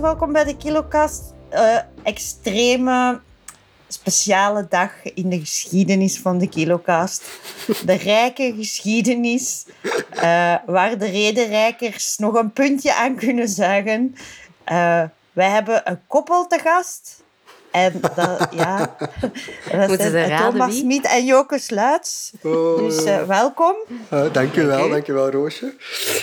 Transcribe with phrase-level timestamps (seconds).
[0.00, 1.34] welkom bij de Kilokast.
[1.48, 3.20] Eh, extreme
[3.88, 7.24] speciale dag in de geschiedenis van de Kilokast.
[7.84, 9.66] De rijke geschiedenis,
[10.10, 14.14] eh, waar de redenrijkers nog een puntje aan kunnen zuigen.
[14.64, 17.24] Eh, wij hebben een koppel te gast.
[17.76, 18.96] En dat, ja,
[19.70, 20.80] dat Moeten ze zijn raden Thomas wie?
[20.80, 22.32] Smit en Joke Sluits.
[22.42, 23.74] Oh, Dus eh, welkom.
[24.08, 25.74] ah, dankjewel, dankjewel Roosje.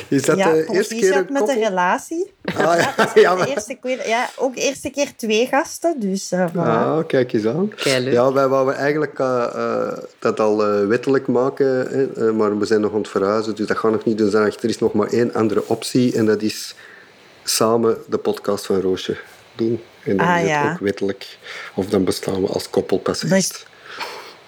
[0.08, 1.56] Is dat ja, de eerste keer een met de koppel?
[1.56, 2.34] relatie.
[2.44, 6.00] Ah, ja, ja, de eerste keer, ja, ook eerste keer twee gasten.
[6.00, 6.56] Dus eh, voilà.
[6.56, 7.70] Ah, kijk eens aan.
[7.76, 8.14] Keileuk.
[8.14, 9.18] Ja, wij wouden eigenlijk
[10.20, 13.68] dat al eh, wettelijk maken, hè, eh, maar we zijn nog aan het verhuizen, dus
[13.68, 14.18] dat gaat nog niet.
[14.18, 16.76] Dus er is nog maar één andere optie en dat is
[17.44, 19.18] samen de podcast van Roosje
[19.56, 19.82] doen.
[20.06, 20.72] En dan Ah, is het ja.
[20.72, 21.38] ook wettelijk.
[21.74, 23.66] Of dan bestaan we als koppel pas Dan is- echt.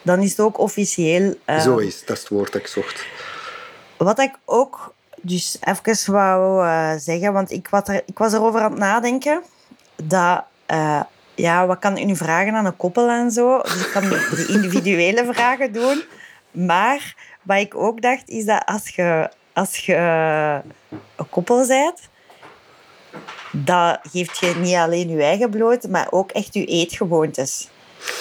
[0.02, 1.36] Dan is het ook officieel.
[1.46, 3.06] eh, Zo is, dat is het woord dat ik zocht.
[3.98, 8.62] Wat ik ook dus even wou eh, zeggen, want ik was, er, ik was erover
[8.62, 9.42] aan het nadenken.
[10.04, 11.02] Dat, eh,
[11.36, 13.62] ja, wat kan ik nu vragen aan een koppel en zo?
[13.62, 16.04] Dus ik kan de individuele vragen doen.
[16.52, 19.96] Maar wat ik ook dacht, is dat als je, als je
[21.16, 22.00] een koppel bent,
[23.64, 27.70] dat geeft je niet alleen je eigen bloot, maar ook echt je eetgewoontes.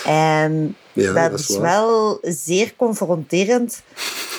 [0.05, 3.83] En Ja, dat, dat is wel zeer confronterend.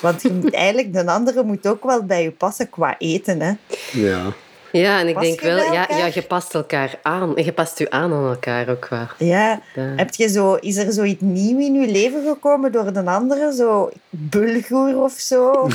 [0.01, 3.41] Want je moet eigenlijk, de andere moet ook wel bij je passen qua eten.
[3.41, 3.53] Hè.
[3.91, 4.33] Ja.
[4.79, 7.35] Ja, en ik Pas denk je wel, ja, ja, je past elkaar aan.
[7.37, 9.07] En je past u aan aan elkaar ook wel.
[9.17, 9.61] Ja.
[9.75, 9.93] Ja.
[9.95, 13.53] Heb je zo, is er zoiets nieuw in je leven gekomen door de andere?
[13.53, 15.51] Zo bulgoer of zo?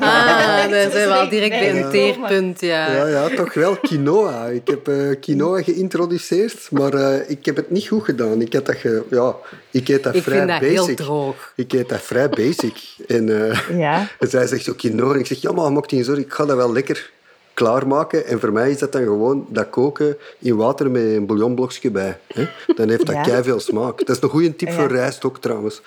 [0.00, 1.90] Ah, daar zijn we al direct bij een Ja.
[1.90, 2.92] teerpunt, ja.
[2.92, 4.46] Ja, ja, toch wel quinoa.
[4.46, 8.40] Ik heb eh, quinoa geïntroduceerd, maar eh, ik heb het niet goed gedaan.
[8.40, 9.34] Ik, had dat ge, ja,
[9.70, 10.76] ik eet dat Ik vrij vind dat basic.
[10.86, 11.52] heel droog.
[11.56, 12.76] Ik eet dat vrij basic.
[13.06, 14.08] En, eh, Ja.
[14.18, 15.12] en zij zegt zo quinoa.
[15.14, 17.10] En ik zeg, ja, maar je niet zorgen, ik ga dat wel lekker
[17.56, 18.26] klaarmaken.
[18.26, 22.18] En voor mij is dat dan gewoon dat koken in water met een bouillonblokje bij.
[22.34, 22.48] Hè?
[22.74, 23.22] Dan heeft dat Ja.
[23.22, 23.98] kei veel smaak.
[24.06, 24.74] Dat is een goede tip Ja.
[24.74, 25.82] voor rijst ook trouwens.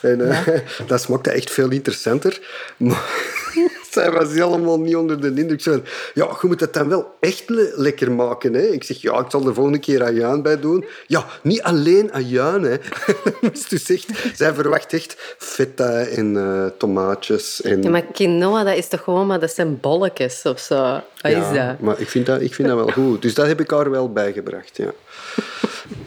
[0.00, 2.40] En eh, dat smaakt echt veel interessanter.
[2.76, 3.04] Maar
[3.96, 5.60] zij was helemaal niet onder de indruk.
[5.60, 5.82] Zei,
[6.14, 8.54] ja, je moet het dan wel echt le- lekker maken.
[8.54, 8.60] Hè?
[8.62, 10.84] Ik zeg, ja, ik zal er volgende keer ajuin bij doen.
[11.06, 12.62] Ja, niet alleen ajuin.
[12.62, 12.76] Hè?
[13.52, 17.62] Dus ze zegt, zij verwacht echt feta en eh, tomaatjes.
[17.62, 19.40] En, Ja, maar quinoa, dat is toch gewoon maar...
[19.40, 20.82] Dat zijn bolletjes of zo.
[20.82, 21.02] Wat
[21.32, 21.80] Ja, is dat?
[21.80, 23.22] Maar ik vind dat, ik vind dat wel goed.
[23.22, 24.92] Dus dat heb ik haar wel bijgebracht, ja.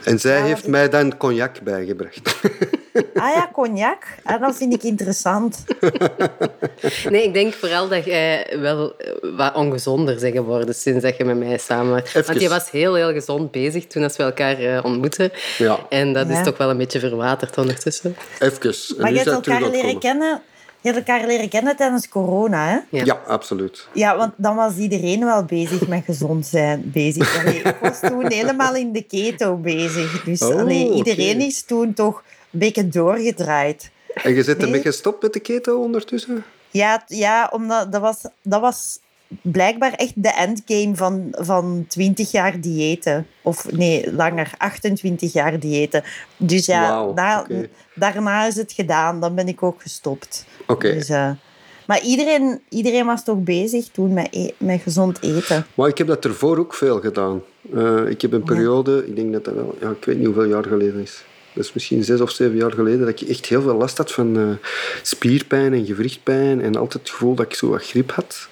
[0.03, 2.35] En zij heeft mij dan cognac bijgebracht.
[2.95, 4.03] Ah ja, cognac.
[4.23, 5.63] Ah, dat vind ik interessant.
[7.09, 11.23] Nee, ik denk vooral dat jij wel eh, wat ongezonder bent geworden sinds dat je
[11.25, 12.03] met mij samen.
[12.03, 12.25] Even.
[12.25, 15.31] Want je was heel, heel gezond bezig toen als we elkaar eh, ontmoetten.
[15.57, 15.79] Ja.
[15.89, 16.38] En dat Ja.
[16.39, 18.16] is toch wel een beetje verwaterd ondertussen.
[18.39, 18.61] Even.
[18.61, 20.00] En Maar je hebt elkaar leren komen.
[20.00, 20.41] kennen...
[20.81, 22.97] Je hebt elkaar leren kennen tijdens corona, hè?
[22.97, 23.06] Ja.
[23.06, 23.88] Ja, absoluut.
[23.94, 26.81] Ja, want dan was iedereen wel bezig met gezond zijn.
[26.85, 27.39] Bezig.
[27.39, 30.23] Allee, ik was toen helemaal in de keto bezig.
[30.23, 32.23] Dus Oh, allee, iedereen is toen toch
[32.57, 33.89] beetje doorgedraaid.
[34.13, 34.81] En je zit ermee Nee.
[34.81, 36.43] gestopt met de keto ondertussen?
[36.71, 38.99] Ja, ja omdat dat was, dat was
[39.41, 43.27] blijkbaar echt de endgame van, van 20 jaar diëten.
[43.41, 46.03] Of nee, langer, 28 jaar diëten.
[46.38, 47.45] Dus ja, na-
[47.95, 49.19] daarna is het gedaan.
[49.19, 50.45] Dan ben ik ook gestopt.
[50.67, 50.94] Oké.
[50.94, 51.31] Dus, eh,
[51.88, 55.65] maar iedereen, iedereen was toch bezig toen met, e- met gezond eten.
[55.73, 57.41] Maar ik heb dat ervoor ook veel gedaan.
[57.75, 60.44] Eh, ik heb een periode, ik denk dat dat wel, ja, ik weet niet hoeveel
[60.45, 61.23] jaar geleden is.
[61.55, 64.11] Dat is misschien zes of zeven jaar geleden dat ik echt heel veel last had
[64.11, 64.69] van eh,
[65.01, 68.47] spierpijn en gewrichtpijn en altijd het gevoel dat ik zo wat griep had.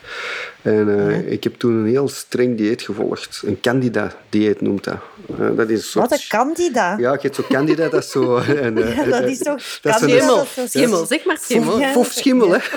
[0.63, 3.41] En eh, ik heb toen een heel streng dieet gevolgd.
[3.45, 4.95] Een candida-dieet noemt dat.
[5.39, 6.09] Eh, dat is een soort...
[6.09, 6.95] Wat een candida.
[6.97, 8.35] Ja, je hebt zo candida, dat is zo...
[8.47, 11.37] Een, eh, Ja, dat is toch dat is Schimmel, dat is zo- schimmel, zeg maar
[11.41, 11.79] schimmel.
[11.79, 12.03] Ja.
[12.03, 12.57] Schimmel, hè?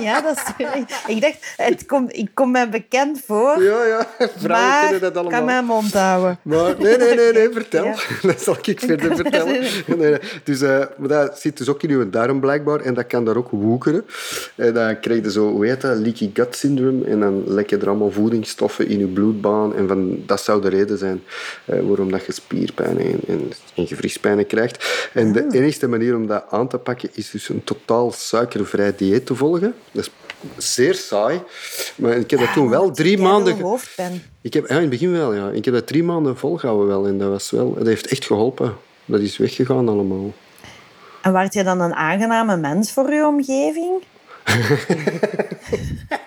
[0.00, 0.64] Ja, dat is,
[1.06, 4.06] ik dacht, het komt, ik kom mij bekend voor, Ja, ja.
[4.18, 5.30] Vrouwen maar kennen dat ik allemaal.
[5.38, 6.38] kan mijn mond houden.
[6.42, 7.84] Maar nee, nee, nee, nee vertel.
[7.84, 7.94] Ja.
[8.28, 9.60] Dat zal ik verder vertellen.
[9.86, 10.18] Nee, nee.
[10.44, 13.36] Dus, eh, maar dat zit dus ook in uw darm blijkbaar en dat kan daar
[13.36, 14.04] ook woekeren.
[14.54, 17.04] En dan krijg je zo, hoe heet dat, leaky gut syndrome.
[17.16, 19.74] En dan lek je er allemaal voedingsstoffen in je bloedbaan.
[19.74, 21.22] En van, dat zou de reden zijn
[21.64, 25.08] eh, waarom dat je spierpijn en, en, en gewrichtspijnen krijgt.
[25.12, 29.26] En de enige manier om dat aan te pakken is dus een totaal suikervrij dieet
[29.26, 29.74] te volgen.
[29.92, 30.04] Dat
[30.56, 31.40] is zeer saai.
[31.96, 33.60] Maar ik heb dat toen wel drie maanden...
[33.60, 34.22] hoofdpijn.
[34.40, 35.50] Ik heb, ja, in het begin wel, ja.
[35.50, 37.06] Ik heb dat drie maanden volgehouden wel.
[37.06, 38.76] En dat, was wel, dat heeft echt geholpen.
[39.04, 40.32] Dat is weggegaan allemaal.
[41.22, 44.02] En werd je dan een aangename mens voor je omgeving?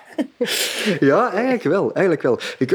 [1.00, 1.94] Ja, eigenlijk wel.
[1.94, 2.40] Eigenlijk wel.
[2.58, 2.70] Ik,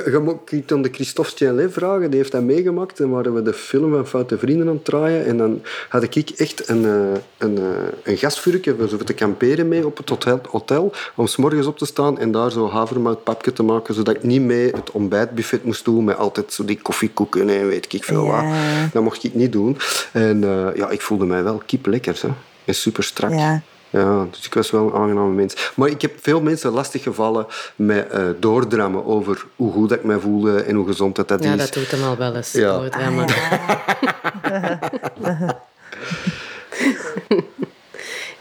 [0.50, 3.00] je aan de Christophe Stienlet vragen, die heeft dat meegemaakt.
[3.00, 5.26] En waren we de film van Foute Vrienden aan het draaien.
[5.26, 7.64] En dan had ik echt een, eh, een, eh,
[8.02, 10.92] een gasvuurtje voor te kamperen mee op het hotel, hotel.
[11.14, 13.94] Om s morgens op te staan en daar zo havermoutpapje te maken.
[13.94, 16.04] Zodat ik niet mee het ontbijtbuffet moest doen.
[16.04, 18.40] Met altijd zo die koffiekoeken en weet ik veel wat.
[18.40, 18.88] Ja.
[18.92, 19.76] Dat mocht ik niet doen.
[20.12, 22.18] En eh, ja, ik voelde mij wel kip lekker.
[22.20, 22.28] Hè.
[22.64, 23.30] En super strak.
[23.30, 23.62] Ja.
[23.94, 25.72] Ja, dus ik was wel een aangename mens.
[25.76, 27.46] Maar ik heb veel mensen lastig gevallen
[27.76, 31.52] met eh, doordrammen over hoe goed ik mij voelde en hoe gezond dat, dat Ja,
[31.52, 31.58] is.
[31.58, 32.52] dat doet hem al wel eens.
[32.52, 32.82] Ja.
[32.98, 33.10] ja,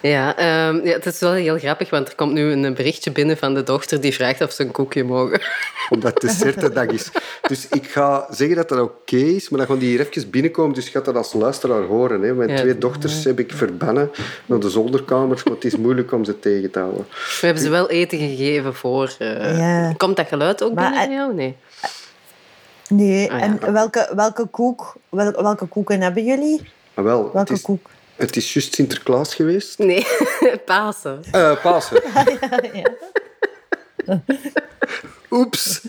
[0.09, 3.37] Ja, ehm, ja, het is wel heel grappig, want er komt nu een berichtje binnen
[3.37, 5.41] van de dochter die vraagt of ze een koekje mogen.
[5.89, 7.09] Omdat het dessertendag is.
[7.47, 10.75] Dus ik ga zeggen dat dat oké is, maar dan gaan die hier even binnenkomen.
[10.75, 12.21] Dus je gaat dat als luisteraar horen.
[12.21, 12.33] Hè.
[12.33, 12.55] Mijn Ja.
[12.57, 14.11] twee dochters heb ik verbannen
[14.45, 17.05] naar de zolderkamers, maar het is moeilijk om ze tegen te houden.
[17.39, 19.15] We hebben ze wel eten gegeven voor...
[19.19, 19.93] eh, Ja.
[19.97, 21.33] Komt dat geluid ook Maar, binnen eh, bij jou?
[21.33, 21.55] Nee.
[22.89, 23.45] Nee, Ah, ja.
[23.45, 26.61] en welke, welke, koek, wel, welke koeken hebben jullie?
[26.93, 27.89] Maar wel, het Welke is, koek?
[28.15, 29.79] Het is juist Sinterklaas geweest.
[29.79, 30.05] Nee,
[30.65, 31.23] Pasen.
[31.31, 32.01] Eh Pasen.
[35.31, 35.81] Oeps.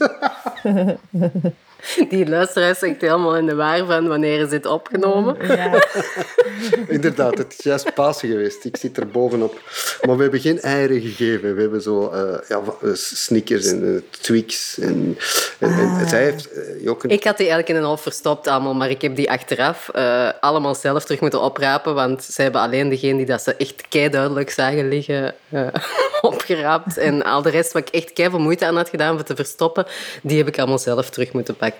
[2.10, 5.36] Die luisteraar zegt helemaal in de waar van wanneer is dit opgenomen.
[5.46, 5.84] Ja.
[6.88, 8.64] Inderdaad, het is juist Pasen geweest.
[8.64, 9.60] Ik zit er bovenop.
[10.02, 11.54] Maar we hebben geen eieren gegeven.
[11.54, 14.78] We hebben zo eh, ja, eh, Snickers en eh, Twix.
[14.78, 15.18] En,
[15.58, 16.48] en, en zij heeft
[16.86, 17.10] ook een...
[17.10, 20.28] Ik had die eigenlijk in een half verstopt allemaal, maar ik heb die achteraf eh,
[20.40, 24.08] allemaal zelf terug moeten oprapen, want ze hebben alleen degene die dat ze echt kei
[24.08, 25.66] duidelijk zagen liggen eh,
[26.30, 26.98] opgeraapt.
[26.98, 29.36] En al de rest wat ik echt kei veel moeite aan had gedaan om te
[29.36, 29.86] verstoppen,
[30.22, 31.73] die heb ik allemaal zelf terug moeten pakken.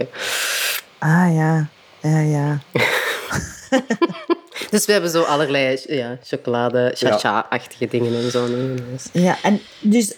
[0.99, 1.69] Ah ja,
[2.01, 2.59] ja, ja.
[4.71, 8.47] Dus we hebben zo allerlei ja, chocolade, chacha-achtige dingen en zo.
[8.93, 10.15] Dus- Ja, en dus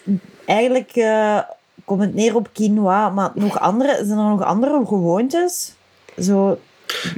[0.46, 1.38] eigenlijk eh,
[1.84, 5.73] komt het neer op quinoa, maar nog andere, zijn er nog andere gewoontes?
[6.20, 6.58] Zo,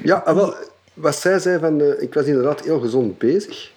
[0.02, 0.54] Ja, ah, wel,
[0.94, 3.70] wat zij zei, van, eh, ik was inderdaad heel gezond bezig.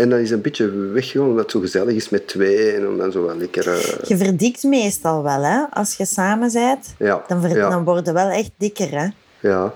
[0.00, 2.70] En dat is een beetje weggegaan omdat het zo gezellig is met twee.
[2.72, 3.68] En om dan zo wel lekker...
[3.68, 5.64] eh, je verdikt meestal wel, hè?
[5.70, 9.06] Als je samen bent, ja, dan, ver, ja, dan word je wel echt dikker, hè?
[9.48, 9.74] ja.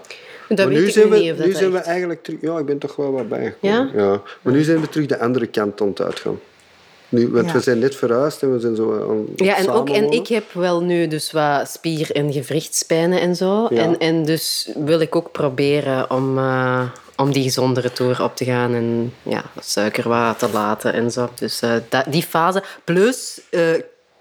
[0.49, 2.41] Dat maar weet nu ik zijn, we, niet of dat nu zijn we eigenlijk terug...
[2.41, 3.91] Ja, ik ben toch wel wat bijgekomen.
[3.95, 4.21] Ja?
[4.43, 6.39] Maar nu zijn we terug de andere kant aan het uitgaan.
[7.09, 7.53] Nu, want Ja.
[7.53, 10.27] we zijn net verhuisd en we zijn zo aan het Ja, en, ook, en ik
[10.27, 13.67] heb wel nu dus wat spier- en gewrichtspijnen en zo.
[13.71, 13.83] Ja.
[13.83, 16.83] En, en dus wil ik ook proberen om, eh,
[17.17, 21.29] om die gezondere toer op te gaan en ja, suiker wat te laten en zo.
[21.35, 22.63] Dus eh, dat, die fase.
[22.85, 23.61] Plus, eh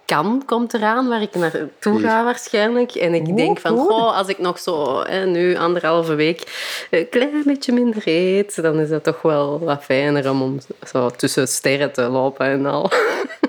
[0.05, 2.91] kan komt eraan, waar ik naartoe ga waarschijnlijk.
[2.91, 6.43] En ik denk van, goh, als ik nog zo hè, nu anderhalve week
[6.89, 10.57] een klein beetje minder eet, dan is dat toch wel wat fijner om, om
[10.87, 12.91] zo tussen sterren te lopen en al.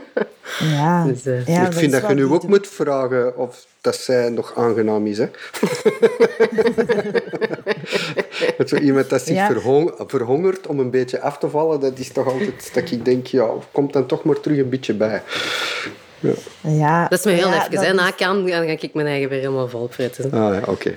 [0.61, 1.05] Ja.
[1.13, 4.53] Dus, eh, ja ik vind dat je nu ook moet vragen of dat zij nog
[4.57, 5.19] aangenaam is.
[5.19, 5.27] Hè?
[8.59, 9.47] Met zo iemand dat zich Ja.
[9.47, 13.27] verhong- verhongert om een beetje af te vallen, dat is toch altijd dat ik denk,
[13.27, 15.23] ja, komt dan toch maar terug een beetje bij.
[16.61, 17.71] Ja, Dat is me heel ja, even.
[17.71, 17.93] dat hè.
[17.93, 20.33] Na kan, dan ga ik mijn eigen weer helemaal vol fretten.
[20.33, 20.97] Ah ja, oké.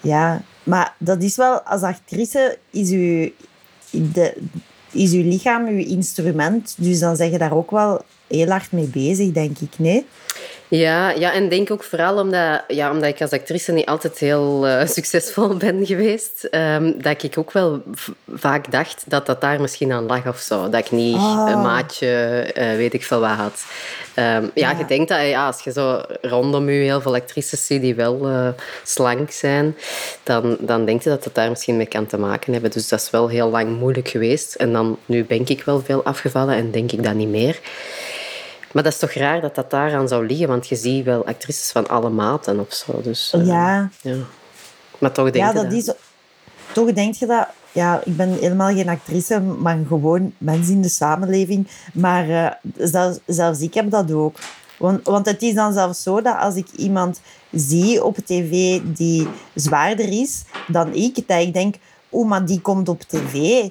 [0.00, 3.30] Ja, maar dat is wel, als actrice is uw,
[3.90, 4.34] de,
[4.96, 6.74] is uw lichaam uw instrument.
[6.78, 10.04] Dus dan zeg je daar ook wel heel hard mee bezig, denk ik, nee?
[10.68, 14.66] Ja, ja, en denk ook vooral omdat, ja, omdat ik als actrice niet altijd heel
[14.66, 17.82] eh, succesvol ben geweest, ehm, dat ik ook wel
[18.34, 20.68] vaak dacht dat dat daar misschien aan lag of zo.
[20.68, 21.46] Dat ik niet Ah.
[21.50, 22.06] een maatje,
[22.54, 23.64] eh, weet ik veel wat had.
[24.14, 24.78] Ehm, ja, Ja.
[24.78, 28.26] je denkt dat ja, als je zo rondom je heel veel actrices ziet die wel
[28.28, 28.48] eh,
[28.84, 29.76] slank zijn,
[30.22, 32.70] dan, dan denk je dat dat daar misschien mee kan te maken hebben.
[32.70, 34.54] Dus dat is wel heel lang moeilijk geweest.
[34.54, 37.58] En dan, nu ben ik wel veel afgevallen en denk ik dat niet meer.
[38.72, 41.70] Maar dat is toch raar dat dat daaraan zou liggen, want je ziet wel actrices
[41.70, 43.00] van alle maten of zo.
[43.02, 43.90] Dus, eh, Ja.
[44.02, 44.14] ja.
[44.98, 45.72] Maar toch denk Ja, je dat dat.
[45.72, 45.92] is...
[46.72, 47.46] Toch denk je dat...
[47.72, 51.68] Ja, ik ben helemaal geen actrice, maar gewoon mens in de samenleving.
[51.92, 54.36] Maar eh, zelfs, zelfs ik heb dat ook.
[54.78, 57.20] Want, want het is dan zelfs zo dat als ik iemand
[57.52, 61.74] zie op tv die zwaarder is dan ik, dat ik denk...
[62.12, 63.32] Oeh, maar die komt op tv.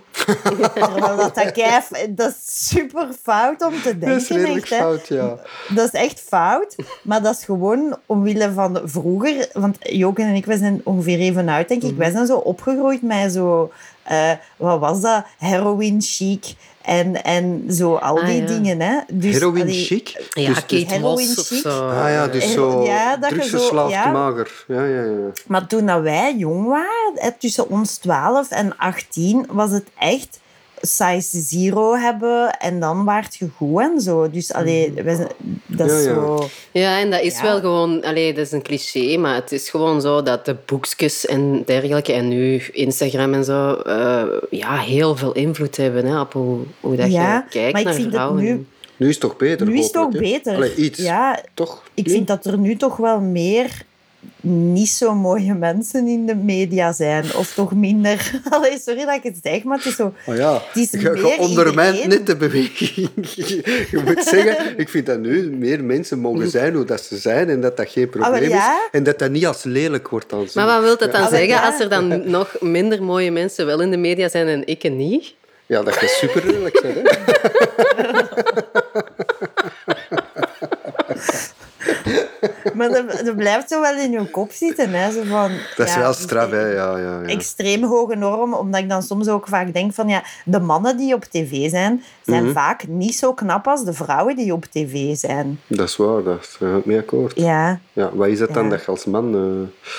[0.74, 1.56] Terwijl dat, dat,
[2.10, 4.10] dat is super fout om te denken.
[4.10, 4.78] Dat is echt, hè.
[4.78, 5.36] fout, ja.
[5.70, 9.50] Dat is echt fout, maar dat is gewoon omwille van vroeger.
[9.54, 11.90] Want Joken en ik, wij zijn ongeveer even oud, denk ik.
[11.90, 12.00] Mhm.
[12.00, 13.72] Wij zijn zo opgegroeid met zo...
[14.04, 15.26] eh, wat was dat?
[15.38, 18.48] Heroin chic en, en zo al Ah, die ja.
[18.48, 18.82] dingen.
[18.82, 19.00] Hè.
[19.14, 20.28] Dus, Heroin allee, chic.
[20.30, 21.62] Ja, dus, Kate heroin Moss of chic.
[21.62, 21.88] zo.
[21.90, 24.12] Ah ja, dus zo ja, dat je drugsverslaafd ja.
[24.12, 24.64] mager.
[24.68, 25.32] Ja, ja, ja.
[25.48, 30.40] Maar toen dat wij jong waren, tussen ons 12 en 18, was het echt
[30.86, 34.30] size zero hebben en dan waart je goed en zo.
[34.30, 35.04] Dus allee, Mhm.
[35.04, 35.30] wij zijn-
[35.68, 36.16] Dat is Ja, ja.
[36.16, 36.48] zo...
[36.72, 37.42] Ja, en dat is Ja.
[37.44, 38.04] wel gewoon...
[38.04, 42.14] Allee, dat is een cliché, maar het is gewoon zo dat de boekjes en dergelijke,
[42.14, 46.96] en nu Instagram en zo, eh, ja, heel veel invloed hebben hè, op hoe, hoe
[46.96, 48.44] dat Ja, je kijkt maar ik naar vind het vrouwen.
[48.44, 48.66] nu-
[48.98, 50.56] Nu is het toch beter, Nu is het toch beter.
[50.56, 51.00] Allee, iets.
[51.00, 51.84] Ja, Toch?
[51.94, 52.12] ik Nu?
[52.12, 53.82] vind dat er nu toch wel meer
[54.42, 57.24] niet zo mooie mensen in de media zijn.
[57.36, 58.32] Of toch minder...
[58.50, 60.14] Allee, sorry dat ik het zeg, maar het is zo...
[60.26, 62.18] Oh ja, Het is je, ondermijnt iedereen.
[62.18, 63.10] net de beweging.
[63.92, 67.50] je moet zeggen, ik vind dat nu meer mensen mogen zijn hoe dat ze zijn
[67.50, 68.72] en dat dat geen probleem Ah, ja.
[68.76, 68.88] is.
[68.92, 70.52] En dat dat niet als lelijk wordt aanzien.
[70.66, 71.30] Maar wat wil dat dan Ja.
[71.30, 71.66] zeggen Ja.
[71.66, 74.98] als er dan nog minder mooie mensen wel in de media zijn en ik en
[74.98, 75.34] niet?
[75.68, 76.96] Ja, dat je super lelijk bent.
[76.96, 77.02] Hè?
[82.74, 84.90] Maar dat, dat blijft zo wel in je kop zitten.
[84.94, 85.12] Hè?
[85.12, 86.66] Zo van, Dat is ja, wel straf, hè.
[86.66, 87.22] Ja, ja, ja.
[87.28, 91.14] Extreem hoge norm, omdat ik dan soms ook vaak denk van ja, de mannen die
[91.14, 92.54] op tv zijn, zijn Mhm.
[92.54, 95.60] vaak niet zo knap als de vrouwen die op tv zijn.
[95.68, 97.34] Dat is waar, daar ga ik mee akkoord.
[97.36, 97.80] Ja.
[97.94, 99.36] Ja, wat is dat dan dat je als man...
[99.36, 99.90] eh,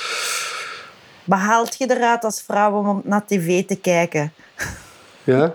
[1.25, 4.33] Behaalt je eruit als vrouw om naar tv te kijken?
[5.25, 5.55] Ja?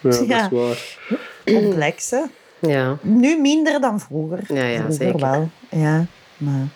[0.00, 0.96] Ja, dat is waar.
[1.44, 2.20] Complex, hè?
[2.60, 2.96] Ja.
[3.02, 4.40] Nu minder dan vroeger.
[4.54, 5.20] Ja, ja, vroeger zeker.
[5.20, 5.48] wel.
[5.70, 6.04] Ja,
[6.36, 6.66] maar...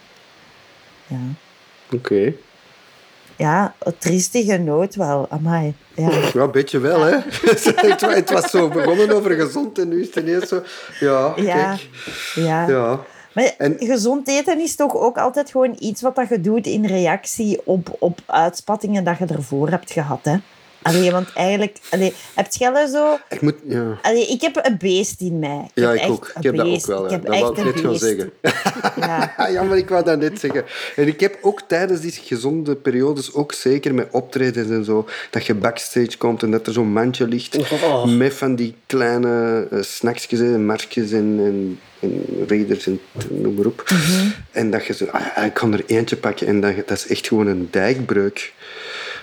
[1.06, 1.16] Ja.
[1.92, 2.32] Oké.
[3.36, 5.26] Ja, een triestige noot wel.
[5.30, 5.74] Amai.
[5.94, 6.10] Ja.
[6.34, 7.10] Ja, een beetje wel, hè.
[7.90, 10.62] het, wa- het was zo begonnen over gezond en nu is het ineens zo...
[11.00, 11.54] Ja, Ja.
[11.54, 11.88] kijk.
[12.34, 12.68] Ja.
[12.68, 13.00] Ja.
[13.34, 16.84] Maar En- gezond eten is toch ook altijd gewoon iets wat dat je doet in
[16.86, 20.36] reactie op, op uitspattingen dat je ervoor hebt gehad, hè?
[20.82, 21.76] Allee, want eigenlijk...
[21.90, 23.18] Allee, heb jij zo...
[23.28, 23.54] Ik moet...
[23.66, 23.98] Ja.
[24.02, 25.70] Allee, ik heb een beest in mij.
[25.74, 26.32] Ik Ja, ik echt ook.
[26.36, 27.04] Ik heb dat ook wel.
[27.04, 28.32] Ik heb Dat echt wou ik net gaan zeggen.
[28.96, 29.34] Ja.
[29.52, 30.64] ja, maar ik wou dat net zeggen.
[30.96, 35.46] En ik heb ook tijdens die gezonde periodes, ook zeker met optredens en zo, dat
[35.46, 38.04] je backstage komt en dat er zo'n mandje ligt Oh.
[38.04, 43.66] met van die kleine uh, snacksjes en marsjes en, en, en raiders en noem maar
[43.66, 43.84] op.
[43.90, 44.28] Mhm.
[44.50, 47.06] En dat je zo, ah, ja, ik kan er eentje pakken en dat, dat is
[47.06, 48.52] echt gewoon een dijkbreuk.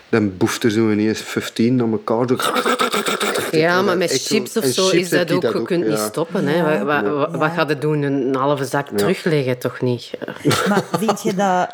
[0.09, 2.25] Dan boeft er zo ineens 15 naar elkaar.
[3.51, 5.41] Ja, maar dat met chips of zo chips is dat ook...
[5.41, 6.47] dat Je kunt niet stoppen.
[6.47, 6.63] Hè.
[6.63, 7.37] Wat, wat, wat, Ja.
[7.37, 8.01] wat gaat het doen?
[8.01, 9.57] Een halve zak terugleggen?
[9.57, 10.11] Toch niet?
[10.69, 11.69] Maar vind je, dat,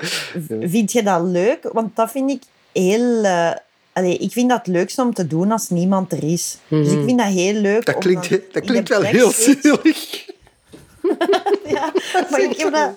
[0.62, 1.70] vind je dat leuk?
[1.72, 3.25] Want dat vind ik heel...
[3.94, 6.58] allee, ik vind dat het leukste om te doen als niemand er is.
[6.68, 7.86] Dus ik vind dat heel leuk.
[7.86, 10.25] Dat klinkt, dat in klinkt wel heel zielig.
[11.65, 11.91] Ja,
[12.29, 12.89] maar ik, heb dat,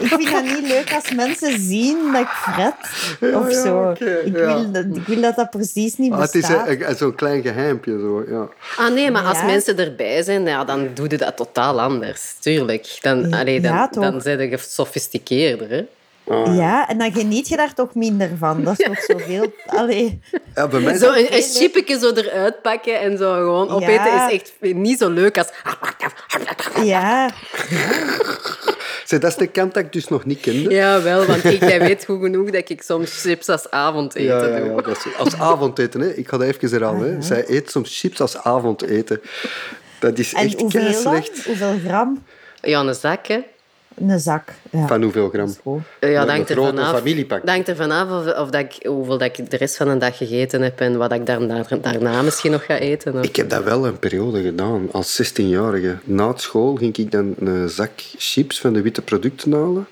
[0.00, 2.74] ik vind dat niet leuk als mensen zien dat ik fret.
[3.34, 3.90] of ja, zo.
[3.90, 4.30] ik, ja.
[4.32, 6.68] wil, dat- ik wil dat dat precies niet Ah, het is bestaat.
[6.68, 7.98] een- een- zo'n klein geheimpje.
[7.98, 8.48] Zo, ja.
[8.76, 12.34] Ah nee, maar als mensen erbij zijn, ja, dan doe je dat totaal anders.
[12.40, 12.98] Tuurlijk.
[13.00, 15.70] Dan, Ja, allee, dan, dan zijn je gesofisticeerder.
[15.70, 15.82] Hè?
[16.28, 18.64] Ja, en dan geniet je daar toch minder van.
[18.64, 19.52] Dat is toch zoveel...
[19.66, 20.20] Allee.
[20.54, 23.92] Ja, bij mij is Zo een, een chipje zo eruit pakken en zo gewoon opeten
[23.94, 24.28] Ja.
[24.28, 25.48] is echt niet zo leuk als...
[26.82, 27.30] Ja,
[29.04, 30.70] Zeg, dat is de kant dat ik dus nog niet kende.
[30.70, 34.46] Ja, wel, want ik, jij weet goed genoeg dat ik soms chips als avondeten Ja,
[34.46, 34.90] ja, doe.
[34.90, 36.00] is als avondeten.
[36.00, 36.08] Hè.
[36.08, 37.14] Ik ga dat even herhalen.
[37.14, 37.22] Hè.
[37.22, 39.20] Zij eet soms chips als avondeten.
[39.98, 40.94] Dat is en echt hoeveel dan?
[40.94, 41.44] slecht.
[41.44, 42.24] Hoeveel gram?
[42.60, 43.38] Ja, een zak, hè.
[44.00, 44.52] Een zak.
[44.70, 44.86] Ja.
[44.86, 45.54] Van hoeveel gram?
[45.62, 45.80] Goed.
[46.00, 47.02] Ja, een er grote vanaf.
[47.44, 50.16] hangt er vanaf of, of dat ik, hoeveel dat ik de rest van de dag
[50.16, 53.14] gegeten heb en wat ik daar, daar- daarna misschien nog ga eten.
[53.18, 54.88] of- Ik heb dat wel een periode gedaan.
[54.92, 55.96] Als 16-jarige.
[56.04, 59.86] Na het school ging ik dan een zak chips van de witte producten halen.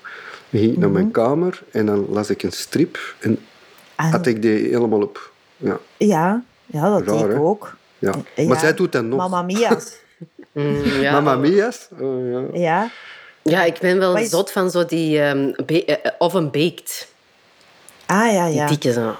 [0.49, 0.97] Dan ging ik naar Mhm.
[0.97, 2.97] mijn kamer en dan las ik een strip.
[3.19, 3.39] En
[3.95, 5.31] Ah, had ik die helemaal op.
[5.57, 7.75] Ja, ja, ja, dat Raar, deed ik ook.
[7.99, 8.13] ja.
[8.35, 8.47] Ja.
[8.47, 9.17] Maar zij doet dat nog.
[9.19, 9.93] Mamma mia's.
[10.51, 11.11] Mm, ja.
[11.11, 11.87] Mamma mia's?
[11.99, 12.59] Oh, ja.
[12.59, 12.89] Ja.
[13.49, 17.07] Ja, ik ben wel is- zot van zo die ehm be- eh, oven baked.
[18.05, 18.67] Ah, ja, Die ja.
[18.67, 19.15] dikke zo.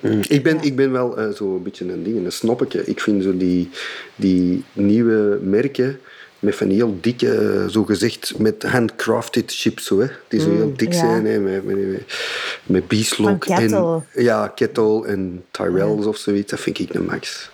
[0.00, 0.20] Mm.
[0.28, 2.84] Ik ben, ik ben wel eh, zo een beetje een ding, een snoppetje.
[2.84, 3.70] Ik vind zo die,
[4.16, 6.00] die nieuwe merken
[6.38, 10.72] met van die heel dikke, zo gezegd, met handcrafted chips, zo, hè, die zo heel
[10.76, 10.98] dik ja.
[10.98, 12.02] zijn, hè, met, met,
[12.62, 16.50] met, bieslook en ja, kettle en Tyrells of zoiets.
[16.50, 17.50] Dat vind ik de max.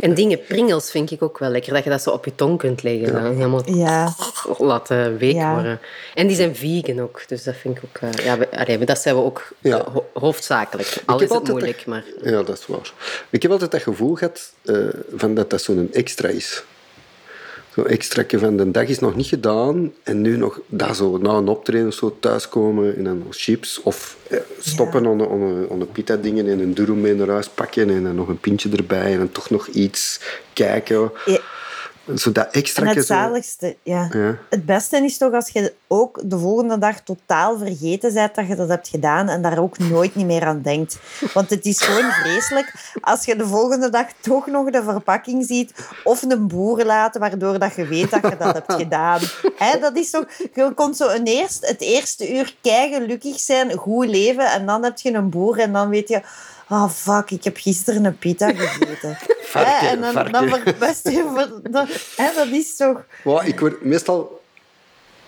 [0.00, 1.72] En dingen, pringels vind ik ook wel lekker.
[1.72, 3.12] Dat je dat zo op je tong kunt leggen.
[3.12, 4.14] Dan helemaal Ja.
[4.58, 5.54] laten week Ja.
[5.54, 5.80] worden.
[6.14, 7.22] En die zijn vegan ook.
[7.28, 7.96] Dus dat vind ik ook...
[8.12, 9.78] eh, ja, we, allee, maar dat zijn we ook Ja.
[9.78, 10.96] eh, ho- hoofdzakelijk.
[11.06, 12.04] Al heb is het moeilijk, dat- maar...
[12.22, 12.92] Ja, dat is waar.
[13.30, 14.76] Ik heb altijd dat gevoel gehad eh,
[15.14, 16.62] van dat dat zo'n extra is.
[17.74, 21.30] Zo'n extraatje van de dag is nog niet gedaan en nu nog dat zo na
[21.30, 25.08] een optreden of zo thuiskomen en dan nog chips of eh, stoppen Ja.
[25.08, 27.90] aan de, aan de, aan de pita dingen en een durum mee naar huis pakken
[27.90, 30.20] en dan nog een pintje erbij en dan toch nog iets
[30.52, 31.12] kijken.
[31.24, 31.38] Ja.
[32.16, 32.86] Zo dat extra...
[32.86, 34.08] En het zaligste, ja.
[34.12, 34.38] Ja.
[34.50, 38.54] Het beste is toch als je ook de volgende dag totaal vergeten bent dat je
[38.54, 40.98] dat hebt gedaan en daar ook nooit niet meer aan denkt.
[41.34, 45.74] Want het is gewoon vreselijk als je de volgende dag toch nog de verpakking ziet
[46.04, 49.20] of een boer laten, waardoor dat je weet dat je dat hebt gedaan.
[49.56, 50.26] Hè, dat is toch...
[50.54, 54.84] Je kon zo een eerst, het eerste uur kei gelukkig zijn, goed leven en dan
[54.84, 56.22] heb je een boer en dan weet je...
[56.74, 59.18] Oh, fuck, ik heb gisteren een pita gegeten.
[59.42, 61.46] Varken, Hè, en dan, dan verpest je...
[61.70, 63.04] Dat, hè, dat is toch...
[63.24, 64.42] Maar ik word meestal...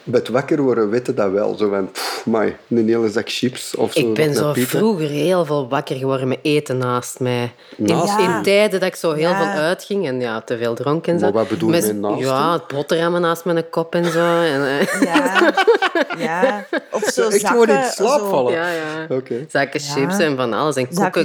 [0.08, 1.54] Bij het wakker worden weten dat wel.
[1.56, 3.98] Zo van, pff, amai, een hele zak chips of zo.
[4.00, 4.66] Ik ben zo pita.
[4.78, 7.52] vroeger heel veel wakker geworden met eten naast mij.
[7.76, 9.36] In, Naast in tijden dat ik zo heel Ja.
[9.52, 11.24] veel uitging en ja, te veel dronk en zo.
[11.24, 14.40] Maar wat bedoel je met naast Ja, boterhammen naast mijn kop en zo.
[14.42, 15.54] En, eh, Ja,
[16.18, 16.66] ja.
[16.90, 18.52] Of zo Echt gewoon in slaap zo- vallen.
[18.52, 19.06] ja, ja.
[19.08, 19.46] Oké.
[19.48, 19.92] Zakken Ja.
[19.92, 20.76] chips en van alles.
[20.76, 21.24] En koeken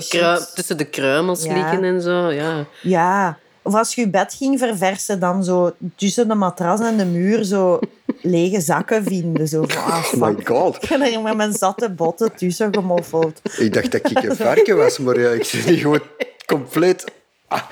[0.56, 1.54] tussen de kruimels Ja.
[1.54, 2.30] liggen en zo.
[2.32, 2.66] Ja.
[2.82, 3.38] Ja.
[3.64, 7.44] Of als je je bed ging verversen, dan zo tussen de matras en de muur
[7.44, 7.80] zo
[8.22, 9.48] lege zakken vinden.
[9.48, 10.84] Zo van, ah, Oh my god.
[10.84, 13.42] Ik ben er met mijn zatte botten tussen gemoffeld.
[13.58, 16.02] Ik dacht dat ik een varken was, maar ja, ik zit hier gewoon
[16.46, 17.06] compleet
[17.52, 17.64] ah,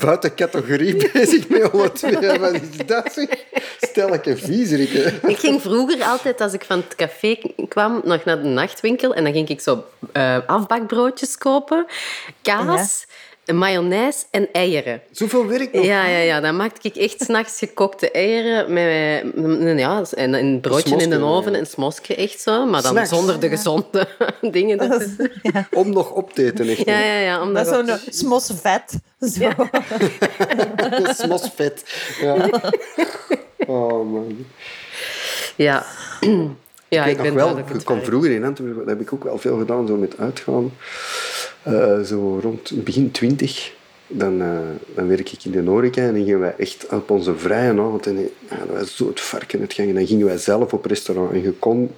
[0.00, 2.38] buiten categorie bezig met alle twee.
[2.38, 3.12] Wat is dat?
[3.12, 3.28] zeg?
[3.30, 5.28] Ik een.
[5.28, 7.38] Ik ging vroeger altijd, als ik van het café
[7.68, 9.14] kwam, nog naar de nachtwinkel.
[9.14, 11.86] En dan ging ik zo eh, afbakbroodjes kopen,
[12.42, 13.06] kaas,
[13.52, 15.00] mayonaise en eieren.
[15.10, 15.84] Zoveel werk nog.
[15.84, 20.60] Ja, ja, ja, dan maakte ik echt s'nachts gekokte eieren met, met ja, en een
[20.60, 21.58] broodje in de oven ja.
[21.58, 23.08] en smosje echt zo, maar dan Snacks.
[23.08, 24.08] zonder de gezonde
[24.40, 24.78] dingen.
[24.78, 25.32] ertussen.
[25.70, 26.84] Om nog op te eten, echt.
[26.84, 27.44] Ja, ja, ja.
[27.44, 29.00] Dat is zo'n smos vet.
[29.20, 29.50] Zo.
[31.14, 31.84] Smosvet.
[32.20, 32.50] Ja.
[33.66, 34.46] Oh man.
[35.56, 35.84] ja.
[36.94, 39.38] ja, ik ik nog wel, ik kwam vroeger in Antwerpen, dat heb ik ook wel
[39.38, 40.72] veel gedaan, zo met uitgaan.
[41.62, 43.74] Eh, zo rond begin twintig,
[44.06, 44.48] dan, eh,
[44.94, 48.06] dan werk ik in de horeca en dan gingen wij echt op onze vrije avond,
[48.06, 48.18] en
[48.50, 51.32] ja, dat was zo het varken het gang, en dan gingen wij zelf op restaurant.
[51.32, 51.90] En je kon,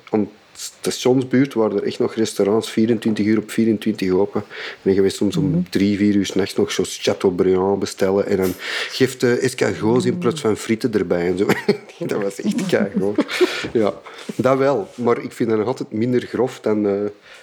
[0.64, 4.44] stationsbuurt waren er echt nog restaurants, 24 uur op 24 open.
[4.48, 8.52] En gingen we soms om drie, vier uur s'nachts nog zo'n Chateaubriand bestellen en dan
[8.90, 11.46] geeft de escargots in plaats van frieten erbij en zo.
[12.06, 13.24] dat was echt keigoed.
[13.72, 13.94] Ja,
[14.34, 14.88] dat wel.
[14.94, 16.92] Maar ik vind dat nog altijd minder grof dan eh,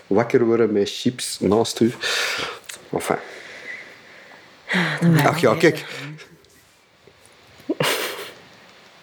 [0.08, 1.94] wakker worden met chips naast u.
[2.90, 3.18] Enfin.
[5.24, 5.86] Ach ja, kijk.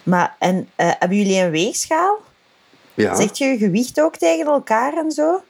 [0.02, 2.26] Maar, en eh, hebben jullie een weegschaal?
[3.02, 5.40] Ja, Zegt je je gewicht ook tegen elkaar en zo?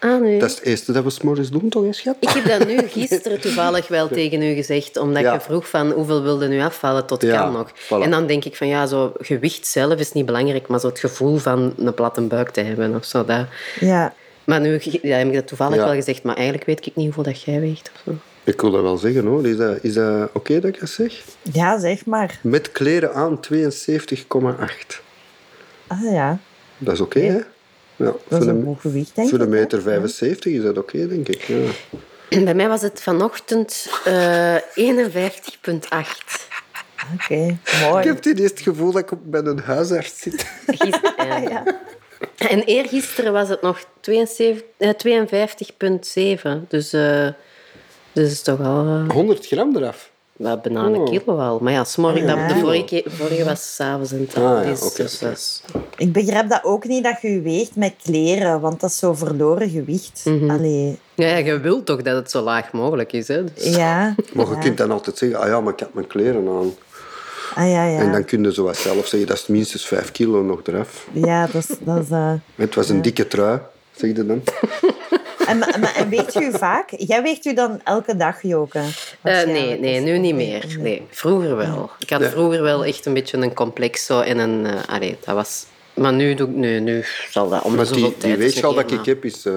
[0.00, 0.38] Ah, nee.
[0.38, 2.16] dat is het eerste dat we s'morgens doen, toch, schat?
[2.20, 5.32] Ik heb dat nu gisteren toevallig wel tegen u gezegd, omdat Ja.
[5.32, 7.70] je vroeg van hoeveel wilde nu afvallen tot Ja, kan nog.
[7.72, 8.02] voilà.
[8.02, 10.98] En dan denk ik van ja, zo gewicht zelf is niet belangrijk, maar zo het
[10.98, 13.24] gevoel van een platte buik te hebben of zo.
[13.24, 13.46] Dat.
[13.80, 14.14] Ja.
[14.44, 15.84] Maar nu ja, heb ik dat toevallig Ja.
[15.84, 17.90] wel gezegd, maar eigenlijk weet ik niet hoeveel dat jij weegt.
[17.94, 18.12] Of zo.
[18.44, 19.46] Ik wil dat wel zeggen, hoor.
[19.46, 21.24] Is dat, is dat oké dat ik dat zeg?
[21.52, 22.38] ja, zeg maar.
[22.42, 25.00] Met kleren aan 72,8.
[25.86, 26.38] Ah ja,
[26.78, 27.38] Dat is oké, hè?
[27.96, 29.50] Ja, dat voor is de, een hoog gewicht, denk voor de ik.
[29.50, 29.84] meter hè?
[29.84, 31.42] 75 is dat oké, denk ik.
[31.42, 31.56] Ja.
[32.44, 34.60] Bij mij was het vanochtend eh 51,8.
[37.14, 37.98] Oké, mooi.
[37.98, 40.46] Ik heb het eerst het gevoel dat ik op- bij een huisarts zit.
[40.66, 41.62] Gister- eh, Ja.
[42.36, 46.66] En eergisteren was het nog 72, eh, 52,7.
[46.68, 47.28] Dus, eh
[48.12, 50.10] dus is toch al eh, 100 gram eraf.
[50.38, 51.04] Wel bijna een Oh.
[51.10, 51.58] kilo al.
[51.62, 52.46] Maar ja, smorgen, Ja.
[52.46, 55.62] dat, de vorige, vorige was s'avonds en het Ah, ja, is, dus is-
[55.96, 59.14] Ik begrijp dat ook niet dat je je weegt met kleren, want dat is zo
[59.14, 60.22] verloren gewicht.
[60.48, 63.28] Allee, Ja, ja, je wilt toch dat het zo laag mogelijk is.
[63.28, 63.44] Hè?
[63.54, 64.14] Dus- ja.
[64.32, 64.58] Maar je ja.
[64.58, 66.72] kunt dan altijd zeggen, ah ja, maar ik heb mijn kleren aan.
[67.54, 67.98] Ah ja, ja.
[67.98, 71.08] En dan kun je zo wat zelf zeggen, dat is minstens 5 kilo nog eraf.
[71.12, 71.76] Ja, dat is...
[71.80, 73.58] Dat is eh, Het was een dikke trui,
[73.96, 74.42] zeg je dan.
[75.48, 76.90] En, maar- en weegt u vaak?
[76.96, 78.78] Jij weegt u dan elke dag, Joke?
[79.22, 80.76] Eh, nee, nee, nu niet meer.
[80.78, 81.90] Nee, vroeger wel.
[81.98, 82.28] Ik had Ja.
[82.30, 84.66] vroeger wel echt een beetje een complex zo en een...
[84.66, 85.64] eh allee, dat was...
[85.98, 86.54] Maar nu doe ik...
[86.54, 89.54] Nu, nu zal dat om Maar die, die weegschaal dat ik heb, is, eh,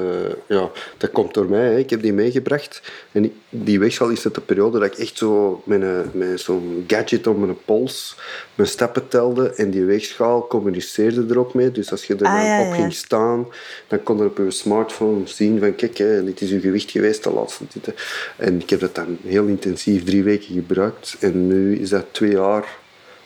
[0.47, 1.65] ja, dat komt door mij.
[1.65, 1.77] Hè.
[1.77, 2.81] Ik heb die meegebracht.
[3.11, 6.39] En die- die weegschaal is uit de periode dat ik echt zo met, een, met
[6.41, 8.15] zo'n gadget om mijn pols
[8.55, 9.53] mijn stappen telde.
[9.55, 11.71] En die weegschaal communiceerde er ook mee.
[11.71, 12.73] Dus als je er Ah, ja, op ja.
[12.73, 13.47] ging staan,
[13.87, 17.23] dan kon je op je smartphone zien van kijk, hè, dit is uw gewicht geweest
[17.23, 17.99] de laatste tijd.
[18.37, 21.15] En ik heb dat dan heel intensief drie weken gebruikt.
[21.19, 22.79] En nu is dat twee jaar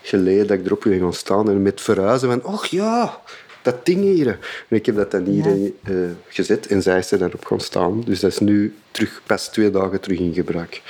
[0.06, 3.22] geleden dat ik erop ben gaan staan en met verhuizen van, och ja,
[3.62, 4.28] dat ding hier.
[4.70, 5.94] En ik heb dat dan hier eh,
[6.28, 8.02] gezet en zij is er daarop gaan staan.
[8.02, 10.82] Dus dat is nu terug, pas twee dagen terug in gebruik.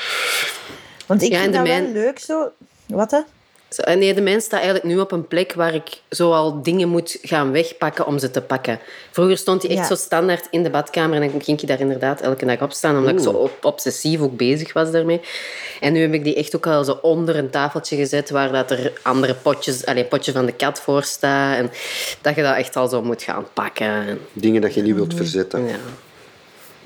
[1.06, 2.51] Want ik Ja, vind dat wel leuk zo...
[2.86, 3.19] Wat, hè?
[3.69, 6.89] Zo, en nee, de mens staat eigenlijk nu op een plek waar ik zoal dingen
[6.89, 8.80] moet gaan wegpakken om ze te pakken.
[9.12, 9.86] Vroeger stond hij echt Ja.
[9.88, 12.97] zo standaard in de badkamer en dan ging ik daar inderdaad elke dag op staan,
[12.97, 15.21] omdat ik zo op- obsessief ook bezig was daarmee.
[15.82, 18.71] En nu heb ik die echt ook al zo onder een tafeltje gezet waar dat
[18.71, 21.58] er andere potjes, allee, potje van de kat voor staat.
[21.58, 21.71] En
[22.21, 23.88] dat je dat echt al zo moet gaan pakken.
[23.88, 25.67] En, Dingen dat je niet wilt verzetten.
[25.67, 25.75] ja.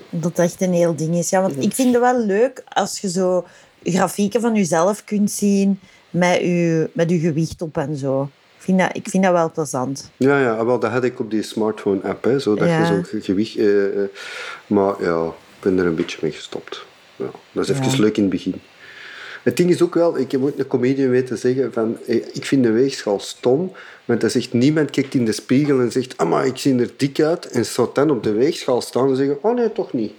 [0.10, 1.30] Dat dat echt een heel ding is.
[1.30, 3.46] Ja, want ik vind het wel leuk als je zo
[3.84, 8.30] grafieken van jezelf kunt zien met je, met je gewicht op en zo.
[8.58, 10.12] Ik vind dat, ik vind dat wel plezant.
[10.18, 12.80] Ja, ja, wel, dat had ik op die smartphone-app, hè, zodat Ja.
[12.80, 13.58] je zo'n ge- gewicht...
[13.58, 14.10] eh, eh,
[14.68, 16.86] maar ja, ik ben er een beetje mee gestopt.
[17.16, 18.00] Ja, dat is even Ja.
[18.00, 18.62] leuk in het begin.
[19.44, 22.46] Het ding is ook wel, ik heb ooit een comedian weten zeggen van, eh, ik
[22.46, 23.72] vind de weegschaal stom,
[24.10, 26.90] want er zegt niemand kijkt in de spiegel en zegt, ah, maar ik zie er
[26.98, 30.12] dik uit, en zou dan op de weegschaal staan en zeggen, oh nee, toch niet.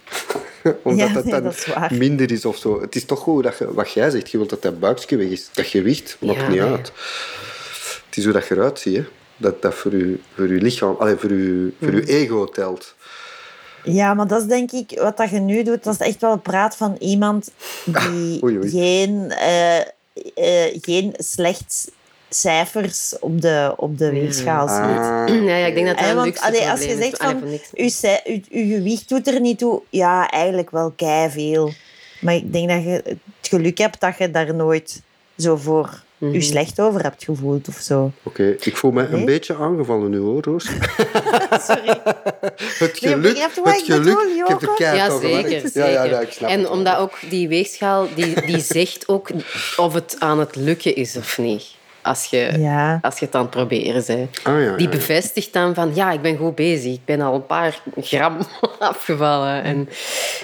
[0.83, 1.55] Omdat Ja, dat nee, dan dat
[1.91, 2.81] is minder is of zo.
[2.81, 5.27] Het is toch goed dat je, wat jij zegt, je wilt dat dat buikje weg
[5.29, 5.49] is.
[5.53, 6.69] Dat gewicht maakt Ja, niet nee.
[6.69, 6.93] uit.
[8.07, 9.05] Het is hoe dat je eruit ziet, hè.
[9.37, 11.97] Dat dat voor je, voor je lichaam, allee, voor je, voor Mm.
[11.97, 12.95] je ego telt.
[13.85, 16.39] Ja, maar dat is denk ik, wat dat je nu doet, dat is echt wel
[16.39, 17.51] praat van iemand
[17.85, 18.71] die Oei, oei.
[18.71, 19.81] Geen, eh,
[20.81, 21.91] geen slecht
[22.31, 24.79] cijfers op de, op de weegschaal ziet.
[24.79, 27.43] Ah, Ja, ja, ik denk dat dat een want allee, als je zegt van
[28.51, 31.73] uw gewicht doet er niet toe, ja, eigenlijk wel kei veel.
[32.21, 35.03] Maar ik denk dat je het geluk hebt dat je daar nooit
[35.39, 36.33] zo voor Mhm.
[36.33, 38.13] je slecht over hebt gevoeld of zo.
[38.23, 40.65] Oké, ik voel me een beetje aangevallen nu hoor, Roos.
[41.69, 42.01] Sorry.
[42.79, 44.03] Het geluk, je het ik geluk.
[44.05, 45.51] bedoel, ik heb de keihard Ja, zeker.
[45.51, 46.11] Ja, ja, zeker.
[46.11, 46.69] ja, ik snap en het.
[46.71, 49.29] omdat ook die weegschaal, die, die zegt ook
[49.77, 51.67] of het aan het lukken is of niet.
[52.03, 52.99] Als je, Ja.
[53.03, 54.39] als je het aan het proberen bent.
[54.43, 54.99] Ah, ja, Die ja, ja.
[54.99, 56.93] bevestigt dan van, ja, ik ben goed bezig.
[56.95, 58.37] Ik ben al een paar gram
[58.79, 59.63] afgevallen.
[59.63, 59.89] En,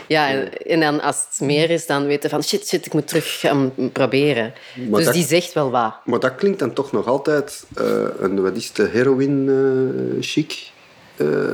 [0.08, 3.08] ja, en, en dan als het meer is, dan weten van, shit, shit, ik moet
[3.08, 4.52] terug gaan proberen.
[4.74, 5.94] Maar dus dat- die zegt wel wat.
[6.04, 7.84] Maar dat klinkt dan toch nog altijd eh,
[8.20, 10.70] een, wat is het, heroïne-chic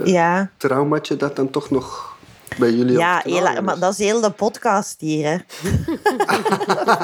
[0.04, 2.11] Ja, traumaatje dat dan toch nog
[2.58, 5.26] bij jullie ja op het heel, kanaal maar dat is heel de podcast hier.
[5.28, 5.36] Hè.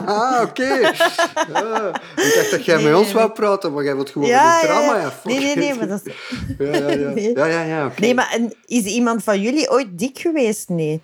[0.06, 0.64] Ah, oké.
[0.64, 4.28] Ja, ik dacht dat jij Nee, met ons nee, wou praten, maar jij wilt gewoon
[4.28, 4.96] Ja, met trauma.
[5.00, 5.74] ja, Nee, nee, nee.
[5.74, 6.12] Maar, dat is...
[6.66, 7.08] Ja, ja, ja.
[7.10, 7.32] Nee.
[7.34, 10.68] ja, ja, ja nee, maar en is iemand van jullie ooit dik geweest?
[10.68, 11.00] Nee.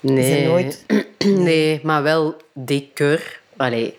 [0.00, 0.84] Nee, nooit-
[1.48, 3.40] nee maar wel dikker.
[3.56, 3.98] Allee,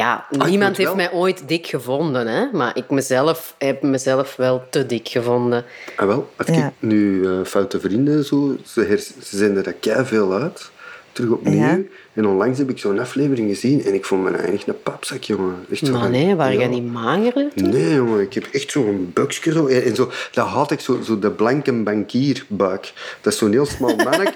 [0.00, 2.46] ja, moet niemand heeft mij ooit dik gevonden, hè?
[2.52, 5.64] maar ik mezelf, heb mezelf wel te dik gevonden.
[5.96, 6.66] Ah, wel, als Ja.
[6.66, 10.70] ik nu eh, foute vrienden zo, ze, ze zenden er kei veel uit,
[11.12, 11.58] terug opnieuw.
[11.58, 11.78] Ja.
[12.20, 15.54] En onlangs heb ik zo'n aflevering gezien en ik vond me eigenlijk een papzak, jongen.
[15.70, 16.58] Echt zo Maar van, nee, waren ja.
[16.58, 17.46] jij niet mager?
[17.54, 19.66] Nee, jongen, ik heb echt zo'n buikje zo.
[19.66, 22.92] En zo, dat had ik, zo, zo de blanke bankierbuik.
[23.20, 24.32] Dat is zo'n heel smal manneke.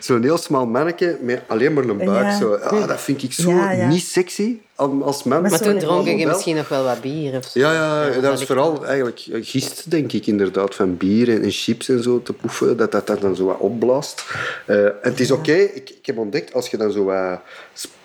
[0.00, 2.24] zo'n heel smal manneke met alleen maar een buik.
[2.26, 2.38] Ja.
[2.38, 2.52] Zo.
[2.54, 4.56] Ah, dat vind ik zo Ja, niet sexy
[5.00, 5.42] als man.
[5.42, 7.58] Maar toen dronk ik misschien nog wel wat bier of zo.
[7.58, 11.88] Ja, ja, dat ik- vooral eigenlijk gist, denk ik, inderdaad, van bier en, en chips
[11.88, 14.24] en zo te poefen, dat dat, dat dan zo wat opblaast.
[14.66, 17.40] Eh, het is oké, ik, ik heb ontdekt, als je dan zo wat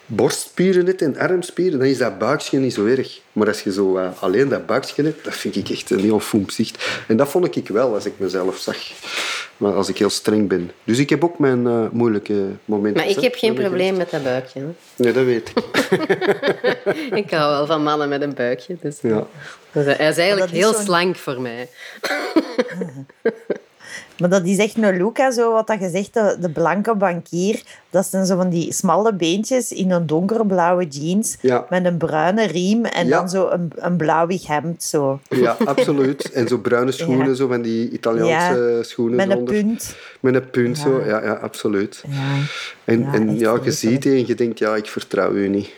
[0.06, 3.20] borstspieren hebt en armspieren, dan is dat buikje niet zo erg.
[3.32, 6.20] Maar als je zo wat alleen dat buikje hebt, dat vind ik echt een heel
[6.20, 6.86] foem zicht.
[7.08, 8.78] En dat vond ik wel als ik mezelf zag.
[9.58, 10.72] Maar als ik heel streng ben.
[10.84, 13.02] Dus ik heb ook mijn eh, moeilijke momenten.
[13.02, 14.60] Maar ik heb geen probleem met dat buikje.
[14.60, 14.66] hè.
[14.96, 15.64] Nee, dat weet ik.
[17.24, 18.76] Ik hou wel van mannen met een buikje.
[18.82, 19.28] Dus Ja.
[19.72, 21.70] Hij is eigenlijk is heel slank voor mij.
[24.22, 27.62] Maar dat is echt een hè, zo wat dat je zegt, de, de blanke bankier.
[27.90, 31.66] Dat zijn zo van die smalle beentjes in een donkerblauwe jeans Ja.
[31.70, 33.18] met een bruine riem en Ja.
[33.18, 34.84] dan zo een, een blauwig hemd.
[34.84, 35.20] Zo.
[35.30, 36.32] Ja, absoluut.
[36.32, 37.34] En zo bruine schoenen, Ja.
[37.34, 39.16] zo van die Italiaanse schoenen.
[39.16, 39.96] Met een punt.
[40.20, 41.02] Met een punt, zo.
[41.06, 42.04] Ja, ja, absoluut.
[42.08, 42.38] Ja.
[42.84, 45.70] En en, ja je ziet het en je denkt, ja, ik vertrouw u niet.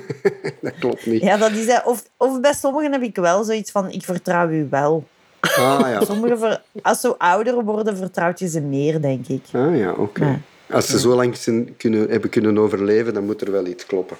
[0.60, 1.22] dat klopt niet.
[1.22, 1.78] Ja, dat is, hè.
[1.84, 5.04] of, of bij sommigen heb ik wel zoiets van, ik vertrouw u wel.
[5.40, 9.42] Ah ja, Sommigen, ver- als ze ouder worden, vertrouwt je ze meer, denk ik.
[9.52, 10.24] ah, ja oké.
[10.24, 10.40] Ja.
[10.74, 14.16] Als ze zo lang zijn, kunnen, hebben kunnen overleven, dan moet er wel iets kloppen.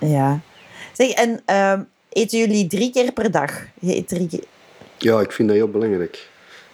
[0.00, 0.40] Ja.
[0.92, 3.52] Zeg, en ehm, eten jullie drie keer per dag?
[3.80, 4.44] Drie keer...
[4.98, 6.28] Ja, ik vind dat heel belangrijk.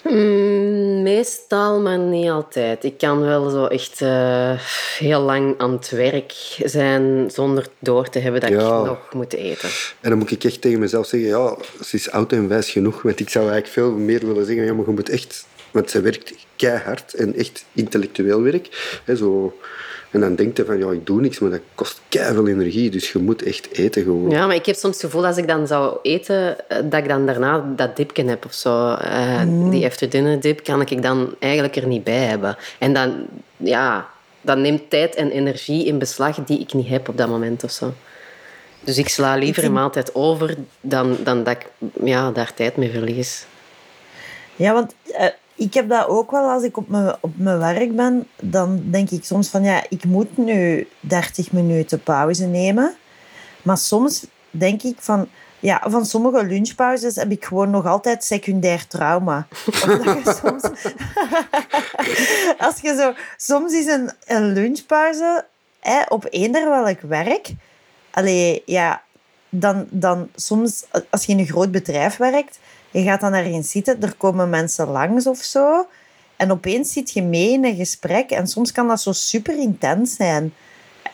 [0.04, 2.84] Mm, meestal, maar niet altijd.
[2.84, 4.52] Ik kan wel zo echt eh,
[4.98, 6.32] heel lang aan het werk
[6.64, 8.56] zijn zonder door te hebben dat Ja.
[8.78, 9.68] ik nog moet eten.
[10.00, 13.02] En dan moet ik echt tegen mezelf zeggen, ja, ze is oud en wijs genoeg.
[13.02, 15.46] Want ik zou eigenlijk veel meer willen zeggen, ja, maar je moet echt...
[15.70, 18.98] Want ze werkt keihard en echt intellectueel werk.
[19.04, 19.58] Hè, zo.
[20.10, 22.90] En dan denkt je van, ja, ik doe niks, maar dat kost keihard energie.
[22.90, 24.30] Dus je moet echt eten gewoon.
[24.30, 27.08] Ja, maar ik heb soms het gevoel als ik dan zou eten, eh, dat ik
[27.08, 28.92] dan daarna dat dipje heb of zo.
[28.94, 32.56] Eh, Die after dinner dip kan ik dan eigenlijk er niet bij hebben.
[32.78, 34.08] En dan, ja,
[34.40, 37.70] dat neemt tijd en energie in beslag die ik niet heb op dat moment of
[37.70, 37.92] zo.
[38.84, 41.66] Dus ik sla liever vind- een maaltijd over dan, dan dat ik
[42.04, 43.44] ja, daar tijd mee verlies.
[44.56, 45.26] Ja, want eh,
[45.60, 48.26] ik heb dat ook wel als ik op mijn, op mijn werk ben.
[48.42, 52.94] Dan denk ik soms van ja, ik moet nu 30 minuten pauze nemen.
[53.62, 58.86] Maar soms denk ik van ja, van sommige lunchpauzes heb ik gewoon nog altijd secundair
[58.86, 59.46] trauma.
[60.40, 60.62] Soms,
[62.66, 65.44] als je zo, soms is een, een lunchpauze
[65.80, 67.54] hè, op eender welk werk.
[68.10, 69.02] Allee, ja,
[69.48, 72.58] dan, dan soms, als je in een groot bedrijf werkt,
[72.90, 75.86] je gaat dan ergens zitten, er komen mensen langs of zo.
[76.36, 80.14] En opeens zit je mee in een gesprek en soms kan dat zo super intens
[80.14, 80.52] zijn.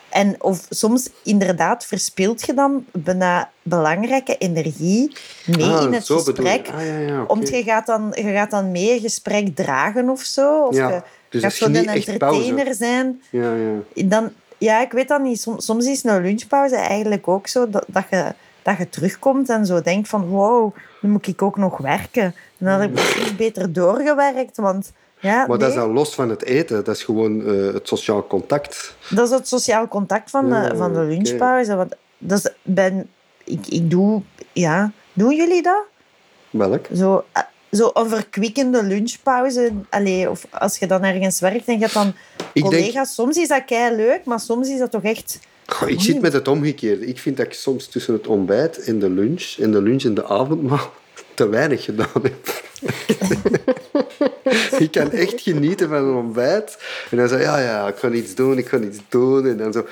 [0.09, 6.67] En of soms inderdaad verspilt je dan bijna belangrijke energie mee Ah, in het gesprek.
[6.75, 7.23] Ah, ja, ja.
[7.27, 10.61] Omdat je gaat, dan, je gaat dan mee een gesprek dragen of zo.
[10.65, 12.39] Of Ja, je dus gaat dat is zo een niet echt pauze.
[12.39, 13.21] entertainer zijn.
[13.29, 14.05] Ja, ja.
[14.05, 15.41] Dan, ja, ik weet dat niet.
[15.41, 18.33] Soms, soms is een lunchpauze eigenlijk ook zo dat, dat, je,
[18.67, 22.23] dat je terugkomt en zo denkt van wow, nu moet ik ook nog werken.
[22.23, 26.15] En dan heb ik misschien beter doorgewerkt, want ja, Maar dat is nee, dan los
[26.15, 26.83] van het eten.
[26.83, 28.95] Dat is gewoon eh, het sociaal contact.
[29.09, 31.75] dat is het sociaal contact van, Ja, de, van de lunchpauze.
[31.75, 33.09] Want dat is, ben,
[33.43, 34.21] ik, ik doe,
[34.53, 35.83] ja, doen jullie dat?
[36.49, 36.85] Welk?
[36.95, 39.71] Zo, eh, zo een verkwikkende lunchpauze.
[39.89, 42.13] Allee, of als je dan ergens werkt en je hebt dan Ik
[42.53, 43.13] denk- collega's.
[43.13, 45.39] Soms is dat kei leuk, maar soms is dat toch echt...
[45.85, 47.05] Ik zit met het omgekeerde.
[47.05, 50.13] Ik vind dat ik soms tussen het ontbijt en de lunch, en de lunch en
[50.13, 50.93] de avondmaal,
[51.33, 52.65] te weinig gedaan heb.
[54.79, 56.77] ik kan echt genieten van een ontbijt.
[57.11, 59.47] En dan zo, ja, ja, ik ga iets doen, ik ga iets doen.
[59.47, 59.87] En dan zo,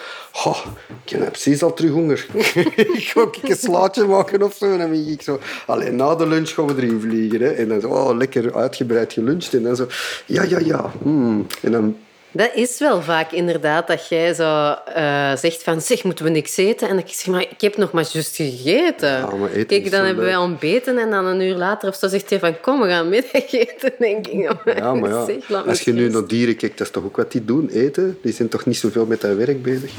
[0.46, 0.66] oh,
[1.04, 2.26] ik heb precies al terug honger.
[2.76, 4.72] ik ga een slaatje maken of zo.
[4.72, 7.42] En dan ben ik zo, alleen na de lunch gaan we erin vliegen.
[7.42, 7.50] Hè.
[7.50, 9.54] En dan zo, oh, lekker uitgebreid geluncht.
[9.54, 9.88] En dan zo,
[10.26, 10.92] ja, ja, ja.
[11.02, 11.48] hmm.
[11.62, 11.96] En dan
[12.36, 16.58] Dat is wel vaak inderdaad dat jij zo eh, zegt van zeg, moeten we niks
[16.58, 16.90] eten?
[16.90, 19.10] En ik zeg maar, ik heb nog maar juist gegeten.
[19.10, 22.08] Ja, maar eten Kijk, dan hebben wij ontbeten en dan een uur later of zo
[22.08, 23.94] zegt hij van kom, we gaan middageten.
[24.00, 26.14] denk ik, Ja, maar ja, Zeg, als je nu rust.
[26.14, 28.18] naar dieren kijkt, dat is toch ook wat die doen, eten?
[28.22, 29.92] Die zijn toch niet zoveel met dat werk bezig?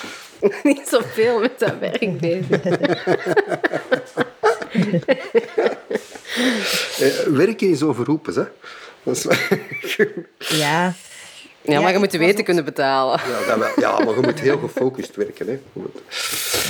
[0.62, 2.60] niet zoveel met dat werk bezig.
[6.98, 8.44] Eh, werken is overroepen, hè?
[9.02, 9.26] Dat is,
[10.58, 10.94] Ja,
[11.64, 13.20] Ja, Ja, maar je moet de weten ook- kunnen betalen.
[13.26, 13.68] ja, dat wel.
[13.76, 15.46] ja, maar je moet heel gefocust werken.
[15.46, 15.58] Hè?
[15.72, 16.02] Moet-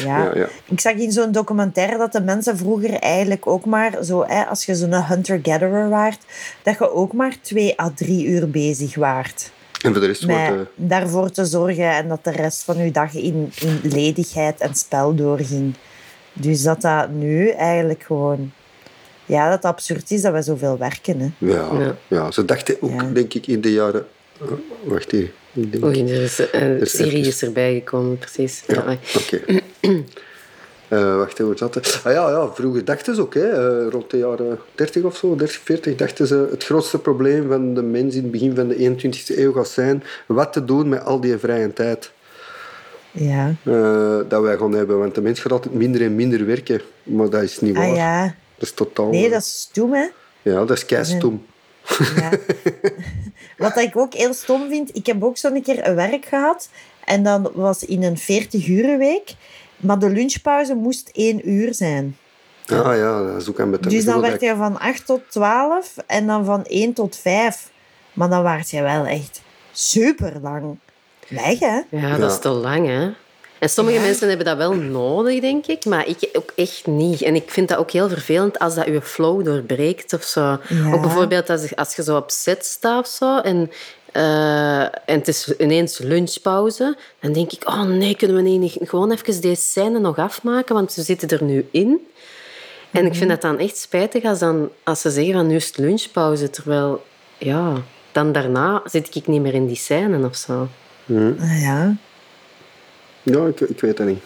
[0.04, 0.18] ja.
[0.24, 0.48] Ja, ja.
[0.64, 4.64] Ik zag in zo'n documentaire dat de mensen vroeger eigenlijk ook maar, zo, hè, als
[4.64, 6.18] je zo'n hunter-gatherer waart,
[6.62, 9.50] dat je ook maar twee à drie uur bezig waart.
[9.82, 10.40] En voor de rest wordt...
[10.40, 14.74] Eh, daarvoor te zorgen en dat de rest van je dag in, in ledigheid en
[14.74, 15.74] spel doorging.
[16.32, 18.52] Dus dat dat nu eigenlijk gewoon...
[19.26, 21.20] Ja, dat het absurd is dat we zoveel werken.
[21.20, 21.46] Hè.
[21.52, 21.94] ja, Ja.
[22.08, 22.30] ja.
[22.30, 23.08] ze dachten ook, Ja.
[23.12, 24.06] denk ik, in de jaren...
[24.48, 24.52] eh,
[24.84, 25.30] wacht hier.
[25.52, 25.84] Ik denk...
[25.84, 28.62] Oei, er is, een is serie even- is erbij gekomen, precies.
[28.66, 28.98] Ja, Ja.
[29.20, 29.40] oké.
[30.88, 32.00] Eh, wacht, hoe zat het?
[32.04, 33.48] Ah, ja, ja, vroeger dachten ze ook, hè,
[33.84, 37.74] eh, rond de jaren 30 of zo, 30, 40, dachten ze het grootste probleem van
[37.74, 41.04] de mens in het begin van de 21e eeuw gaat zijn wat te doen met
[41.04, 42.12] al die vrije tijd
[43.10, 43.54] Ja.
[43.62, 44.98] eh, dat wij gaan hebben.
[44.98, 47.88] Want de mens gaat altijd minder en minder werken, maar dat is niet waar.
[47.88, 48.22] Ah ja.
[48.58, 49.10] Dat is totaal...
[49.10, 50.06] Nee, dat is stom, hè.
[50.42, 51.44] Ja, dat is keistom.
[52.16, 52.30] Ja.
[53.58, 56.68] Wat ik ook heel stom vind, ik heb ook zo'n keer een werk gehad.
[57.04, 58.66] En dan was in een 40
[58.98, 59.34] week.
[59.76, 62.16] Maar de lunchpauze moest één uur zijn.
[62.66, 65.94] Ah ja, dat is ook aan de Dus dan werd je van 8 tot 12
[66.06, 67.70] en dan van 1 tot 5.
[68.12, 69.42] Maar dan werd je wel echt
[69.72, 70.78] super lang
[71.28, 71.80] weg, hè?
[71.88, 72.26] Ja, dat Ja.
[72.26, 73.10] is te lang, hè.
[73.62, 74.02] En sommige Ja.
[74.04, 77.22] mensen hebben dat wel nodig, denk ik, maar ik ook echt niet.
[77.22, 80.40] En ik vind dat ook heel vervelend als dat je flow doorbreekt of zo.
[80.40, 80.92] Ja.
[80.92, 83.70] Ook bijvoorbeeld als, als je zo op set staat of zo en,
[84.12, 89.12] eh, en het is ineens lunchpauze, dan denk ik, oh nee, kunnen we niet gewoon
[89.12, 92.06] even deze scène nog afmaken, want we zitten er nu in.
[92.90, 95.66] En ik vind dat dan echt spijtig als, dan, als ze zeggen van nu is
[95.66, 97.04] het lunchpauze, terwijl,
[97.38, 97.72] ja,
[98.12, 100.68] dan daarna zit ik niet meer in die scène of zo.
[101.40, 101.96] Ah, ja.
[103.22, 104.22] Ja, ik, ik weet dat niet.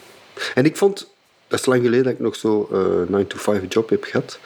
[0.55, 1.11] En ik vond,
[1.49, 4.39] dat is lang geleden dat ik nog zo eh 9-to-5 job heb gehad.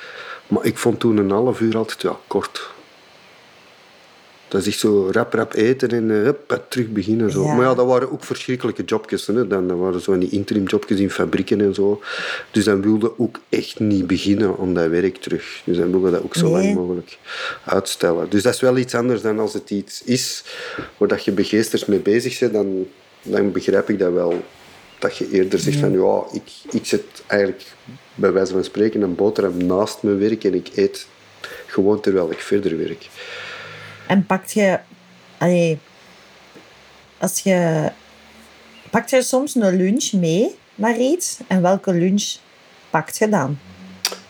[0.46, 2.70] Maar ik vond toen een half uur altijd ja, kort.
[4.48, 7.30] Dat is echt zo rap, rap eten en hup, terug beginnen.
[7.30, 7.44] Zo.
[7.44, 7.54] Ja.
[7.54, 9.26] Maar ja, dat waren ook verschrikkelijke jobjes.
[9.26, 9.46] Hè.
[9.46, 12.00] Dan, dat waren zo die interim jobjes in fabrieken en zo.
[12.50, 15.62] Dus dan wilde ook echt niet beginnen aan dat werk terug.
[15.64, 16.62] Dus dan wilde dat ook zo Nee.
[16.64, 17.18] lang mogelijk
[17.64, 18.30] uitstellen.
[18.30, 20.44] Dus dat is wel iets anders dan als het iets is
[20.96, 22.52] waar dat je begeesterd mee bezig bent.
[22.52, 22.86] Dan,
[23.22, 24.44] dan begrijp ik dat wel.
[24.98, 27.66] Dat je eerder zegt van ja, ik, ik zet eigenlijk
[28.14, 31.06] bij wijze van spreken een boterham naast mijn werk en ik eet
[31.66, 33.08] gewoon terwijl ik verder werk.
[34.06, 34.78] En pakt je...
[35.38, 35.78] Allee,
[37.18, 37.90] als je...
[38.90, 41.38] Pakt je soms een lunch mee naar iets?
[41.46, 42.34] En welke lunch
[42.90, 43.58] pakt je dan?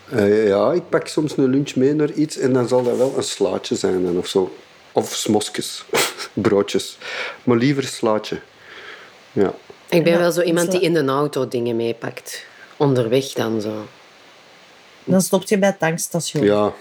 [0.09, 3.13] Eh, ja, ik pak soms een lunch mee naar iets en dan zal dat wel
[3.17, 4.55] een slaatje zijn dan, of zo.
[4.91, 5.85] Of smosjes,
[6.33, 6.97] broodjes.
[7.43, 8.39] Maar liever slaatje.
[9.31, 9.53] Ja.
[9.89, 12.45] Ik ben Ja, wel zo iemand zo- die in de auto dingen meepakt.
[12.77, 13.87] Onderweg dan zo.
[15.03, 16.43] Dan stopt je bij het tankstation.
[16.43, 16.73] ja,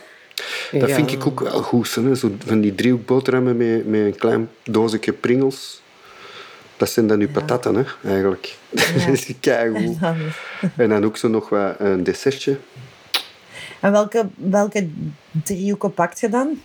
[0.72, 0.94] dat Ja.
[0.94, 1.94] vind ik ook wel goed.
[1.94, 2.14] Hè?
[2.14, 5.80] Zo van die driehoek boterhammen met, met een klein doosje pringels.
[6.76, 8.56] Dat zijn dan uw patatten, hè, eigenlijk.
[8.70, 10.00] dat is keigoed.
[10.00, 10.16] Dan-
[10.76, 12.56] En dan ook zo nog wat een dessertje.
[13.80, 14.88] En welke, welke
[15.44, 16.62] driehoeken pakt je dan?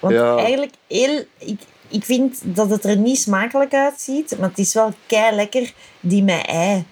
[0.00, 0.36] Want Ja.
[0.36, 4.92] eigenlijk, heel, ik, ik vind dat het er niet smakelijk uitziet, maar het is wel
[5.06, 6.84] kei lekker die met ei.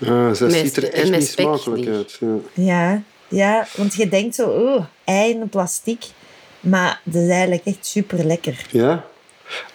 [0.00, 1.88] Ah, dat Met ziet er echt niet smakelijk niet.
[1.94, 2.18] uit.
[2.20, 2.36] Ja.
[2.54, 6.04] Ja, ja want je denkt zo, oh, ei in plastic.
[6.60, 8.66] Maar dat is eigenlijk echt super lekker.
[8.70, 9.04] Ja.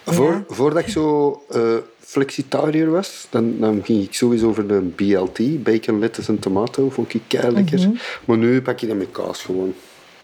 [0.06, 0.44] Voor, Ja.
[0.48, 1.62] Voordat ik zo eh,
[2.00, 6.90] flexitariër was, dan, dan ging ik sowieso voor de BLT, bacon, lettuce en tomato.
[6.90, 7.80] Vond ik kei lekker.
[7.80, 7.92] Mhm.
[8.26, 9.74] Maar nu pak je dat met kaas gewoon.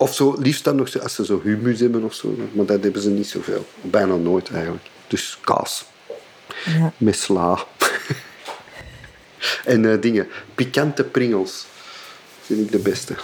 [0.01, 2.35] Of zo, liefst dan nog zo, als ze zo humus hebben of zo.
[2.51, 3.65] Maar dat hebben ze niet zoveel.
[3.81, 4.83] Bijna nooit eigenlijk.
[5.07, 5.85] Dus kaas.
[6.65, 6.93] Ja.
[6.97, 7.65] Met sla.
[9.65, 10.27] en eh, dingen.
[10.55, 11.65] Pikante pringels.
[12.41, 13.15] Vind ik de beste.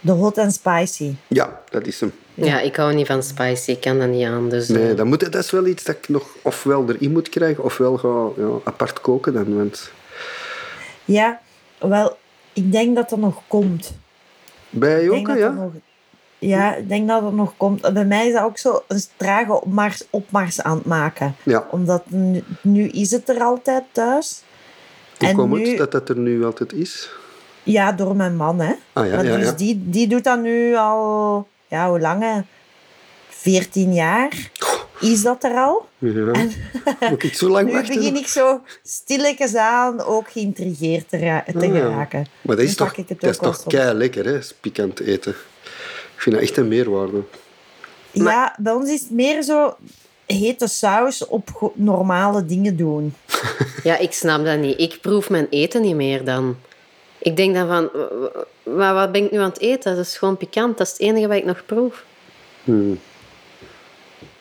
[0.00, 1.14] De hot and spicy.
[1.26, 2.12] Ja, dat is hem.
[2.34, 3.70] Ja, ik hou niet van spicy.
[3.70, 4.48] Ik kan dat niet aan.
[4.48, 7.28] Dus, Nee, eh, dat, moet, dat is wel iets dat ik nog ofwel erin moet
[7.28, 9.56] krijgen, ofwel ga ja, apart koken dan.
[9.56, 9.90] Want
[11.04, 11.40] Ja,
[11.78, 12.16] wel,
[12.52, 13.92] ik denk dat er nog komt.
[14.70, 15.48] Bij dat ja?
[15.50, 15.72] nog,
[16.38, 17.92] ja, ik denk dat het nog komt.
[17.92, 21.34] Bij mij is dat ook zo een trage opmars, opmars aan het maken.
[21.42, 21.66] Ja.
[21.70, 24.42] Omdat nu, nu is het er altijd thuis.
[25.18, 27.10] Hoe en komt nu- het dat dat er nu altijd is?
[27.62, 28.72] Ja, door mijn man, hè.
[28.92, 29.52] Ah, ja, Maar ja, dus ja.
[29.52, 32.22] Die, die doet dat nu al, ja, hoe lang?
[32.22, 32.40] hè?
[33.28, 34.50] 14 jaar
[35.00, 35.88] is dat er al.
[35.98, 36.32] ja.
[37.10, 37.94] Moet ik zo lang Nu wachten?
[37.94, 42.06] begin ik zo stilletjes aan ook geïntrigeerd te, ra- te Ah, ja.
[42.42, 44.38] Maar dat is Nu toch, pak ik het dat is toch kei lekker, hè?
[44.38, 45.32] is Pikant eten.
[46.14, 47.22] Ik vind dat echt een meerwaarde.
[48.10, 49.76] Ja, bij ons is het meer zo
[50.26, 53.14] hete saus op go- normale dingen doen.
[53.82, 54.80] Ja, ik snap dat niet.
[54.80, 56.56] Ik proef mijn eten niet meer dan.
[57.18, 57.90] Ik denk dan van,
[58.76, 59.96] maar wat ben ik nu aan het eten?
[59.96, 60.78] Dat is gewoon pikant.
[60.78, 62.04] Dat is het enige wat ik nog proef.
[62.64, 62.98] Hmm.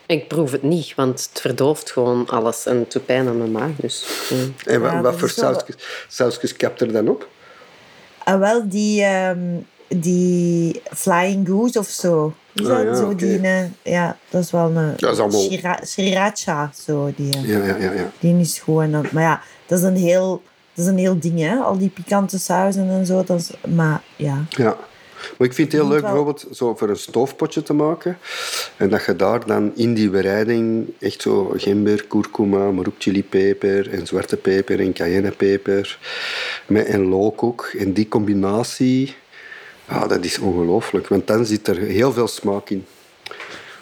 [0.08, 3.52] Ik proef het niet, want het verdooft gewoon alles en het doet pijn aan mijn
[3.52, 3.70] maag.
[3.76, 4.36] Dus, ja.
[4.72, 5.76] En Ja, wat dat voor sausjes,
[6.08, 7.28] sausjes kapt er dan op?
[8.24, 9.39] En wel die, ehm,
[9.88, 12.34] die Flying Goose of zo.
[12.54, 13.15] Is Ah, ja, zo oké.
[13.15, 17.12] die, eh, ja, dat is wel een Dat is allemaal- Shira- Sriracha, zo.
[17.15, 17.91] Die, eh, Ja, ja, ja.
[17.91, 18.12] ja.
[18.20, 20.41] die is gewoon, maar ja, dat is een heel,
[20.74, 21.56] dat is een heel ding, hè.
[21.58, 23.24] Al die pikante sauzen en zo.
[23.24, 24.78] Dat is, maar ja, Ja.
[25.38, 28.17] Maar ik vind het heel leuk bijvoorbeeld zo voor een stoofpotje te maken.
[28.78, 33.89] En dat je daar dan in die bereiding echt zo gember, kurkuma, maar ook chilipeper
[33.91, 35.99] en zwarte peper en cayennepeper.
[36.67, 37.71] Met en look ook.
[37.78, 39.15] En die combinatie,
[39.89, 41.08] ja, dat is ongelooflijk.
[41.08, 42.86] Want dan zit er heel veel smaak in.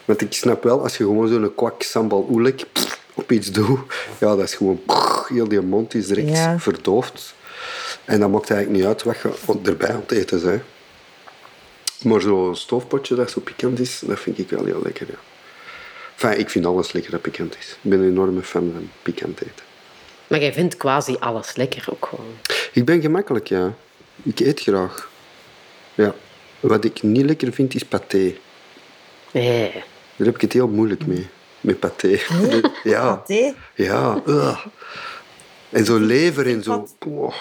[0.05, 2.63] Want ik snap wel, als je gewoon zo'n kwak sambal oelek
[3.13, 3.79] op iets doet,
[4.19, 4.81] ja, dat is gewoon...
[4.85, 6.59] pff, heel die mond is direct Ja.
[6.59, 7.33] verdoofd.
[8.05, 10.61] En dan maakt het eigenlijk niet uit wat je erbij aan het eten bent.
[12.03, 15.07] Maar zo'n stoofpotje dat zo pikant is, dat vind ik wel heel lekker.
[15.07, 15.19] Ja.
[16.13, 17.77] Enfin, ik vind alles lekker dat pikant is.
[17.81, 19.65] Ik ben een enorme fan van pikant eten.
[20.27, 22.33] Maar jij vindt quasi alles lekker ook gewoon.
[22.73, 23.73] Ik ben gemakkelijk, ja.
[24.23, 25.09] Ik eet graag.
[25.95, 26.15] Ja.
[26.59, 28.35] Wat ik niet lekker vind, is paté.
[29.31, 29.71] Nee.
[30.15, 31.27] Daar heb ik het heel moeilijk mee.
[31.61, 32.19] Met paté.
[32.83, 33.15] Ja.
[33.15, 33.53] paté.
[33.75, 34.21] Ja.
[34.27, 34.65] ugh.
[35.69, 36.87] En zo lever en zo.
[37.07, 37.33] Oh.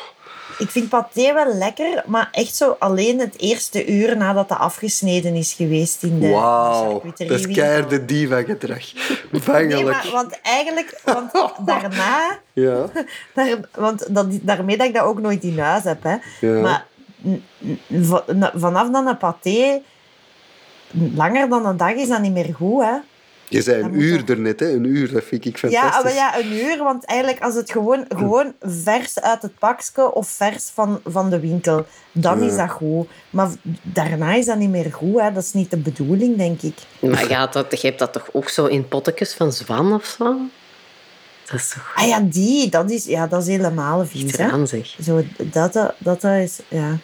[0.59, 5.35] Ik vind paté wel lekker, maar echt zo alleen het eerste uur nadat het afgesneden
[5.35, 7.03] is geweest in de Wauw.
[7.17, 8.85] Dat is keiharde diva-gedrag.
[9.47, 11.33] Nee, maar, want eigenlijk, want
[11.67, 12.87] daarna, Ja.
[13.35, 16.17] daar, want dat, daarmee dat ik dat ook nooit in huis heb, hè.
[16.41, 16.61] Ja.
[16.61, 16.87] Maar
[18.55, 19.83] vanaf dan een paté,
[21.15, 22.95] langer dan een dag is dat niet meer goed, hè.
[23.53, 24.73] Je zei een uur ernet, hè?
[24.73, 25.93] Een uur, dat vind ik fantastisch.
[25.97, 26.79] Ja, maar ja, een uur.
[26.79, 31.41] Want eigenlijk, als het gewoon, gewoon vers uit het pakje of vers van, van de
[31.41, 32.47] winkel, dan Ja.
[32.47, 33.09] is dat goed.
[33.31, 33.49] Maar
[33.83, 35.21] daarna is dat niet meer goed.
[35.21, 35.33] Hè.
[35.33, 36.75] Dat is niet de bedoeling, denk ik.
[37.01, 40.05] Maar je, had dat, je hebt dat toch ook zo in pottekjes van zwan of
[40.05, 40.37] zo?
[41.51, 44.37] Dat is toch Ah ja, die, dat is, ja, dat is helemaal vies.
[44.37, 44.67] Hè.
[44.67, 44.97] zeg.
[45.03, 46.99] Zo, dat, dat, dat is, ja.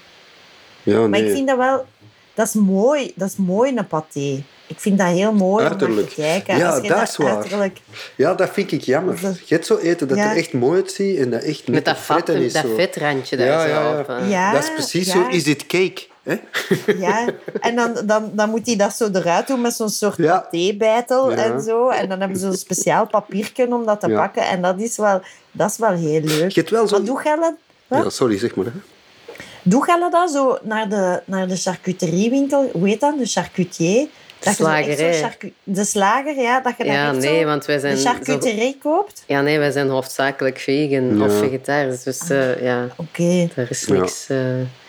[0.83, 1.25] Ja, Maar nee.
[1.25, 1.87] ik vind dat wel...
[2.35, 4.43] Dat is mooi, dat is mooi, een paté.
[4.69, 6.57] Ik vind dat heel mooi om te kijken.
[6.57, 7.37] Ja, Als je dat is waar.
[7.37, 7.79] uiterlijk-
[8.17, 9.19] Ja, dat vind ik jammer.
[9.21, 10.31] Je hebt zo eten dat Ja.
[10.31, 12.53] er echt mooi uitziet en dat echt Met dat, fretten is.
[12.53, 12.75] dat zo.
[12.75, 13.99] vetrandje daar Ja, zo ja, ja.
[14.01, 14.09] op.
[14.09, 14.31] eh.
[14.31, 15.13] Ja, Dat is precies ja.
[15.13, 15.27] zo.
[15.29, 16.07] Is dit cake?
[16.23, 16.37] Hè?
[16.99, 17.27] Ja,
[17.61, 20.39] en dan, dan, dan moet hij dat zo eruit doen met zo'n soort Ja.
[20.39, 21.89] pathébijtel en zo.
[21.89, 24.17] En dan hebben ze zo'n speciaal papiertje om dat te Ja.
[24.21, 24.43] pakken.
[24.43, 25.21] En dat is wel,
[25.53, 26.51] dat is wel heel leuk.
[26.51, 26.97] Je hebt wel zo...
[26.97, 27.55] Maar doe jij?
[27.89, 28.65] Ja, sorry, zeg maar.
[28.67, 28.71] Hè.
[29.63, 32.71] Doe jij dat zo naar de, naar de charcuteriewinkel?
[32.73, 33.19] Hoe heet dat?
[33.19, 34.07] De charcutier?
[34.41, 35.31] Zo Slagerij.
[35.65, 36.61] de slager, ja.
[36.61, 39.23] Dat je dan Ja, echt nee, zo want wij zijn de zo- charcuterie koopt?
[39.27, 41.39] Ja, nee, wij zijn hoofdzakelijk vegan of Ja.
[41.39, 42.03] vegetarisch.
[42.03, 43.49] Dus eh, ja, Oké.
[43.55, 43.95] er is Ja.
[43.95, 44.27] niks...
[44.29, 44.37] eh.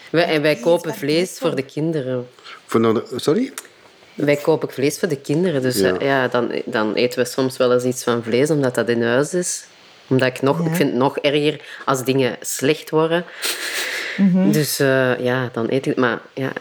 [0.09, 2.27] Wij, en wij kopen vlees voor de kinderen.
[2.65, 3.53] Voor nou de- sorry?
[4.13, 5.61] Wij kopen vlees voor de kinderen.
[5.61, 5.87] Dus Ja.
[5.87, 9.03] ja, ja dan, dan eten we soms wel eens iets van vlees, omdat dat in
[9.03, 9.63] huis is.
[10.07, 10.59] Omdat ik nog...
[10.59, 10.65] Ja.
[10.69, 13.25] Ik vind het nog erger als dingen slecht worden.
[14.17, 14.51] Mhm.
[14.51, 15.95] Dus eh, ja, dan eet ik...
[15.95, 16.51] Maar ja...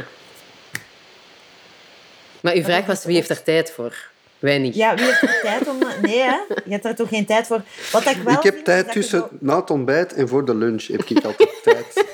[2.40, 3.96] Maar uw vraag was, wie heeft er tijd voor?
[4.38, 4.74] Wij niet.
[4.74, 5.78] Ja, wie heeft er tijd om...
[6.02, 6.36] Nee, hè?
[6.64, 7.62] Je hebt er toch geen tijd voor?
[7.92, 10.54] Wat ik wel ik heb vind, tijd tussen zo- na het ontbijt en voor de
[10.54, 10.86] lunch.
[10.86, 12.04] Heb ik altijd tijd.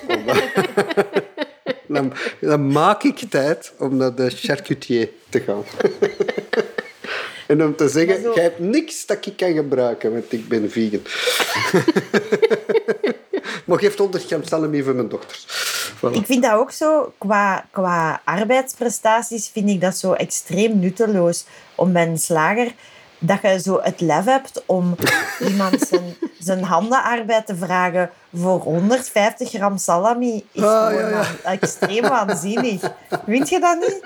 [1.86, 5.64] dan, dan maak ik tijd om naar de charcutier te gaan.
[7.46, 11.02] en om te zeggen, jij hebt niks dat ik kan gebruiken, want ik ben vegan.
[13.64, 15.46] maar geef 100 gram salami voor mijn dochters.
[16.12, 21.44] Ik vind dat ook zo, qua, qua arbeidsprestaties, vind ik dat zo extreem nutteloos.
[21.74, 22.72] Om een slager,
[23.18, 24.94] dat je zo het lef hebt om
[25.48, 31.14] iemand zijn, zijn handenarbeid te vragen voor 150 gram salami, is Ah, gewoon ja, ja.
[31.14, 32.80] waan- extreem waanzinnig.
[33.26, 33.98] Vind je dat niet?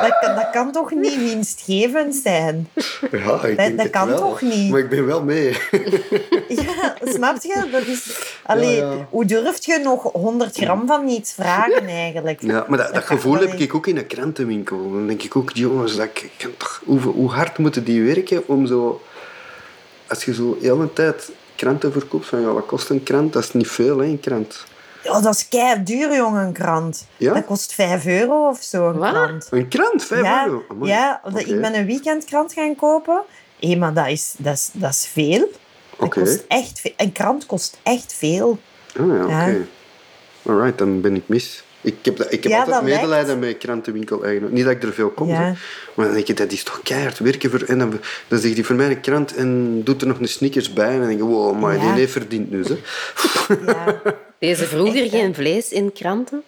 [0.00, 2.68] Dat, kan- dat kan toch niet winstgevend zijn?
[3.10, 4.18] Ja, ik Dat- denk dat het kan wel.
[4.18, 4.70] toch niet?
[4.70, 5.56] Maar ik ben wel mee.
[6.48, 7.68] Ja, snap je?
[7.72, 9.06] Dat is, allee, Ja.
[9.10, 12.42] Hoe durf je nog 100 gram van iets vragen eigenlijk?
[12.42, 14.92] Ja, maar dat, gevoel heb ik ook in een krantenwinkel.
[14.92, 18.02] Dan denk ik ook, jongens, dat ik, ik kan toch, hoe, hoe hard moeten die
[18.02, 19.02] werken om zo...
[20.08, 21.30] Als je zo de hele tijd
[21.64, 23.32] kranten verkoopt, van ja, wat kost een krant?
[23.32, 24.64] Dat is niet veel, hè, een krant.
[25.02, 27.06] Ja, dat is kei duur, jongen, een krant.
[27.16, 27.32] Ja?
[27.34, 29.10] Dat kost 5 euro of zo, een Wat?
[29.12, 29.46] krant.
[29.50, 30.62] Een krant, 5 ja, euro?
[30.68, 30.90] Amai.
[30.90, 31.42] ja dat- Oké.
[31.50, 33.22] ik ben een weekendkrant gaan kopen.
[33.60, 35.38] Hé, maar dat is, dat is, dat is veel.
[35.38, 36.20] Dat Oké.
[36.20, 36.92] kost echt veel.
[36.96, 38.58] Een krant kost echt veel.
[39.00, 39.32] Ah ja, oké.
[39.46, 39.56] Ja.
[40.52, 41.63] Alright, dan ben ik mis.
[41.84, 44.52] Ik heb, dat- ik heb Ja, altijd dat medelijden met krantenwinkel eigenlijk.
[44.54, 45.54] Niet dat ik er veel kom, Ja.
[45.94, 47.62] maar dan denk je, dat is toch keihard werken voor...
[47.66, 50.72] En dan, dan zegt hij voor mij een krant en doet er nog een snickers
[50.72, 50.88] bij.
[50.92, 51.80] En dan denk je, wow, maar Ja.
[51.80, 52.76] die heeft verdiend nu, hè.
[53.66, 54.00] Ja.
[54.38, 56.42] Deze vroeger geen vlees in kranten?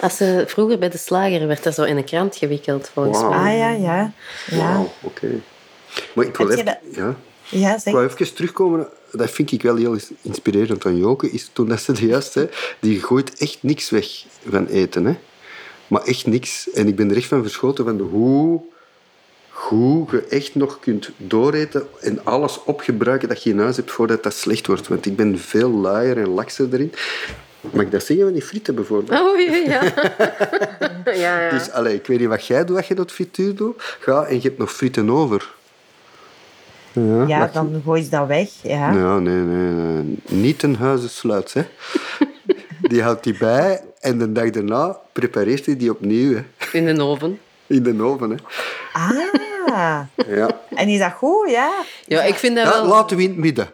[0.00, 3.30] Als ze, vroeger bij de slager werd dat zo in een krant gewikkeld, volgens mij.
[3.30, 4.12] Ah ja, ja.
[4.50, 4.58] ja.
[4.58, 5.28] Wauw, oké.
[6.14, 6.64] Maar ik wil even...
[6.64, 6.78] dat-
[7.48, 7.78] Ja.
[7.84, 11.80] Ik wou even terugkomen, dat vind ik wel heel inspirerend aan Joke, is toen dat
[11.80, 12.48] ze het juist zei,
[12.80, 14.06] die gooit echt niks weg
[14.48, 15.04] van eten.
[15.04, 15.16] Hè?
[15.86, 16.70] Maar echt niks.
[16.70, 18.60] En ik ben er echt van verschoten van hoe,
[19.48, 24.22] hoe je echt nog kunt dooreten en alles opgebruiken dat je in huis hebt voordat
[24.22, 24.88] dat slecht wordt.
[24.88, 26.92] Want ik ben veel luier en lakser erin.
[27.60, 29.20] Mag ik dat zeggen van die frieten bijvoorbeeld?
[29.20, 29.82] Oh ja, ja.
[31.14, 31.50] ja, ja.
[31.50, 33.96] Dus allee, ik weet niet wat jij doet als je dat frituur doet.
[34.00, 35.54] Ga en je hebt nog frieten over.
[37.26, 38.48] Ja, dan gooi je dat weg.
[38.62, 38.92] Ja.
[38.92, 40.18] Ja, nee, nee, nee.
[40.28, 41.62] Niet een huizensluit, hè.
[42.90, 46.42] Die houdt die bij en de dag daarna prepareert hij die opnieuw, hè.
[46.78, 47.38] In de oven.
[47.66, 48.36] In de oven, hè.
[48.92, 50.60] Ah, Ja.
[50.74, 51.50] en is dat goed?
[51.50, 51.72] Ja.
[52.06, 52.86] Ja, ik vind dat ja wel.
[52.86, 53.68] laten we in het midden.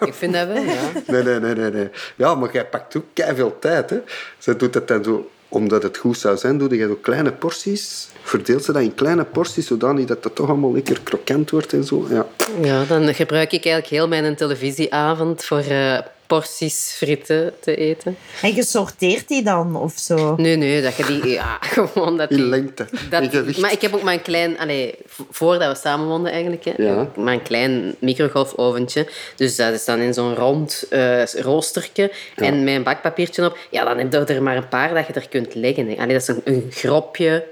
[0.00, 0.80] Ik vind dat wel, ja.
[1.06, 1.88] Nee, nee, nee, nee, nee.
[2.16, 4.00] Ja, maar jij pakt ook veel tijd, hè.
[4.38, 8.08] Zij doet dat dan zo, omdat het goed zou zijn, doe je zo kleine porties.
[8.26, 11.84] Verdeelt ze dat in kleine porties, zodanig dat dat toch allemaal lekker krokant wordt en
[11.84, 12.06] zo.
[12.10, 12.26] Ja.
[12.62, 18.16] Ja, dan gebruik ik eigenlijk heel mijn televisieavond voor eh, porties frieten te eten.
[18.42, 20.34] En je sorteert die dan of zo?
[20.36, 21.28] Nee, nee, dat je die...
[21.28, 22.44] Ja, gewoon dat In die...
[22.46, 23.60] lengte, Dat, in gewicht.
[23.60, 24.58] maar ik heb ook een klein...
[24.58, 24.94] Allee,
[25.30, 26.98] voordat we samen woonden eigenlijk, hè, Ja.
[26.98, 29.06] heb ik maar een klein microgolfoventje.
[29.36, 33.58] Dus dat is dan in zo'n rond eh roostertje en met een bakpapiertje op.
[33.70, 35.88] Ja, dan heb je er maar een paar dat je er kunt leggen.
[35.88, 35.94] hè.
[35.96, 37.44] Allee, dat is een, een gropje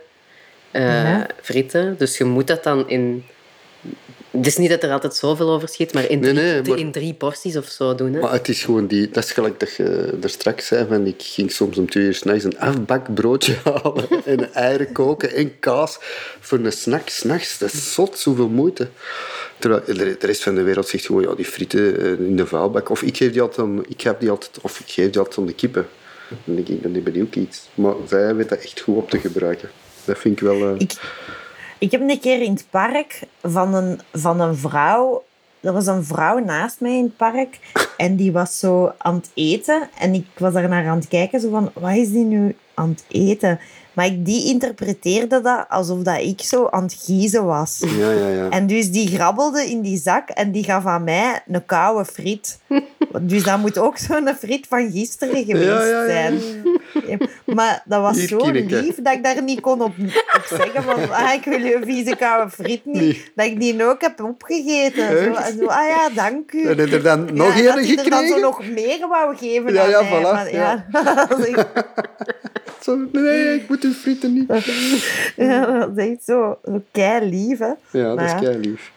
[0.75, 1.27] eh, Ja.
[1.43, 1.95] frieten.
[1.99, 3.25] Dus je moet dat dan in...
[4.31, 6.79] Het is niet dat er altijd zoveel over schiet, maar in Nee, drie, nee, maar-
[6.79, 8.13] in drie porties of zo doen.
[8.13, 8.21] Hè.
[8.21, 9.11] Maar het is gewoon die...
[9.11, 12.15] Dat is gelijk dat je er straks zei, van ik ging soms om twee uur
[12.15, 15.97] s'nachts een afbakbroodje halen en eieren koken en kaas
[16.41, 17.59] voor een snack s'nachts.
[17.59, 18.89] Dat is zot, zoveel moeite.
[19.59, 22.47] Terwijl de de rest van de wereld zegt gewoon, ja, die frieten eh, in de
[22.47, 22.89] vuilbak.
[22.91, 25.39] Of ik geef die altijd aan, ik heb die altijd, of ik geef die altijd
[25.39, 25.87] aan de kippen.
[26.45, 27.69] Dan denk ik, dan hebben die ook iets.
[27.75, 29.71] Maar zij weten dat echt goed op te gebruiken.
[30.05, 30.75] Dat vind ik wel...
[30.75, 30.93] eh, Ik,
[31.79, 35.25] ik heb een keer in het park van een, van een vrouw...
[35.61, 37.59] Er was een vrouw naast mij in het park
[37.97, 39.89] en die was zo aan het eten.
[39.99, 42.89] En ik was daar naar aan het kijken, zo van, wat is die nu aan
[42.89, 43.61] het eten?
[43.93, 47.83] Maar ik, die interpreteerde dat alsof dat ik zo aan het giezen was.
[47.99, 48.49] Ja, ja, ja.
[48.49, 52.59] En dus die grabbelde in die zak en die gaf aan mij een koude friet.
[53.21, 56.41] Dus dat moet ook zo'n friet van gisteren geweest Ja, ja, ja, zijn.
[57.47, 58.81] Maar dat was Hier, zo Kineke.
[58.81, 59.93] lief dat ik daar niet kon op,
[60.37, 62.95] op zeggen van ah, ik wil je vieze koude friet niet.
[62.95, 63.25] Nee.
[63.35, 65.09] Dat ik die ook heb opgegeten.
[65.09, 66.67] Zo, zo, ah ja, dank u.
[66.67, 68.41] En er dan nog ja, dat er dan zo gekregen?
[68.41, 70.19] nog meer wou geven Ja, ja, mij.
[70.21, 70.87] voilà, Maar ja.
[72.81, 74.49] Zo, nee, ik moet uw frieten niet.
[75.37, 77.67] ja, dat is echt zo, zo kei lief, hè.
[77.91, 78.93] Ja, dat Maar is kei lief.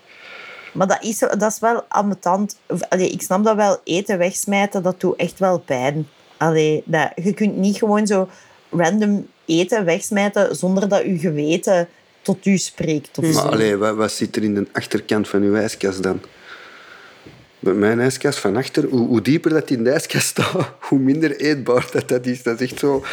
[0.78, 2.57] Maar dat is, dat is wel ambetant.
[2.89, 3.80] Allee, ik snap dat wel.
[3.84, 6.07] Eten wegsmijten, dat doet echt wel pijn.
[6.38, 8.30] Allee, dat, je kunt niet gewoon zo
[8.69, 11.88] random eten wegsmijten zonder dat je geweten
[12.21, 13.17] tot u spreekt.
[13.17, 13.39] Of Maar zo.
[13.39, 16.21] allee, wat, wat zit er in de achterkant van uw ijskast dan?
[17.68, 21.36] Bij mijn ijskast van achter, hoe, hoe dieper dat in de ijskast staat, hoe minder
[21.39, 22.43] eetbaar dat, dat is.
[22.43, 23.03] Dat is echt zo...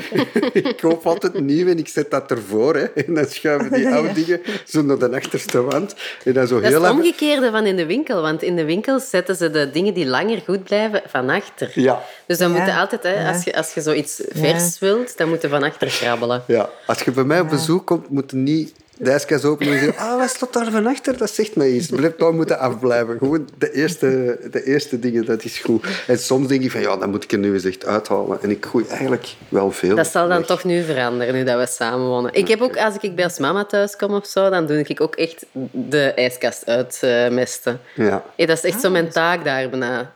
[0.52, 2.74] ik koop altijd nieuw en ik zet dat ervoor.
[2.74, 2.82] Hè.
[2.84, 5.94] En dan schuiven die oude dingen zo naar de achterste wand.
[6.24, 8.22] En dan zo Dat is heel het omgekeerde van in de winkel.
[8.22, 11.70] Want in de winkel zetten ze de dingen die langer goed blijven van achter.
[11.74, 12.58] Ja, Dus dan Ja.
[12.58, 13.32] moet je altijd, hè, Ja.
[13.32, 16.42] als, je, als je zoiets vers wilt, dan moet je van achter krabbelen.
[16.46, 16.70] ja.
[16.86, 20.02] Als je bij mij op bezoek komt, moet je niet de ijskast openen en zeggen
[20.02, 21.16] ah, wat staat daar van achter?
[21.16, 21.86] Dat zegt mij iets.
[21.88, 23.18] Blijf daar moeten afblijven.
[23.18, 25.86] Gewoon de eerste, de eerste dingen, dat is goed.
[26.06, 28.42] En soms denk ik van, ja, dan moet ik er nu eens echt uithalen.
[28.42, 30.46] En ik gooi eigenlijk wel veel Dat zal dan weg.
[30.46, 32.34] toch nu veranderen, nu dat we samen wonen.
[32.34, 35.00] Ik heb ook, als ik bij ons mama thuis kom of zo, dan doe ik
[35.00, 37.80] ook echt de ijskast uitmesten.
[37.94, 40.12] Ja, Hey, dat is echt zo mijn taak daar bijna.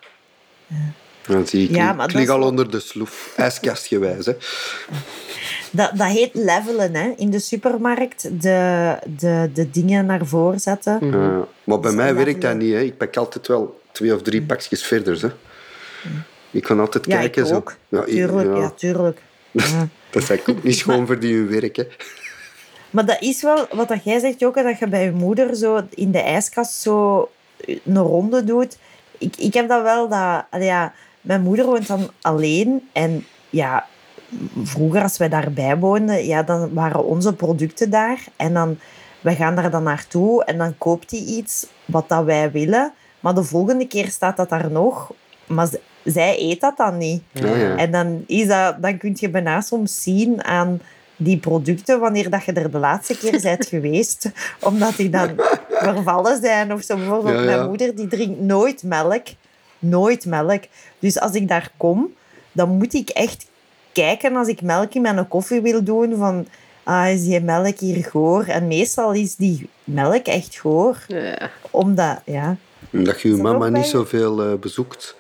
[1.29, 3.33] Dan zie ik, Ja, ik maar lig al onder de sloef.
[3.37, 4.33] Ijskastgewijs, hè.
[5.71, 7.13] Dat, dat heet levelen, hè.
[7.17, 11.09] In de supermarkt de, de, de dingen naar voren zetten.
[11.65, 12.73] Maar bij is mij werkt dat niet.
[12.73, 12.81] Hè.
[12.81, 15.21] Ik pak altijd wel twee of drie pakjes verder.
[15.23, 15.29] Hè.
[16.51, 17.43] Ik kan altijd Ja, kijken.
[17.43, 17.55] ik zo.
[17.55, 17.75] ook.
[17.89, 18.71] Ja, tuurlijk, ja, ja.
[18.71, 19.23] tuurlijk.
[20.11, 21.77] Dat is ook niet schoon voor die hun werk.
[21.77, 21.87] Hè.
[22.91, 25.87] Maar dat is wel, wat dat jij zegt, Joke, dat je bij je moeder zo
[25.95, 27.31] in de ijskast zo
[27.85, 28.79] een ronde doet.
[29.19, 33.87] Ik, ik heb dat wel, dat, ja, mijn moeder woont dan alleen en ja,
[34.63, 38.79] vroeger als wij daarbij woonden, ja, dan waren onze producten daar en dan,
[39.21, 43.35] we gaan daar dan naartoe en dan koopt hij iets wat dat wij willen, maar
[43.35, 45.13] de volgende keer staat dat daar nog,
[45.47, 45.69] maar
[46.05, 47.23] zij eet dat dan niet.
[47.33, 47.77] Ja, ja.
[47.77, 50.81] En dan, is dat, dan kun je bijna soms zien aan
[51.17, 55.31] die producten wanneer dat je er de laatste keer bent geweest, omdat die dan
[55.69, 56.97] vervallen zijn of zo.
[56.97, 57.45] Bijvoorbeeld ja.
[57.45, 59.27] mijn moeder die drinkt nooit melk.
[59.79, 60.63] Nooit melk.
[60.99, 62.15] Dus als ik daar kom,
[62.53, 63.47] dan moet ik echt
[63.93, 66.47] kijken als ik melk in mijn koffie wil doen van
[66.89, 68.45] ah, is die melk hier goor?
[68.45, 71.05] En meestal is die melk echt goor.
[71.07, 71.51] Ja.
[71.71, 72.57] Omdat, ja...
[72.93, 75.17] Omdat je je dat mama niet zoveel eh, bezoekt,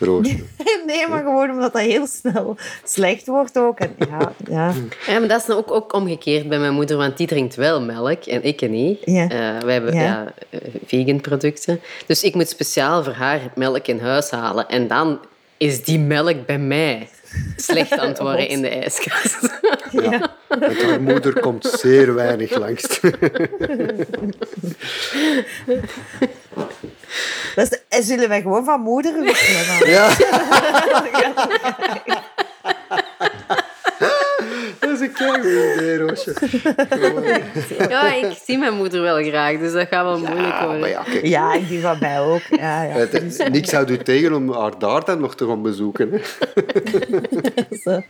[0.00, 0.36] Roosje.
[0.86, 3.78] Nee, maar gewoon omdat dat heel snel slecht wordt ook.
[3.78, 4.72] En ja, ja.
[5.06, 7.82] Ja, maar dat is nou ook, ook omgekeerd bij mijn moeder, want die drinkt wel
[7.82, 8.98] melk en ik niet.
[9.04, 9.22] Ja.
[9.28, 10.32] Eh, wij hebben Ja.
[10.50, 10.58] ja.
[10.86, 11.80] vegan producten.
[12.06, 14.68] Dus ik moet speciaal voor haar melk in huis halen.
[14.68, 15.20] En dan
[15.56, 17.08] is die melk bij mij
[17.56, 19.60] slecht aan het worden in de ijskast.
[19.90, 20.36] Ja.
[20.58, 23.00] Met haar moeder komt zeer weinig langs.
[27.54, 29.88] Dus, en zullen wij gewoon van moeder wisselen?
[29.94, 30.08] Ja.
[34.80, 36.34] Dat is een keigoed idee, Roosje.
[37.88, 40.80] Ja, ik zie mijn moeder wel graag, dus dat gaat wel moeilijk worden.
[40.80, 42.40] maar ja, ik doe van mij ook.
[42.50, 42.92] Ja, ja.
[42.96, 46.10] Het- Niks houdt u tegen om haar daar dan nog te gaan bezoeken.
[46.12, 46.18] Hè.
[47.84, 48.02] Zo.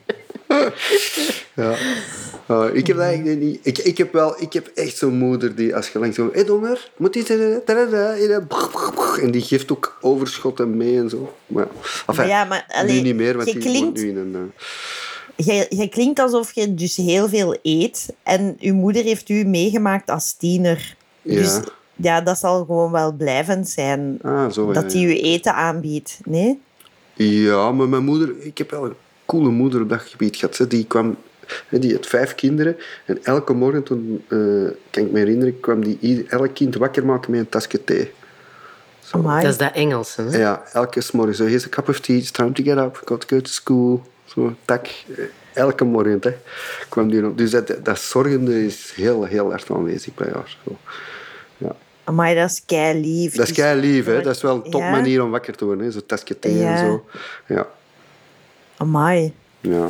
[1.54, 1.74] Ja.
[2.50, 3.58] Uh, ik heb dat eigenlijk niet.
[3.62, 6.44] Ik, ik heb wel, ik heb echt zo'n moeder die als je langs zo, hé
[6.44, 7.62] donger, moet iets in
[9.22, 11.34] en die geeft ook overschotten mee en zo.
[11.46, 14.34] Maar, ja, enfin, Ja, maar, nu niet meer, want je die klinkt- nu in een.
[14.34, 18.06] eh, Jij, jij klinkt alsof je dus heel veel eet.
[18.22, 20.96] En uw moeder heeft u meegemaakt als tiener.
[21.22, 21.34] Ja.
[21.34, 21.60] Dus
[21.96, 24.18] ja, dat zal gewoon wel blijvend zijn.
[24.22, 25.14] ah, zo, dat die ja.
[25.14, 26.18] u eten aanbiedt.
[26.24, 26.60] Nee?
[27.14, 28.92] Ja, maar mijn moeder, ik heb wel
[29.30, 30.56] coole moeder op dat gebied gehad.
[30.56, 30.66] Hè.
[30.66, 31.16] Die kwam,
[31.68, 32.76] hè, die had vijf kinderen.
[33.04, 34.38] En elke morgen, toen, eh,
[34.90, 38.10] kan ik me herinneren, kwam die ieder, elk kind wakker maken met een tasje thee.
[39.10, 39.42] Amai.
[39.42, 40.36] Dat is dat Engels, hè?
[40.38, 41.34] Ja, elke morgen.
[41.34, 43.50] Zo, here's a cup of tea, it's time to get up, got to go to
[43.50, 44.02] school.
[44.24, 44.86] Zo, tak.
[45.16, 46.30] Eh, Elke morgen hè,
[46.88, 47.38] kwam die op.
[47.38, 50.56] Dus dat, dat zorgende is heel, heel erg aanwezig bij haar.
[50.64, 50.76] Zo.
[51.56, 51.76] Ja.
[52.04, 53.34] Amai, dat is kei lief.
[53.34, 54.22] Dat is kei lief, hè.
[54.22, 54.90] Dat is wel een top Ja.
[54.90, 55.84] manier om wakker te worden.
[55.84, 55.90] hè.
[55.90, 56.72] Zo'n tasje thee Ja.
[56.72, 57.04] en zo.
[57.46, 57.66] Ja.
[58.80, 59.32] Amai.
[59.60, 59.88] ja.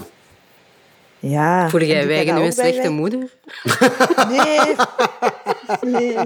[1.19, 1.69] Ja.
[1.69, 3.31] Voel jij doet wij dat nu een slechte moeder?
[4.29, 4.77] Nee.
[5.93, 6.17] nee.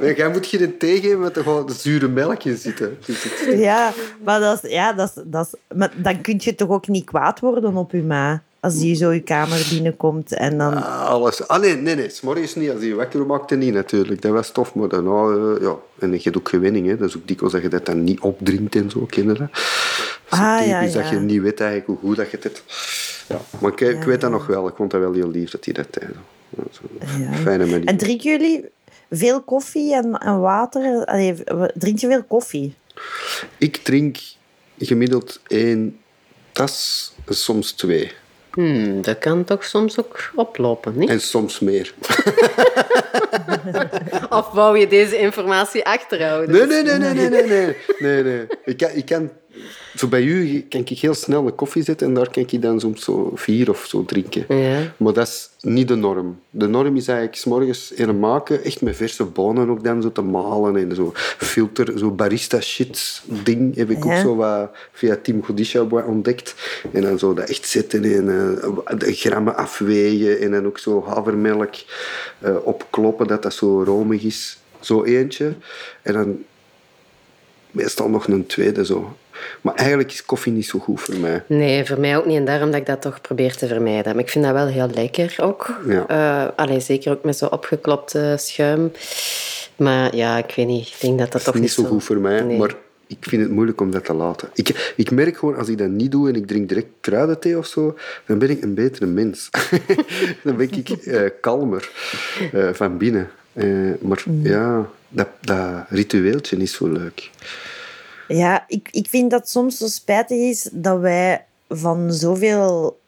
[0.00, 2.98] Nee, jij moet geen thee geven met gewoon de zure melk in zitten.
[3.56, 3.92] Ja,
[4.24, 7.04] maar, dat is, ja, dat is, dat is, maar dan kun je toch ook niet
[7.04, 8.42] kwaad worden op je ma.
[8.62, 10.74] Als die zo je kamer binnenkomt en dan...
[10.74, 11.48] Ah, alles.
[11.48, 12.08] Ah, nee, nee, nee.
[12.08, 12.70] S'morgens niet.
[12.70, 14.22] Als je wakker maakte, niet natuurlijk.
[14.22, 15.76] Dat was tof, maar dan, eh, ja.
[15.98, 16.96] En je hebt ook gewinning, hè.
[16.96, 19.38] Dat is ook dikwijls dat je dat dan niet opdrinkt en zo, je dat?
[20.28, 22.62] Ah, typisch ja, dat je niet weet eigenlijk hoe goed dat je het.
[23.28, 24.68] Ja, maar ik, ik weet dat nog wel.
[24.68, 26.08] Ik vond dat wel heel lief dat hij dat deed.
[27.42, 27.86] Fijne manier.
[27.86, 28.64] En drinken jullie
[29.10, 31.04] veel koffie en, en water?
[31.04, 31.34] Allee,
[31.74, 32.74] drink je veel koffie?
[33.58, 34.18] Ik drink
[34.78, 35.98] gemiddeld één
[36.52, 38.12] tas, soms twee.
[38.52, 41.08] Hmm, dat kan toch soms ook oplopen, niet?
[41.08, 41.94] En soms meer.
[44.30, 46.68] Of wou je deze informatie achterhouden?
[46.68, 47.76] Nee, nee, nee, nee, nee, nee.
[47.98, 48.46] nee, nee.
[48.64, 49.30] Ik, kan, ik kan...
[49.96, 52.80] Zo bij u kan ik heel snel een koffie zetten en daar kan ik dan
[52.80, 54.56] soms zo vier of zo drinken.
[54.56, 54.92] Ja.
[54.96, 56.40] Maar dat is niet de norm.
[56.50, 60.12] De norm is eigenlijk s morgens een maken, echt met verse bonen ook dan zo
[60.12, 65.16] te malen en zo filter, zo barista shit ding heb ik ook zo wat via
[65.22, 66.54] Team Godisha ontdekt.
[66.92, 71.04] En dan zo dat echt zetten en eh, de grammen afwegen en dan ook zo
[71.06, 71.74] havermelk
[72.38, 74.56] eh, opkloppen dat dat zo romig is.
[74.80, 75.54] Zo eentje.
[76.02, 76.44] En dan
[77.70, 79.16] meestal nog een tweede zo.
[79.60, 81.42] Maar eigenlijk is koffie niet zo goed voor mij.
[81.46, 82.36] Nee, voor mij ook niet.
[82.36, 84.14] En daarom dat ik dat toch probeer te vermijden.
[84.14, 85.80] Maar ik vind dat wel heel lekker ook.
[85.86, 86.06] Ja.
[86.06, 88.92] Eh, allee, zeker ook met zo opgeklopte schuim.
[89.76, 90.86] Maar ja, ik weet niet.
[90.86, 92.58] Ik denk dat dat toch niet zo goed voor mij, Nee.
[92.58, 92.74] maar
[93.06, 94.48] ik vind het moeilijk om dat te laten.
[94.54, 97.66] Ik, ik merk gewoon, als ik dat niet doe en ik drink direct kruidenthee of
[97.66, 99.50] zo, dan ben ik een betere mens.
[100.44, 101.90] dan ben ik eh, kalmer
[102.52, 103.30] eh, van binnen.
[104.00, 107.30] Maar ja, dat, dat ritueeltje is zo leuk.
[108.36, 113.00] Ja, ik, ik vind dat soms zo spijtig is dat wij van zoveel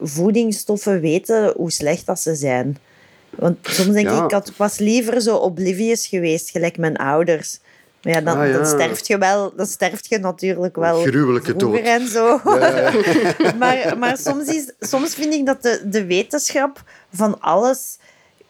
[0.00, 2.78] voedingsstoffen weten hoe slecht dat ze zijn.
[3.30, 4.18] Want soms denk Ja.
[4.18, 7.58] ik, ik had- ik was liever zo oblivious geweest, gelijk mijn ouders.
[8.02, 8.52] Maar ja, dan, Ah, ja.
[8.52, 11.78] dan sterft je wel, dan sterft je natuurlijk wel Gruwelijke dood.
[11.78, 12.40] en zo.
[13.58, 17.98] maar maar soms, is, soms vind ik dat de, de wetenschap van alles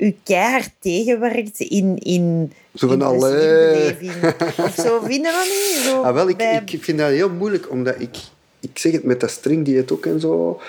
[0.03, 4.12] u keihard tegenwerkt in, in, Zo van, in plezierbeleving.
[4.59, 5.84] Of zo, vinden we niet?
[5.84, 8.16] Zo Ah, wel, ik, bij- ik vind dat heel moeilijk, omdat ik...
[8.61, 10.61] Ik zeg het met dat stringdieet ook en zo.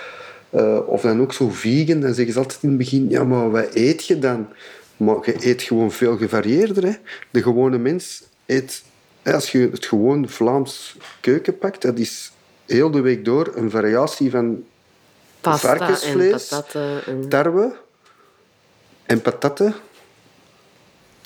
[0.50, 2.00] eh, of dan ook zo vegan.
[2.00, 3.10] Dan zeggen ze altijd in het begin...
[3.10, 4.46] Ja, maar wat eet je dan?
[4.96, 6.84] Maar je eet gewoon veel gevarieerder.
[6.84, 6.92] Hè.
[7.30, 8.82] De gewone mens eet...
[9.22, 12.32] Als je het gewoon Vlaams keuken pakt, dat is
[12.66, 14.62] heel de week door een variatie van
[15.40, 17.06] Pasta varkensvlees, en patatten.
[17.06, 17.28] En...
[17.28, 17.72] tarwe
[19.06, 19.74] en patatten.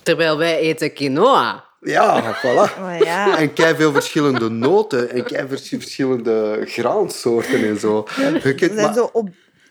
[0.02, 1.64] Terwijl wij eten quinoa.
[1.80, 2.72] Ja, voilà.
[3.04, 3.38] Ja.
[3.38, 8.06] En kei veel verschillende noten en kei verschillende graansoorten en zo.
[8.42, 9.28] Je kunt zijn maar- zo op,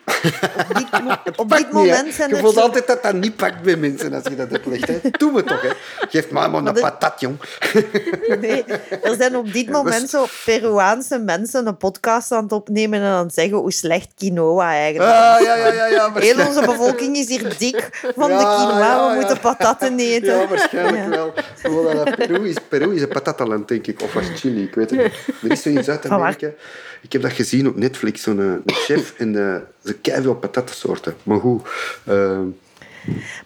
[0.08, 3.76] op dit, op niet, moment zijn Je voelt zo- altijd dat dat niet pakt bij
[3.76, 4.47] mensen als je dat.
[4.51, 5.10] Hè.
[5.12, 5.70] Doe me toch, hè.
[6.10, 7.38] Geef mij maar een de- patat, jong.
[8.41, 8.64] Nee,
[9.03, 13.26] er zijn op dit moment zo Peruaanse mensen een podcast aan het opnemen en aan
[13.26, 15.16] het zeggen hoe slecht quinoa eigenlijk is.
[15.18, 16.12] Ah, ja, ja, ja, ja.
[16.14, 18.80] Heel onze bevolking is hier dik van de quinoa.
[18.80, 20.38] ja, We moeten patatten eten.
[20.39, 21.34] Ja, waarschijnlijk wel.
[22.16, 24.01] Peru is, Peru is een patattenland, denk ik.
[24.01, 25.14] Of was het Chili, ik weet het niet.
[25.43, 26.49] Er is zo in Zuid-Amerika...
[27.01, 29.14] Ik heb dat gezien op Netflix, zo'n eh, chef.
[29.88, 31.16] Eh, ze keiveel veel patattensoorten.
[31.24, 31.62] Maar goed...
[32.06, 32.40] eh,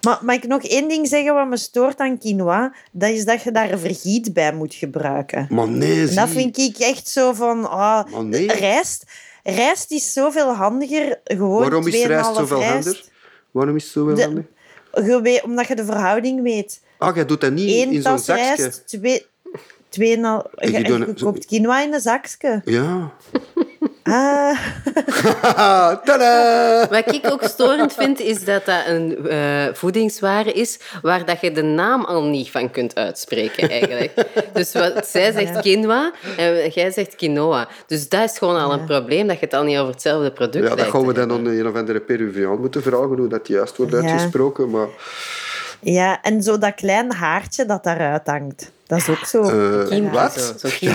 [0.00, 2.72] Maar mag ik nog één ding zeggen wat me stoort aan quinoa?
[2.92, 5.46] Dat is dat je daar vergiet bij moet gebruiken.
[5.50, 6.36] maar nee, En dat zie.
[6.38, 7.70] vind ik echt zo van...
[7.70, 8.52] ah, nee.
[8.52, 9.04] rijst,
[9.42, 11.20] rijst is zoveel handiger.
[11.24, 12.84] Gewoon Waarom is 2,5 rijst zoveel rijst.
[12.84, 13.04] handig?
[13.50, 14.44] Waarom is het zoveel De- handig?
[14.94, 16.80] Je weet, omdat je de verhouding weet.
[16.98, 18.54] Ah, jij doet dat niet Eén in zo'n tas zakje.
[18.56, 19.26] rijst, twee...
[19.88, 20.44] Tweeënhalf...
[20.54, 22.60] En je Je, koopt quinoa in een zakje.
[22.64, 23.12] Ja.
[24.02, 24.58] Ah,
[26.04, 26.88] Tadaa!
[26.88, 31.52] Wat ik ook storend vind, is dat dat een eh, voedingsware is waar dat je
[31.52, 34.12] de naam al niet van kunt uitspreken, eigenlijk.
[34.52, 37.68] Dus wat zij zegt quinoa en jij zegt quinoa.
[37.86, 40.68] Dus dat is gewoon al een probleem, dat je het al niet over hetzelfde product
[40.68, 43.76] Ja, dat gaan we dan aan een of andere Peruviaan moeten vragen hoe dat juist
[43.76, 43.98] wordt Ja.
[43.98, 44.70] uitgesproken.
[44.70, 44.86] Maar
[45.80, 48.70] ja, en zo dat klein haartje dat daaruit hangt.
[48.86, 49.40] Dat is ook zo.
[50.10, 50.54] wat?
[50.58, 50.86] Zo, zo.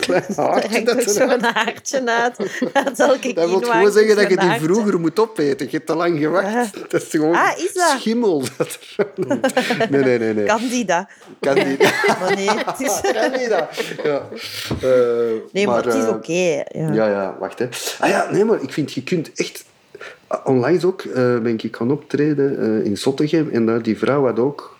[0.00, 2.36] Klein haartje dat er zo'n haartje uit.
[2.84, 5.66] Dat zal ik Dat wil gewoon zeggen dat je die vroeger moet opeten.
[5.66, 6.52] Je hebt te lang gewacht.
[6.52, 6.70] Ja.
[6.88, 7.96] Dat is gewoon Ah, is dat?
[8.00, 8.42] schimmel.
[8.56, 9.06] Dat er...
[9.90, 10.34] Nee, nee, nee.
[10.34, 10.44] nee.
[10.46, 11.08] Candida.
[11.40, 11.92] Niet.
[12.20, 13.68] Maar nee, het is, dat.
[14.04, 14.28] Ja.
[14.82, 14.90] Eh,
[15.52, 16.32] nee, maar, het is eh, oké.
[16.32, 16.92] ja.
[16.92, 17.58] Ja, ja, wacht.
[17.58, 17.68] Hè.
[18.00, 19.64] Ah ja, nee, maar ik vind, je kunt echt...
[20.44, 23.48] Onlangs ook eh, ben ik gaan optreden eh, in Zottegem.
[23.52, 24.76] En daar die vrouw had ook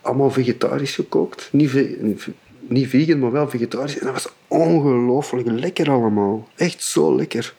[0.00, 1.48] allemaal vegetarisch gekookt.
[1.52, 2.26] Niet, ve- niet
[2.70, 3.98] vegan, maar wel vegetarisch.
[3.98, 6.48] En dat was ongelooflijk lekker allemaal.
[6.56, 7.54] Echt zo lekker.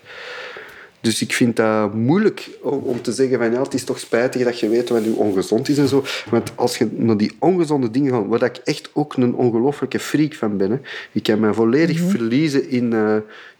[1.02, 4.60] Dus ik vind dat moeilijk om, te zeggen van ja, het is toch spijtig dat
[4.60, 6.04] je weet wat nu ongezond is en zo.
[6.30, 10.34] Want als je naar die ongezonde dingen gaat, waar ik echt ook een ongelooflijke freak
[10.34, 10.72] van ben.
[10.72, 10.78] Hè.
[11.12, 13.16] Ik kan mij volledig verliezen in eh,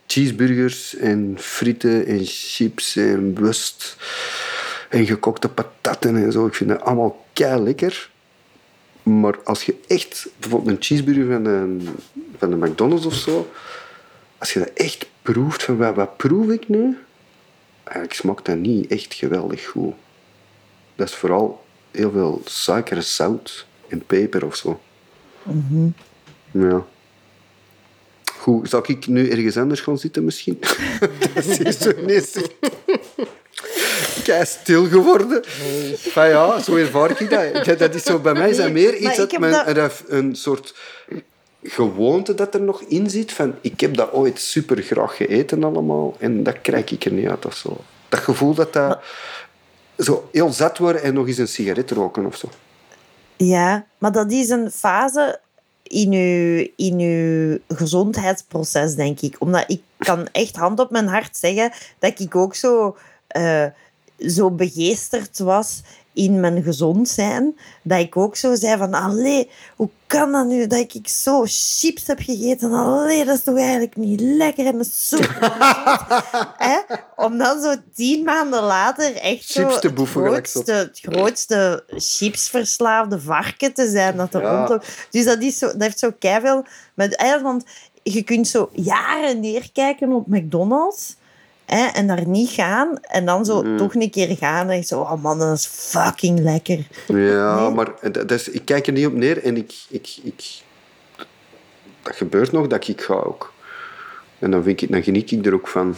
[0.08, 3.96] cheeseburgers en frieten en chips en wust
[4.90, 6.46] en gekokte patatten en zo.
[6.46, 8.10] Ik vind dat allemaal kei lekker.
[9.04, 11.78] Maar als je echt bijvoorbeeld een cheeseburger van de,
[12.38, 13.52] van de McDonald's of zo,
[14.38, 16.98] als je dat echt proeft, van wat, wat proef ik nu?
[17.84, 19.94] Eigenlijk smaakt dat niet echt geweldig goed.
[20.96, 24.82] Dat is vooral heel veel suiker, zout en peper of zo.
[26.52, 26.86] Ja.
[28.38, 30.60] Goed, zal ik nu ergens anders gaan zitten misschien?
[31.34, 32.38] dat is zo ineens
[34.28, 35.44] kei stil geworden.
[35.98, 37.80] Van ja, zo ervaar ik dat.
[37.80, 40.76] Dat is zo, bij mij is dat meer iets dat men, dat- een, soort
[41.64, 43.32] gewoonte dat er nog in zit.
[43.32, 47.28] Van, ik heb dat ooit super graag gegeten allemaal en dat krijg ik er niet
[47.28, 47.78] uit of zo.
[48.10, 49.00] Dat gevoel dat dat
[49.98, 52.50] zo heel zat worden en nog eens een sigaret roken of zo.
[53.36, 55.40] Ja, maar dat is een fase
[55.84, 59.36] in uw, in uw gezondheidsproces, denk ik.
[59.40, 62.98] Omdat ik kan echt hand op mijn hart zeggen dat ik ook zo,
[63.28, 63.66] eh,
[64.28, 65.82] zo begeesterd was
[66.14, 70.68] in mijn gezond zijn, dat ik ook zo zei van, allee, hoe kan dat nu
[70.68, 72.74] dat ik zo chips heb gegeten?
[72.74, 74.80] Allee, dat is toch eigenlijk niet lekker en.
[76.58, 76.78] Hè?
[77.16, 81.84] Om dan zo tien maanden later echt zo Chips te het boeven, grootste, het grootste
[81.88, 84.56] chipsverslaafde varken te zijn dat er Ja.
[84.56, 85.08] rondloopt.
[85.12, 86.66] Dus dat, is zo, dat heeft zo keiveel...
[86.94, 87.64] Met, want
[88.04, 91.16] je kunt zo jaren neerkijken op McDonald's
[91.76, 92.98] hè, en daar niet gaan.
[93.02, 93.78] En dan zo Mm.
[93.78, 95.00] toch een keer gaan en zo...
[95.00, 96.88] Oh man, dat is fucking lekker.
[97.08, 97.70] Ja, Nee?
[97.74, 100.44] maar dat dat is, ik kijk er niet op neer en ik, ik, ik...
[102.02, 103.54] Dat gebeurt nog, dat ik ga ook.
[104.40, 105.96] En dan, vind ik, dan geniet ik er ook van.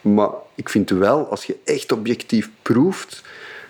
[0.00, 3.22] Maar ik vind wel, als je echt objectief proeft,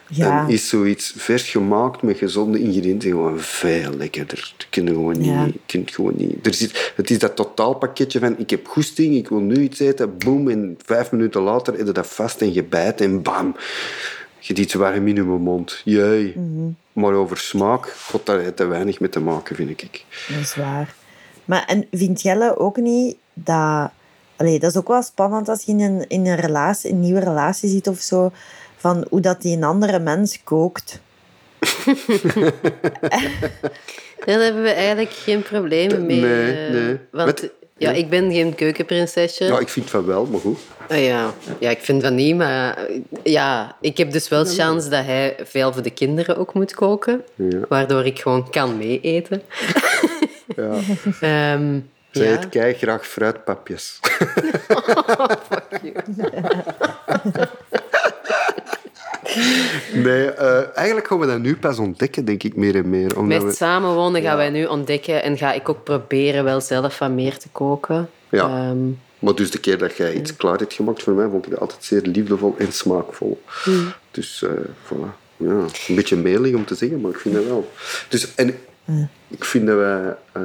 [0.08, 0.40] Ja.
[0.40, 4.54] dan is zoiets vers gemaakt met gezonde ingrediënten gewoon veel lekkerder.
[4.70, 5.26] Je gewoon niet.
[5.26, 5.46] Ja.
[5.66, 6.46] je gewoon niet.
[6.46, 10.18] Er zit, het is dat totaalpakketje van ik heb goesting, ik wil nu iets eten,
[10.18, 13.56] boem, en vijf minuten later eet je dat vast en gebijt en bam.
[14.38, 15.80] Je iets warm in je mond.
[15.84, 16.34] Jee.
[16.36, 16.68] Mhm.
[16.92, 20.04] Maar over smaak, god, daar heeft te weinig mee te maken, vind ik.
[20.28, 20.94] Dat is waar.
[21.44, 23.90] Maar en vindt Jelle ook niet dat...
[24.36, 27.20] Allee, dat is ook wel spannend als je in een, in een, relatie, een nieuwe
[27.20, 28.32] relatie zit of zo,
[28.84, 31.00] van hoe dat die een andere mens kookt.
[34.26, 36.20] Daar hebben we eigenlijk geen problemen mee.
[36.20, 36.98] Nee, eh, nee.
[37.10, 39.44] Want Met- ja, ik ben geen keukenprinsesje.
[39.44, 40.58] Ja, ik vind van wel, maar goed.
[40.88, 41.32] Ah, ja.
[41.58, 42.78] ja, ik vind van niet, maar
[43.22, 47.24] ja, ik heb dus wel kans dat hij veel voor de kinderen ook moet koken,
[47.34, 47.58] Ja.
[47.68, 49.42] waardoor ik gewoon kan meeeten.
[50.56, 50.70] Ja.
[51.20, 51.78] Ehm
[52.10, 52.32] Zij ja.
[52.32, 54.00] eet kei graag fruitpapjes.
[60.06, 63.18] nee, eh, eigenlijk gaan we dat nu pas ontdekken, denk ik, meer en meer.
[63.18, 63.56] Omdat Met we...
[63.56, 64.36] samenwonen gaan Ja.
[64.36, 68.08] wij nu ontdekken en ga ik ook proberen wel zelf wat meer te koken.
[68.30, 68.42] Ja.
[68.44, 68.86] Ehm,
[69.18, 71.60] Maar dus de keer dat jij iets klaar hebt gemaakt voor mij, vond ik dat
[71.60, 73.42] altijd zeer liefdevol en smaakvol.
[73.64, 73.92] Hmm.
[74.10, 74.50] Dus, eh
[74.84, 75.22] voilà.
[75.36, 75.50] Ja,
[75.88, 77.70] een beetje melig om te zeggen, maar ik vind dat wel.
[78.08, 78.48] Dus, en
[79.28, 80.16] ik vind dat wij...
[80.32, 80.42] eh,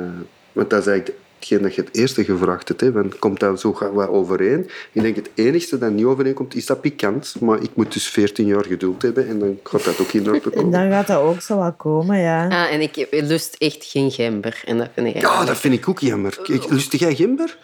[0.51, 2.81] want dat is eigenlijk hetgeen dat je het eerste gevraagd hebt.
[2.81, 4.69] Hè, van, komt dat zo wat overeen?
[4.91, 7.35] Ik denk het enigste dat niet overeenkomt, is dat pikant.
[7.39, 10.41] Maar ik moet dus 14 jaar geduld hebben en dan gaat dat ook in orde
[10.43, 10.71] En komen.
[10.71, 12.47] dan gaat dat ook zo wat komen, ja.
[12.47, 14.61] ah, en ik lust echt geen gember.
[14.65, 16.37] En dat vind ik Ja, dat vind ik ook jammer.
[16.69, 17.57] Lust jij gimber?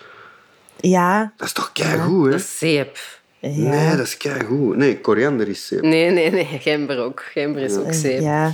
[0.79, 1.33] Ja.
[1.37, 2.31] Dat is toch keigoed, hè?
[2.31, 2.97] Dat is zeep.
[3.39, 3.49] ja.
[3.49, 4.75] Nee, dat is keigoed.
[4.75, 5.81] Nee, koriander is zeep.
[5.81, 6.45] Nee, nee, nee.
[6.61, 7.23] Gember ook.
[7.31, 8.21] Gember is ook zeep.
[8.21, 8.53] Ja.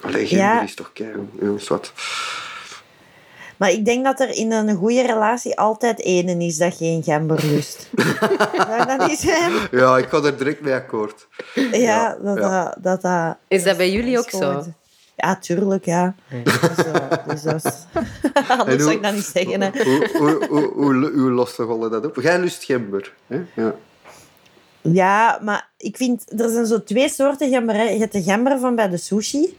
[0.00, 0.62] Allee, Ja.
[0.62, 1.28] is toch keigoed.
[1.40, 1.92] Ja, zwart.
[3.62, 7.46] Maar ik denk dat er in een goede relatie altijd ene is dat geen gember
[7.46, 7.90] lust.
[8.68, 9.52] Zou dat niet zijn?
[9.70, 11.28] Ja, ik ga er direct mee akkoord.
[11.72, 12.64] Ja, dat ja.
[12.80, 12.82] dat...
[12.82, 14.64] dat, dat Is dat bij jullie ook zo?
[15.16, 16.14] Ja, tuurlijk, ja.
[16.44, 17.72] Dus, eh, dus dat is...
[18.58, 19.70] Anders zou ik dat niet zeggen, hè.
[19.82, 22.18] Hoe, hoe, hoe, hoe, hoe lost dat op?
[22.22, 23.12] Jij lust gember.
[23.26, 23.40] Hè?
[23.54, 23.74] Ja.
[24.80, 26.40] Ja, maar ik vind...
[26.40, 27.74] Er zijn zo twee soorten gember.
[27.74, 27.82] hè.
[27.82, 29.58] Je hebt de gember van bij de sushi.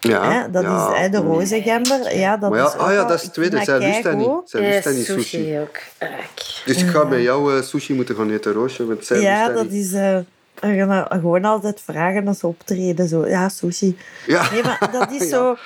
[0.00, 0.50] Ja, Hè?
[0.50, 0.92] Dat ja.
[0.92, 2.16] is hè, de roze gember.
[2.16, 3.64] Ja, dat Maar ja, is ook ah ja, dat is het tweede.
[3.64, 4.30] Zij lust dat niet.
[4.44, 5.58] Zij lust dat niet, sushi.
[5.60, 5.76] ook.
[5.98, 6.62] Ijk.
[6.64, 8.86] Dus ik ga bij jou eh, sushi moeten gaan eten, Roosje.
[8.86, 9.92] Want zij Ja, dat is...
[9.92, 10.18] eh,
[10.60, 13.08] we gaan dat gewoon altijd vragen als ze optreden.
[13.08, 13.26] Zo.
[13.26, 13.96] Ja, sushi.
[14.26, 14.50] Ja.
[14.52, 15.56] Nee, maar dat is zo...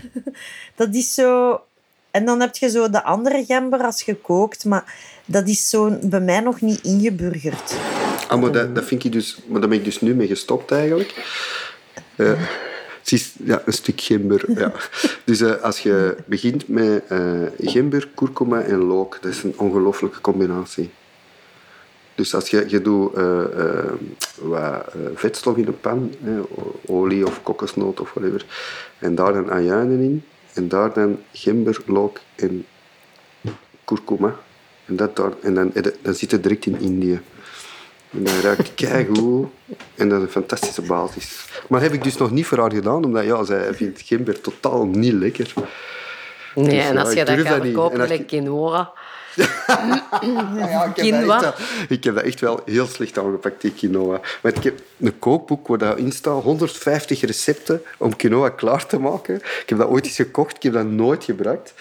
[0.76, 1.60] dat is zo...
[2.10, 4.84] En dan heb je zo de andere gember als je kookt, maar
[5.24, 7.74] dat is zo bij mij nog niet ingeburgerd.
[8.28, 9.38] Ah, maar dat, dat vind ik dus...
[9.46, 11.14] Maar daar ben ik dus nu mee gestopt, eigenlijk.
[12.16, 12.73] Eh, is
[13.44, 14.44] ja, een stuk gember.
[14.58, 14.72] Ja.
[15.24, 17.20] Dus eh, als je begint met eh,
[17.58, 20.90] gember, kurkuma en look, dat is een ongelooflijke combinatie.
[22.14, 23.44] Dus als je, je doet eh,
[24.38, 24.84] wat
[25.14, 26.14] vetstof in een pan,
[26.86, 28.46] olie of kokosnoot of whatever,
[28.98, 32.66] en daar dan ajuinen in, en daar dan gember, look en
[33.84, 34.36] kurkuma.
[34.86, 37.20] En, dat daar, en dan, dan zit het direct in Indië.
[38.14, 39.48] En dat ruikt keigoed.
[39.94, 41.44] En dat is een fantastische basis.
[41.68, 44.86] Maar heb ik dus nog niet voor haar gedaan, omdat ja, zij vindt gember totaal
[44.86, 45.52] niet lekker.
[46.54, 47.72] Nee, Dus en als je dat gaat dat niet.
[47.72, 48.92] verkopen En als met quinoa...
[50.56, 51.34] Ja, ik, heb dat Quinoa.
[51.34, 51.54] echt wel,
[51.88, 54.20] ik heb dat echt wel heel slecht aangepakt, die quinoa.
[54.42, 59.34] Maar ik heb een kookboek waar daarin staat 150 recepten om quinoa klaar te maken.
[59.34, 61.74] Ik heb dat ooit eens gekocht, ik heb dat nooit gebruikt.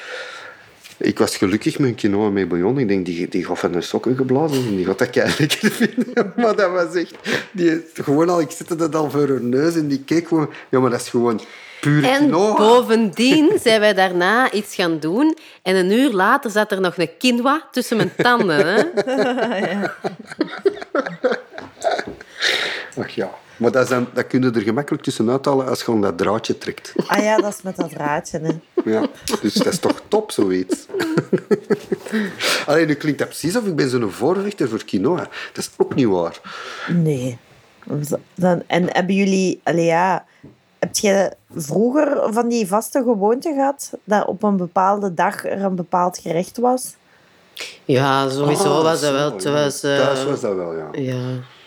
[0.97, 2.77] Ik was gelukkig met een quinoa met bouillon.
[2.77, 6.33] Ik denk, die, die van de sokken geblazen en die gaat dat kei lekker vinden.
[6.35, 7.15] Maar dat was echt...
[7.51, 10.49] Die, gewoon al, ik zette dat al voor haar neus en die keek gewoon...
[10.69, 11.41] Ja, maar dat is gewoon
[11.81, 12.55] puur En quinoa.
[12.55, 15.37] bovendien zijn wij daarna iets gaan doen.
[15.61, 18.65] En een uur later zat er nog een quinoa tussen mijn tanden.
[18.67, 18.83] Hè?
[23.01, 23.31] Ach ja.
[23.57, 26.93] Maar dat, dat kun je er gemakkelijk tussenuit halen als je gewoon dat draadje trekt.
[27.07, 28.39] Ah ja, dat is met dat draadje.
[28.39, 28.49] Hè.
[28.85, 29.07] Ja,
[29.41, 30.85] dus dat is toch top, zoiets.
[32.65, 35.15] Alleen, nu klinkt dat precies of ik ben zo'n voorvechter voor quinoa.
[35.53, 36.39] Dat is ook niet waar.
[36.89, 37.37] Nee.
[38.35, 39.59] Dan, en hebben jullie...
[39.63, 40.25] Allee, ja,
[40.79, 45.75] heb je vroeger van die vaste gewoonte gehad dat op een bepaalde dag er een
[45.75, 46.95] bepaald gerecht was?
[47.85, 49.53] Ja, sowieso Ah, was dat wel.
[49.53, 50.87] was, eh, Thuis was dat wel, ja.
[50.91, 51.21] Ja.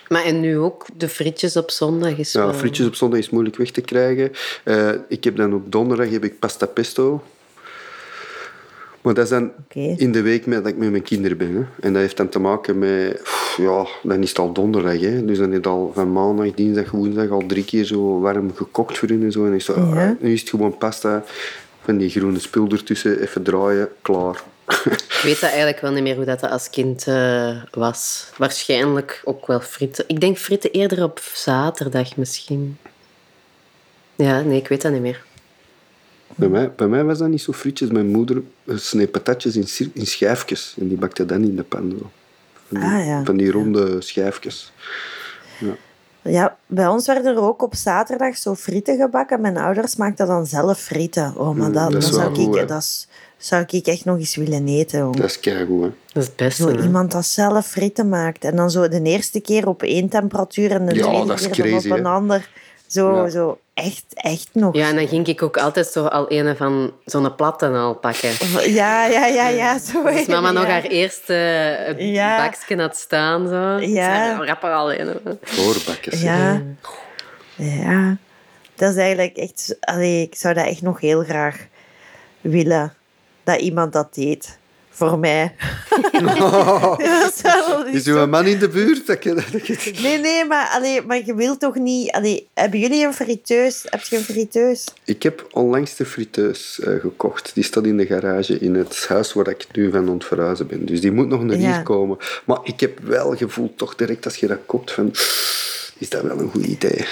[0.08, 2.54] Maar en nu ook de frietjes op zondag is Ja, wel...
[2.54, 4.32] frietjes op zondag is moeilijk weg te krijgen.
[4.64, 7.22] Eh, ik heb dan op donderdag heb ik pasta pesto.
[9.00, 9.52] Maar dat is dan
[9.96, 11.54] in de week met, dat ik met mijn kinderen ben.
[11.54, 11.62] Hè.
[11.80, 13.22] En dat heeft dan te maken met...
[13.56, 15.00] Ja, dan is het al donderdag.
[15.00, 15.24] Hè.
[15.24, 18.98] Dus dan is het al van maandag, dinsdag, woensdag al drie keer zo warm gekookt
[18.98, 19.22] voor hun.
[19.22, 19.46] En, zo.
[19.46, 20.16] en is zo, ah, Ja.
[20.20, 21.24] nu is het gewoon pasta.
[21.82, 23.20] Van die groene spul ertussen.
[23.20, 23.88] Even draaien.
[24.02, 24.42] Klaar.
[24.66, 28.30] Ik weet dat eigenlijk wel niet meer hoe dat als kind eh, was.
[28.36, 30.04] Waarschijnlijk ook wel frieten.
[30.08, 32.78] Ik denk frieten eerder op zaterdag misschien.
[34.14, 35.24] Ja, nee, ik weet dat niet meer.
[36.34, 37.90] Bij mij, bij mij was dat niet zo frietjes.
[37.90, 40.74] Mijn moeder sneed patatjes in, in schijfjes.
[40.80, 41.96] En die bakte dan in de pan.
[41.98, 42.10] Zo.
[42.68, 43.24] Van, die, Ah, ja.
[43.24, 44.72] van die ronde schijfjes.
[46.22, 49.40] Ja, bij ons werden er ook op zaterdag zo frieten gebakken.
[49.40, 51.32] Mijn ouders maakten dan zelf frieten.
[51.36, 53.08] Oh, maar Mm, dat, dat is dat, wel zou, goed, ik, dat is-
[53.38, 55.00] zou ik echt nog eens willen eten.
[55.00, 55.16] hoor.
[55.16, 55.88] Dat is keigoed, hè.
[56.12, 56.62] Dat is het beste.
[56.62, 58.44] Zo iemand dat zelf frieten maakt.
[58.44, 61.90] En dan zo de eerste keer op één temperatuur en de Ja, tweede keer crazy,
[61.90, 62.10] op een hè.
[62.10, 62.48] ander.
[62.86, 63.28] Zo, Ja.
[63.28, 64.74] zo echt, echt nog.
[64.74, 68.30] Ja, en dan ging ik ook altijd zo al een van zo'n platten al pakken.
[68.72, 69.78] Ja, ja, ja, ja.
[69.78, 72.36] Zo, Dus mama nog haar eerste eh, Ja.
[72.46, 73.48] bakje had staan.
[73.48, 73.78] Zo.
[73.86, 74.36] Ja.
[74.44, 75.20] Rap er al een.
[75.42, 76.20] Voorbakjes.
[76.22, 76.62] Ja.
[77.56, 78.16] Ja.
[78.74, 79.76] Dat is eigenlijk echt...
[79.80, 81.66] Allee, ik zou dat echt nog heel graag
[82.40, 82.92] willen.
[83.46, 84.58] Dat iemand dat deed.
[84.90, 85.54] Voor mij.
[86.12, 86.96] Ja,
[87.42, 89.06] wel Is een man in de buurt?
[89.06, 89.92] Dat je, dat je...
[90.02, 92.10] Nee, nee, maar, allee, maar je wilt toch niet...
[92.10, 93.84] Allee, hebben jullie een friteus?
[93.84, 94.84] Heb je een friteus?
[95.04, 97.50] Ik heb onlangs de friteus eh, gekocht.
[97.54, 100.66] Die staat in de garage in het huis waar ik nu van aan het verhuizen
[100.66, 100.86] ben.
[100.86, 101.72] Dus die moet nog naar Ja.
[101.74, 102.16] hier komen.
[102.44, 105.10] Maar ik heb wel gevoeld, toch direct als je dat koopt, van...
[105.98, 107.06] Is dat wel een goed idee?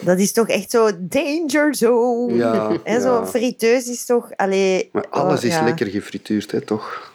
[0.00, 2.34] Dat is toch echt zo danger zone.
[2.34, 3.26] Ja, En zo ja.
[3.26, 4.30] friteus is toch...
[4.36, 5.64] Allee, Maar alles oh, is ja.
[5.64, 7.12] lekker gefrituurd, hè, toch?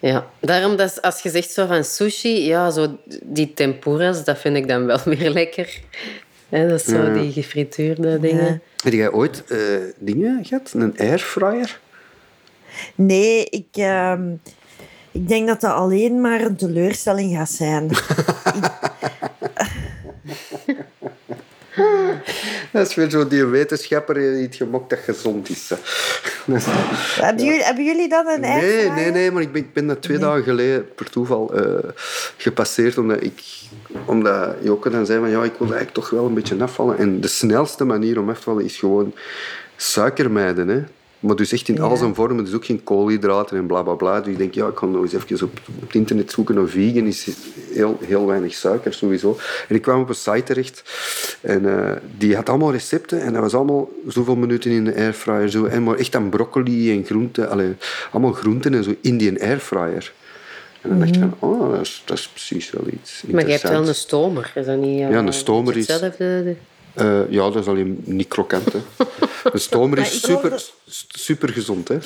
[0.00, 4.38] Ja, daarom dat is- als je zegt zo van sushi, ja, zo die tempuras, dat
[4.38, 5.80] vind ik dan wel weer lekker.
[6.48, 8.62] Hè, dat is zo die gefrituurde dingen.
[8.82, 9.58] Heb jij ooit eh,
[9.98, 10.72] dingen gehad?
[10.74, 11.80] Een airfryer?
[12.94, 14.22] Nee, ik, ehm,
[15.12, 17.90] ik denk dat dat alleen maar een teleurstelling gaat zijn.
[22.72, 25.70] Dat is weer zo die wetenschapper die het gemokt dat gezond is.
[26.46, 26.64] is-
[27.20, 28.92] hebben, jullie, hebben jullie dat een Nee, airfryer?
[28.94, 31.90] nee, nee, maar ik ben, ik ben dat twee dagen geleden per toeval eh,
[32.36, 32.98] gepasseerd.
[32.98, 33.40] Omdat, ik,
[34.04, 36.98] omdat Joke dan zei van ja, ik wil eigenlijk toch wel een beetje afvallen.
[36.98, 39.14] En de snelste manier om af te vallen is gewoon
[39.76, 40.68] suiker mijden.
[40.68, 40.82] Hè.
[41.20, 44.20] Maar dus echt in al zijn vormen, dus ook geen koolhydraten en bla bla bla.
[44.20, 46.66] Dus ik denk, ja, ik ga nog eens even op, op het internet zoeken naar
[46.68, 47.06] vegan.
[47.06, 47.26] Is
[47.72, 49.38] heel, heel weinig suiker sowieso.
[49.68, 50.82] En ik kwam op een site terecht
[51.40, 53.20] en eh, die had allemaal recepten.
[53.20, 55.50] En dat was allemaal zoveel minuten in de airfryer.
[55.50, 55.64] Zo.
[55.64, 57.48] En maar echt aan broccoli en groenten,
[58.10, 60.12] allemaal groenten en zo in die airfryer.
[60.80, 63.50] En dan dacht ik van, oh, dat is, dat is precies wel iets Maar je
[63.50, 65.00] hebt wel een stomer, is dat niet?
[65.00, 66.56] eh, Ja, een stomer is- Hetzelfde.
[66.98, 68.72] Eh, ja, dat is alleen niet krokant.
[68.72, 68.78] Hè.
[69.52, 70.64] Een stomer is super,
[71.08, 71.98] super gezond hè.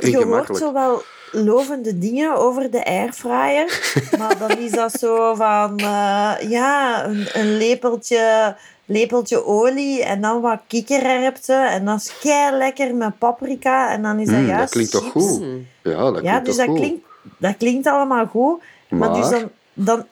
[0.00, 1.02] En Je hoort zo wel
[1.32, 3.92] lovende dingen over de airfryer.
[4.18, 5.78] maar dan is dat zo van...
[5.78, 11.70] eh, ja, een, een lepeltje, lepeltje olie en dan wat kikkererwten.
[11.70, 13.90] En dat is kei lekker met paprika.
[13.90, 15.42] En dan is dat Mm, juist dat klinkt toch goed?
[15.82, 16.78] Ja, dat Ja, klinkt dus toch dat goed?
[16.84, 17.06] klinkt,
[17.38, 18.62] dat klinkt allemaal goed.
[18.88, 20.06] Maar, dus dan, dan...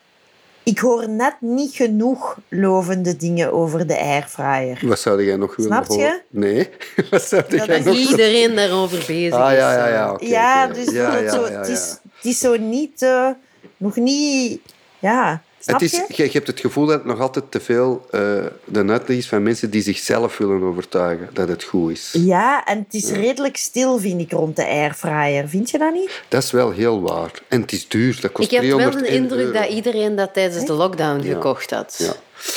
[0.64, 4.78] Ik hoor net niet genoeg lovende dingen over de airfryer.
[4.82, 5.92] Wat zou jij nog willen Snap je?
[5.94, 6.22] horen?
[6.30, 6.68] Nee.
[7.10, 9.58] Wat zou Dat jij is nog Iedereen daarover bezig Ah, is.
[9.58, 9.92] ja, ja, eh.
[9.92, 10.16] ja.
[10.20, 12.10] ja, dus ja, dat ja, zo, ja, Het, is, ja.
[12.16, 13.02] het is zo niet...
[13.02, 13.28] eh,
[13.76, 14.60] nog niet...
[14.98, 16.28] Ja, Snap Het is, je?
[16.32, 18.20] hebt het gevoel dat het nog altijd te veel eh,
[18.64, 22.10] de uitleg is van mensen die zichzelf willen overtuigen dat het goed is.
[22.12, 25.48] Ja, en het is redelijk stil, vind ik, rond de airfryer.
[25.48, 26.22] Vind je dat niet?
[26.28, 27.30] Dat is wel heel waar.
[27.48, 28.18] En het is duur.
[28.20, 29.58] Dat kost Ik heb wel 301 de indruk euro.
[29.58, 31.94] dat iedereen dat tijdens de lockdown gekocht had.
[31.98, 32.14] Ja.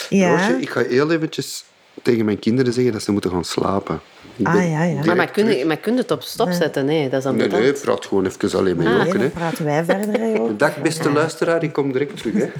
[0.09, 0.29] Ja.
[0.31, 1.63] Roosje, ik ga heel eventjes
[2.01, 4.01] tegen mijn kinderen zeggen dat ze moeten gaan slapen.
[4.43, 5.15] Ah, ja, ja.
[5.15, 6.85] Maar, kun maar kun je het op stop zetten?
[6.85, 7.61] Nee, dat is Nee, ambetant.
[7.63, 8.93] nee, praat gewoon even alleen met Ah.
[8.95, 9.17] Nee, Joke.
[9.17, 10.31] dan praten wij verder.
[10.35, 10.57] joh.
[10.57, 12.33] Dag, beste luisteraar, ik kom direct terug.
[12.33, 12.49] Hè.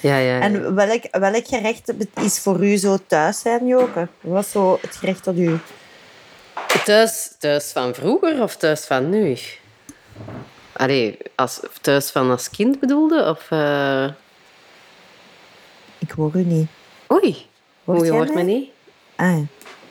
[0.00, 0.40] Ja, ja.
[0.40, 1.92] En welk, welk gerecht
[2.22, 4.08] is voor u zo thuis zijn, Joke?
[4.20, 5.58] Wat is zo het gerecht dat u...
[6.84, 9.36] Thuis, thuis van vroeger of thuis van nu?
[10.72, 13.24] Allee, als, thuis van als kind bedoelde?
[13.28, 14.04] Of, eh,
[15.98, 16.68] Ik hoor u niet.
[17.12, 17.46] Oei,
[17.84, 18.42] Hoort hoe je hoort me mij?
[18.42, 18.70] niet?
[19.18, 19.38] Ah,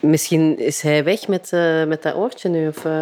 [0.00, 2.68] Misschien is hij weg met, eh, met dat oortje nu.
[2.68, 2.92] Of, eh.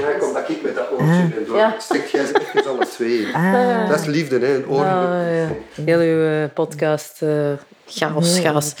[0.00, 1.56] Ja, kom dat ik met dat oortje en door.
[1.56, 1.74] Ja.
[1.78, 3.34] Stek jij ze alle twee in.
[3.34, 3.88] ah.
[3.88, 4.54] Dat is liefde, hè?
[4.54, 4.84] Een oor.
[4.84, 5.48] Ah, ja.
[5.84, 7.22] Heel uw eh, podcast.
[7.22, 7.52] eh
[7.86, 8.74] chaos, chaos.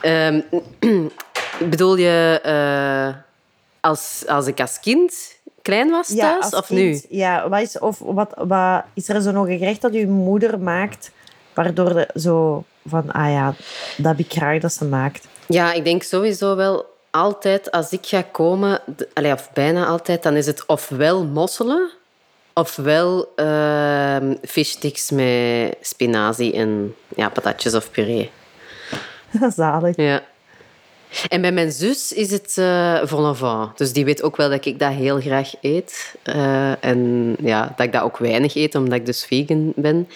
[0.00, 0.40] Ehm,
[1.70, 3.14] bedoel je eh,
[3.80, 6.80] als, als ik als kind klein was Ja, thuis als of kind.
[6.80, 7.16] nu?
[7.16, 10.58] Ja, wat is, of wat, wat, is er zo nog een gerecht dat uw moeder
[10.60, 11.10] maakt,
[11.54, 13.54] waardoor de, zo van, ah ja,
[13.96, 15.26] dat heb ik graag dat ze maakt.
[15.48, 18.80] Ja, ik denk sowieso wel altijd als ik ga komen,
[19.14, 21.90] allee, of bijna altijd, dan is het ofwel mosselen,
[22.54, 28.30] ofwel ehm fishsticks met spinazie en ja, patatjes of puree.
[29.56, 29.96] Zalig.
[29.96, 30.22] Ja.
[31.28, 33.78] En bij mijn zus is het eh vol au vent.
[33.78, 36.14] Dus die weet ook wel dat ik dat heel graag eet.
[36.22, 40.08] Eh, en ja, dat ik dat ook weinig eet, omdat ik dus vegan ben.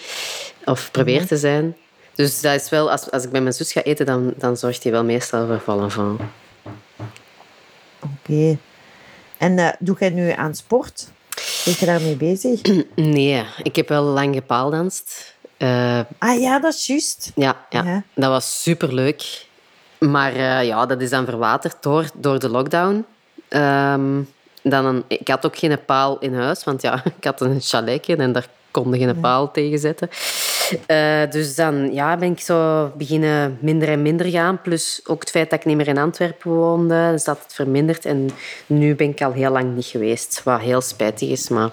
[0.65, 1.75] Of probeer te zijn.
[2.15, 4.83] Dus dat is wel, als, als ik bij mijn zus ga eten, dan, dan zorgt
[4.83, 6.19] hij wel meestal voor au vent.
[7.99, 8.57] Oké.
[9.37, 11.07] En eh, doe jij nu aan sport?
[11.65, 12.61] Ben je daarmee bezig?
[12.95, 15.35] Nee, ik heb wel lang gepaaldanst.
[15.57, 17.31] Eh, ah ja, dat is juist.
[17.35, 18.03] ja, ja, Ja.
[18.13, 19.45] dat was superleuk.
[19.99, 23.05] Maar eh, ja, dat is dan verwaterd door, door de lockdown.
[23.47, 24.21] Ehm,
[24.61, 28.15] dan een, ik had ook geen paal in huis, want ja, ik had een chaletje
[28.15, 30.09] en daar kon je geen paal tegen zetten.
[30.85, 34.61] Eh, dus dan ja, ben ik zo beginnen minder en minder gaan.
[34.61, 38.05] Plus ook het feit dat ik niet meer in Antwerpen woonde, dus dat het verminderd.
[38.05, 38.29] En
[38.65, 41.49] nu ben ik al heel lang niet geweest, wat heel spijtig is.
[41.49, 41.69] Maar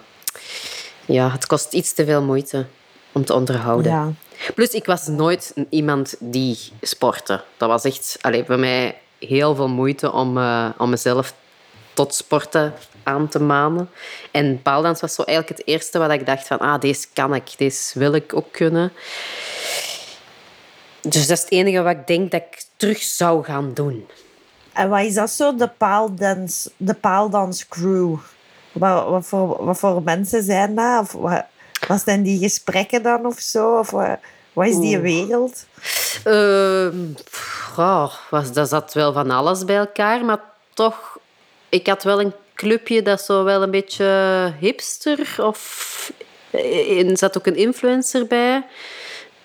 [1.05, 2.66] ja, het kost iets te veel moeite
[3.12, 3.93] om te onderhouden.
[3.93, 4.12] Ja.
[4.55, 7.43] Plus, ik was nooit iemand die sportte.
[7.57, 11.34] Dat was echt allee, bij mij heel veel moeite om, eh, om mezelf
[11.95, 13.91] tot sporten aan te manen.
[14.31, 17.55] En paaldans was zo eigenlijk het eerste wat ik dacht van, ah, deze kan ik,
[17.57, 18.93] deze wil ik ook kunnen.
[21.01, 24.07] Dus dat is het enige wat ik denk dat ik terug zou gaan doen.
[24.73, 28.17] En wat is dat zo, de paaldans, de paaldanscrew?
[28.73, 31.01] Wat, wat, voor, wat voor mensen zijn dat?
[31.01, 31.45] Of wat,
[31.89, 33.79] wat zijn die gesprekken dan of zo?
[33.79, 34.19] Of wat,
[34.53, 35.67] wat is die wereld?
[37.73, 40.41] Goh, was, dat zat wel van alles bij elkaar, maar
[40.75, 41.19] toch,
[41.69, 46.13] ik had wel een clubje dat zo wel een beetje hipster of
[46.51, 48.67] er zat ook een influencer bij.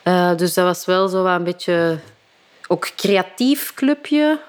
[0.03, 1.99] Eh, dus dat was wel zo een beetje
[2.67, 4.39] ook creatief clubje.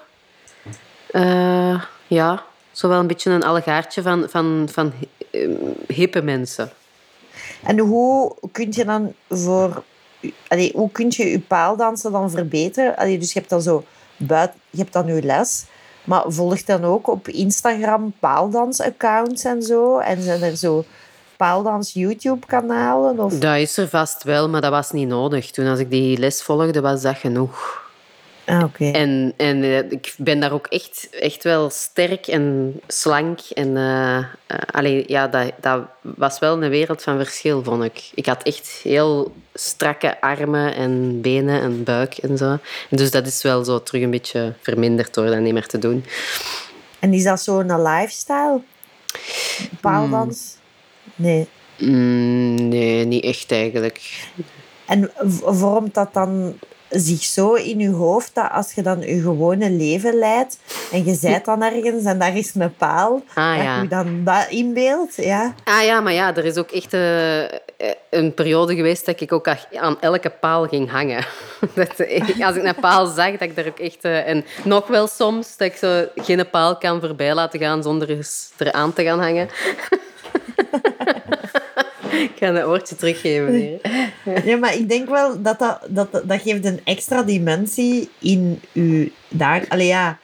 [1.11, 4.93] Eh, ja, zo wel een beetje een allegaartje van, van, van
[5.31, 5.49] eh,
[5.87, 6.71] hippe mensen.
[7.63, 9.83] En hoe kun je dan voor...
[10.73, 13.19] Hoe kun je je paaldansen dan verbeteren?
[13.19, 13.83] Dus je hebt dan zo
[14.17, 15.65] buiten, je hebt dan je les,
[16.07, 19.97] maar volgt dan ook op Instagram paaldansaccounts en zo?
[19.97, 20.85] En zijn er zo
[21.37, 23.19] paaldans YouTube-kanalen?
[23.19, 23.33] Of...
[23.33, 25.51] Dat is er vast wel, maar dat was niet nodig.
[25.51, 27.86] Toen als ik die les volgde, was dat genoeg.
[28.47, 28.91] Ah, oké.
[28.91, 33.39] En, en eh, ik ben daar ook echt, echt wel sterk en slank.
[33.53, 34.25] En uh, uh,
[34.71, 38.09] allee, ja, dat, dat was wel een wereld van verschil, vond ik.
[38.13, 42.51] Ik had echt heel strakke armen en benen en buik en zo.
[42.89, 45.77] En dus dat is wel zo terug een beetje verminderd door dat niet meer te
[45.77, 46.05] doen.
[46.99, 48.61] En is dat zo'n lifestyle?
[49.81, 50.55] Paaldans?
[51.15, 51.47] Nee.
[51.77, 54.29] Mm, nee, niet echt eigenlijk.
[54.85, 55.11] En
[55.43, 56.59] vormt dat dan
[56.89, 60.57] zich zo in je hoofd dat als je dan je gewone leven leidt
[60.91, 63.81] en je zijt dan ergens en daar is een paal, ah, dat ja.
[63.81, 65.15] je dan dat inbeeldt?
[65.15, 65.53] Ja.
[65.63, 67.41] Ah ja, maar ja, er is ook echt uh,
[68.09, 71.25] een periode geweest dat ik ook aan elke paal ging hangen.
[71.75, 71.89] dat,
[72.41, 74.05] als ik een paal zag, dat ik daar ook echt...
[74.05, 78.27] Uh, en nog wel soms, dat ik zo geen paal kan voorbij laten gaan zonder
[78.57, 79.49] er aan te gaan hangen.
[82.11, 83.79] ik ga een oortje teruggeven hier.
[84.45, 89.11] Ja, maar ik denk wel dat dat, dat, dat geeft een extra dimensie in je
[89.29, 89.65] daar.
[89.69, 90.17] Allee, ja,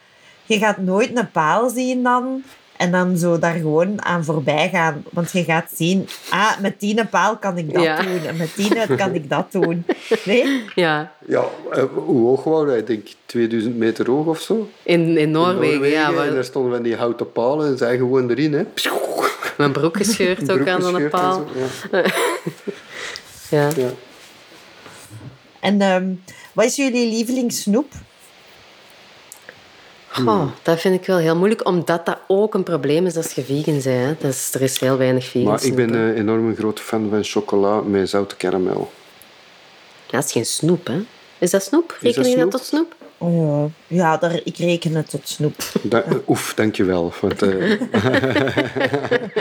[0.44, 2.42] je gaat nooit een paal zien dan
[2.76, 5.04] en dan zo daar gewoon aan voorbij gaan.
[5.12, 8.02] Want je gaat zien, ah, met die paal kan ik dat Ja.
[8.02, 8.26] doen.
[8.26, 9.86] En met die kan ik dat doen.
[10.24, 10.62] Nee?
[10.74, 12.78] Ja, Ja, eh, hoe hoog waren wij?
[12.78, 14.68] Ik denk 2000 meter hoog of zo.
[14.82, 16.12] in, in Noorwegen, ja.
[16.12, 18.52] En daar stonden van die houten palen en zij gewoon erin.
[18.52, 18.64] Hè.
[19.56, 21.46] Mijn broek gescheurd ook Broek aan een gescheurd en paal.
[21.54, 22.04] zo, Ja.
[23.50, 23.70] Ja.
[23.76, 23.90] Ja.
[25.60, 26.12] En ehm,
[26.52, 27.92] wat is jullie lievelingssnoep?
[30.08, 33.44] Goh, dat vind ik wel heel moeilijk, omdat dat ook een probleem is als je
[33.44, 33.84] vegan bent.
[33.84, 34.28] Hè.
[34.28, 37.24] Dus er is heel weinig vegan Maar ik ben eh, enorm een grote fan van
[37.24, 38.92] chocola met zoute karamel.
[40.06, 40.98] Dat is geen snoep, hè?
[41.38, 41.88] Is dat snoep?
[41.88, 42.50] dat Reken je dat snoep?
[42.50, 42.94] tot snoep?
[43.24, 45.54] Oh, ja, daar, ik reken het tot snoep.
[45.82, 47.12] Da oef, dankjewel.
[47.20, 47.70] Want eh,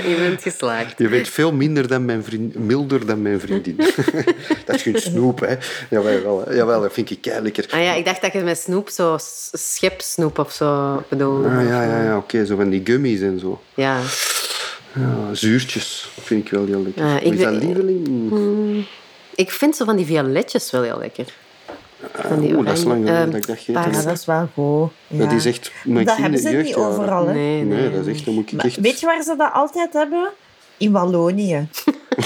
[0.09, 0.97] Je bent geslaagd.
[0.97, 3.75] je bent veel minder dan mijn vriend, milder dan mijn vriendin.
[4.65, 5.55] dat is geen snoep, hè.
[5.89, 6.53] Jawel, wel, hè.
[6.53, 7.65] Jawel dat vind ik kei lekker.
[7.69, 9.17] Ah ja, ik dacht dat je met snoep zo
[9.51, 11.47] schepsnoep of zo bedoelde.
[11.47, 12.45] Ah, ja, ja, ja, oké.
[12.45, 13.61] Zo van die gummies en zo.
[13.73, 13.99] Ja.
[14.93, 17.03] Ja, zuurtjes vind ik wel heel lekker.
[17.03, 18.07] Ah, ik is dat lieveling?
[18.07, 18.85] Mm.
[19.35, 21.25] Ik vind zo van die violetjes wel heel lekker.
[22.13, 24.03] Van die Oeh, dat is lang oranje- geleden eh, dat ik dat gegeten heb.
[24.03, 24.91] dat is wel goed.
[25.07, 25.17] Ja.
[25.17, 27.33] Dat is echt mijn Dat hebben ze niet overal, hè?
[27.33, 27.79] Nee, nee.
[27.79, 28.25] Nee, dat is echt...
[28.25, 28.79] Dan moet ik Maar echt...
[28.79, 30.29] weet je waar ze dat altijd hebben?
[30.77, 31.67] In Wallonië.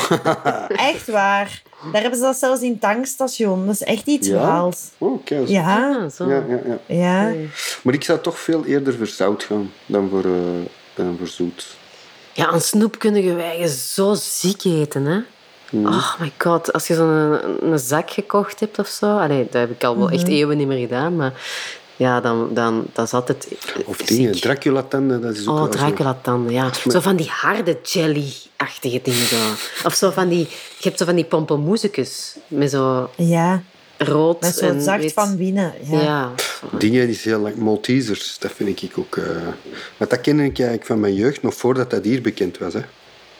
[0.91, 1.61] echt waar.
[1.91, 3.65] Daar hebben ze dat zelfs in het tankstation.
[3.65, 4.37] Dat is echt iets Ja?
[4.37, 4.77] Waals.
[4.97, 5.35] Oh, oké.
[5.35, 6.29] dat is- Ja, Ah, zo.
[6.29, 6.95] Ja, ja, ja.
[7.27, 7.33] ja.
[7.83, 10.31] Maar ik zou toch veel eerder voor zout gaan dan voor, eh,
[10.93, 11.75] dan voor zoet.
[12.33, 15.19] Ja, een snoep kunnen eigen zo ziek eten, hè?
[15.71, 15.85] Mm.
[15.87, 19.17] Oh my god, als je zo'n een, een zak gekocht hebt of zo.
[19.17, 20.13] Allee, dat heb ik al wel Mhm.
[20.15, 21.33] echt eeuwen niet meer gedaan, maar
[21.95, 23.47] ja, dan, dan dat is altijd.
[23.85, 24.07] Of ziek.
[24.07, 25.77] dingen, Dracula-tanden, dat is ook Oh, wel zo.
[25.77, 26.69] Dracula-tanden, ja.
[26.89, 29.35] Zo van die harde jelly-achtige dingen zo.
[29.85, 30.39] Of zo van die...
[30.77, 31.27] Je hebt zo van die
[32.47, 33.61] met zo Ja,
[33.97, 35.13] rood met en zo'n zacht wit.
[35.13, 35.73] van binnen.
[35.89, 36.01] Ja.
[36.01, 36.31] Ja.
[36.77, 37.55] Dingen is heel lang.
[37.55, 39.17] Maltesers, dat vind ik ook...
[39.17, 39.23] eh
[39.97, 42.73] maar dat ken ik eigenlijk van mijn jeugd, nog voordat dat hier bekend was.
[42.73, 42.81] Hè.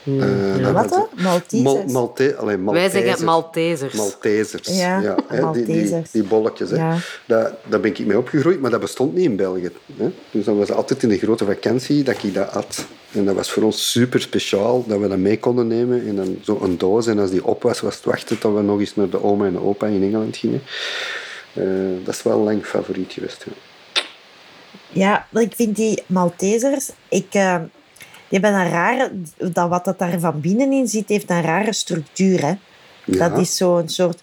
[0.07, 1.09] Eh, dat Wat?
[1.15, 1.63] Maltesers?
[1.63, 3.93] Mal, Malte, allee, Wij zeggen Maltesers.
[3.93, 4.67] Maltesers.
[4.77, 6.11] Ja, hè, die, die, Maltesers.
[6.11, 6.69] die bolletjes.
[6.69, 6.75] Hè.
[6.75, 6.97] Ja.
[7.25, 9.71] Daar, daar ben ik mee opgegroeid, maar dat bestond niet in België.
[9.97, 10.11] Hè.
[10.31, 12.85] Dus dat was altijd in de grote vakantie dat ik dat at.
[13.11, 16.07] En dat was voor ons super speciaal dat we dat mee konden nemen.
[16.07, 17.07] En dan zo een doos.
[17.07, 19.45] En als die op was, was het wachten tot we nog eens naar de oma
[19.45, 20.61] en de opa in Engeland gingen.
[21.53, 21.63] Eh,
[22.03, 23.45] dat is wel lang favoriet geweest.
[23.45, 23.53] Ja.
[24.89, 26.89] Ja, ik vind die Maltesers...
[27.09, 27.61] Ik, eh,
[28.29, 29.11] die hebben een rare...
[29.51, 32.41] Dat wat dat daar van binnenin zit, heeft een rare structuur.
[32.41, 32.53] Hè?
[33.05, 33.29] Ja.
[33.29, 34.21] Dat is zo'n soort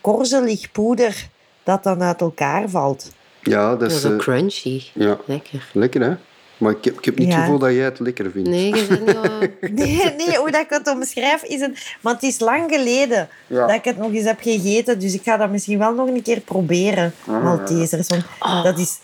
[0.00, 1.28] korzelig poeder
[1.62, 3.12] dat dan uit elkaar valt.
[3.42, 4.82] Ja, dat is zo eh, crunchy.
[4.94, 5.64] ja, Lekker.
[5.72, 6.14] lekker hè.
[6.56, 7.34] Maar ik heb, ik heb niet Ja.
[7.34, 8.48] het gevoel dat jij het lekker vindt.
[8.48, 9.60] Nee, je bent.
[9.78, 11.76] Nee, nee, hoe dat ik het omschrijf is een...
[12.00, 13.66] Maar het is lang geleden Ja.
[13.66, 14.98] dat ik het nog eens heb gegeten.
[14.98, 18.06] Dus ik ga dat misschien wel nog een keer proberen, Ah, Maltesers.
[18.08, 18.62] Want Oh.
[18.62, 18.98] dat is...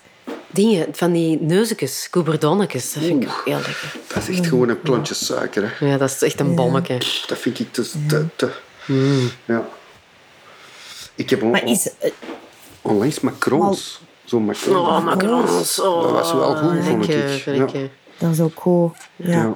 [0.55, 2.93] Dingen, van die neuzekes, koeberdonnetjes.
[2.93, 3.97] Dat vind ik ook heel lekker.
[4.15, 5.75] Dat is echt gewoon een klontje suiker.
[5.79, 5.87] Hè.
[5.87, 6.99] Ja, dat is echt een bommetje.
[7.27, 7.91] Dat vind ik te...
[8.07, 8.51] te, te
[9.45, 9.67] ja.
[11.15, 11.91] Ik heb on- Maar is...
[11.99, 12.11] eh,
[12.83, 14.01] onlangs macarons.
[14.25, 14.55] Zo'n.
[14.69, 15.81] Oh, macarons.
[15.81, 17.09] Oh, Dat was wel goed, vond ik.
[17.15, 17.59] lekker, Ja.
[17.59, 17.91] lekker.
[18.19, 18.93] Dat is ook goed.
[19.17, 19.33] Ja.
[19.33, 19.55] Ja.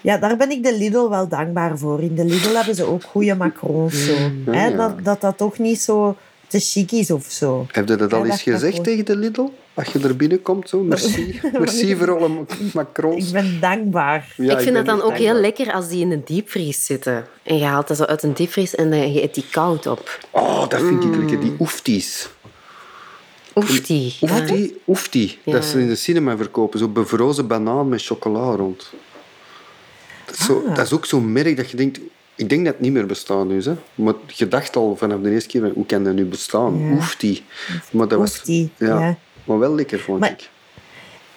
[0.00, 2.00] Ja, daar ben ik de Lidl wel dankbaar voor.
[2.00, 4.04] In de Lidl hebben ze ook goede macarons.
[4.04, 4.12] Zo.
[4.50, 4.76] Hè, ja.
[4.76, 6.16] dat, dat dat toch niet zo
[6.46, 7.66] te chic is of zo.
[7.72, 9.48] Heb je dat al Ja, eens gezegd tegen de Lidl?
[9.74, 10.78] Als je er binnenkomt, zo.
[10.82, 11.40] Merci.
[11.58, 12.44] Merci voor alle ma-
[12.74, 13.26] macarons.
[13.26, 14.34] Ik ben dankbaar.
[14.36, 17.26] Ja, ik vind het dan ook heel lekker als die in een diepvries zitten.
[17.42, 20.18] En je haalt dat zo uit een diepvries en dan je eet die koud op.
[20.30, 21.12] Oh, dat vind Mm.
[21.12, 21.40] ik lekker.
[21.40, 22.28] Die oefties.
[23.54, 24.16] Oeftie.
[24.20, 24.30] Ja.
[24.40, 25.38] Oeftie, oeftie.
[25.44, 25.52] Ja.
[25.52, 26.78] Dat ze in de cinema verkopen.
[26.78, 28.90] Zo bevrozen banaan met chocola rond.
[30.26, 30.76] Dat is, zo, Ah.
[30.76, 32.00] dat is ook zo'n merk dat je denkt...
[32.36, 33.62] Ik denk dat het niet meer bestaat nu.
[33.62, 33.72] Hè.
[33.94, 36.78] Maar je dacht al vanaf de eerste keer, hoe kan dat nu bestaan?
[36.88, 36.92] Ja.
[36.94, 37.42] Oeftie.
[37.92, 39.16] Maar dat was, Oeftie, ja.
[39.44, 40.50] Maar wel lekker, vond Maar- ik.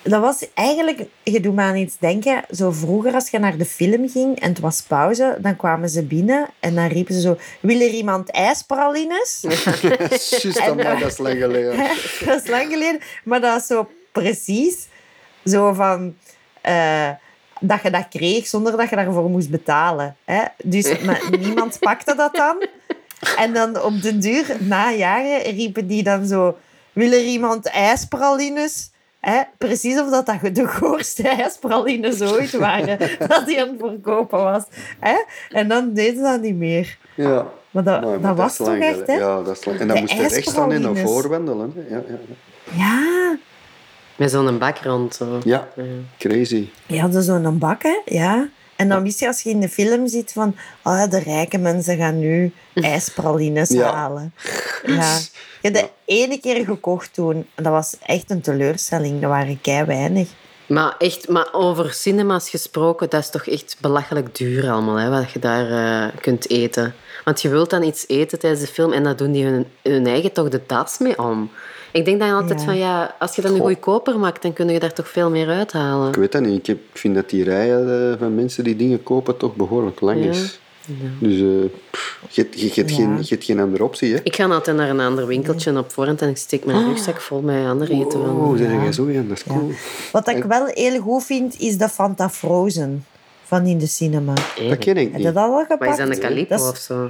[0.01, 3.66] Dat was eigenlijk, je doet me aan iets denken, zo vroeger als je naar de
[3.66, 7.38] film ging en het was pauze, dan kwamen ze binnen en dan riepen ze zo,
[7.59, 9.39] wil er iemand ijspralines?
[10.09, 11.78] Juist, dat, maar dat is lang geleden.
[12.25, 14.88] dat is lang geleden, maar dat is zo precies
[15.46, 16.16] zo van...
[16.62, 17.09] eh,
[17.59, 20.16] dat je dat kreeg zonder dat je daarvoor moest betalen.
[20.25, 20.43] Hè?
[20.63, 22.67] Dus maar niemand pakte dat dan.
[23.38, 26.58] En dan op den duur, na jaren, riepen die dan zo...
[26.97, 28.91] Wil er iemand ijspralines?
[29.19, 29.41] Hè?
[29.57, 32.97] Precies of dat, dat de goorste ijspralines ooit waren.
[33.28, 34.63] dat die aan het verkopen was.
[34.99, 35.15] Hè?
[35.49, 36.97] En dan deden ze dat niet meer.
[37.15, 37.45] Ja.
[37.71, 39.13] Maar dat, maar dat was toch echt, hè?
[39.13, 39.79] Ja, dat is lang.
[39.79, 41.11] En dan De moest je rechts staan en naar ijspralines.
[41.11, 41.74] voren wandelen.
[41.75, 41.95] hè.
[41.95, 42.78] Ja, ja, ja.
[42.78, 43.37] Ja,
[44.15, 45.15] Met zo'n bak rond.
[45.15, 45.39] Zo.
[45.43, 45.83] ja, Ja.
[46.17, 46.69] crazy.
[46.86, 48.01] Je had zo'n bak, hè?
[48.05, 48.47] Ja.
[48.78, 50.55] En dan wist je als je in de film ziet van...
[50.83, 53.93] Oh, de rijke mensen gaan nu ijspralines Ja.
[53.93, 54.33] halen.
[54.86, 55.17] Ja.
[55.17, 55.29] Ik
[55.62, 57.36] heb de ene keer gekocht toen.
[57.55, 59.21] En dat was echt een teleurstelling.
[59.21, 60.29] Dat waren kei weinig.
[60.67, 65.32] Maar echt, maar over cinema's gesproken, dat is toch echt belachelijk duur allemaal, hè, wat
[65.32, 66.93] je daar eh, kunt eten.
[67.25, 70.08] Want je wilt dan iets eten tijdens de film en dan doen die hun, hun
[70.08, 71.51] eigen toch de tas mee om.
[71.97, 72.65] Ik denk dan altijd Ja.
[72.65, 73.67] van, ja, als je dat nu Goh.
[73.67, 76.09] goedkoper maakt, dan kun je daar toch veel meer uithalen.
[76.09, 76.57] Ik weet dat niet.
[76.59, 80.01] Ik, heb, ik vind dat die rijen eh, van mensen die dingen kopen toch behoorlijk
[80.01, 80.29] lang Ja.
[80.29, 80.59] is.
[81.19, 82.95] Dus eh, pff, je, hebt- je, je, hebt Ja.
[82.95, 84.19] geen, je hebt geen andere optie, hè?
[84.24, 87.41] Ik ga altijd naar een ander winkeltje op voorhand en ik steek mijn rugzak vol
[87.41, 88.11] met ander eten.
[88.11, 88.37] van.
[88.37, 89.21] Oh, zeg jij zo, ja?
[89.28, 89.71] Dat is cool.
[90.11, 93.05] Wat ik wel heel goed vind, is de Fanta Frozen
[93.43, 94.33] van in de cinema.
[94.33, 95.24] Dat ken ik Heb je niet.
[95.24, 95.91] dat al Maar gepakt?
[95.91, 97.09] is dat een Calippo Dat is- of zo?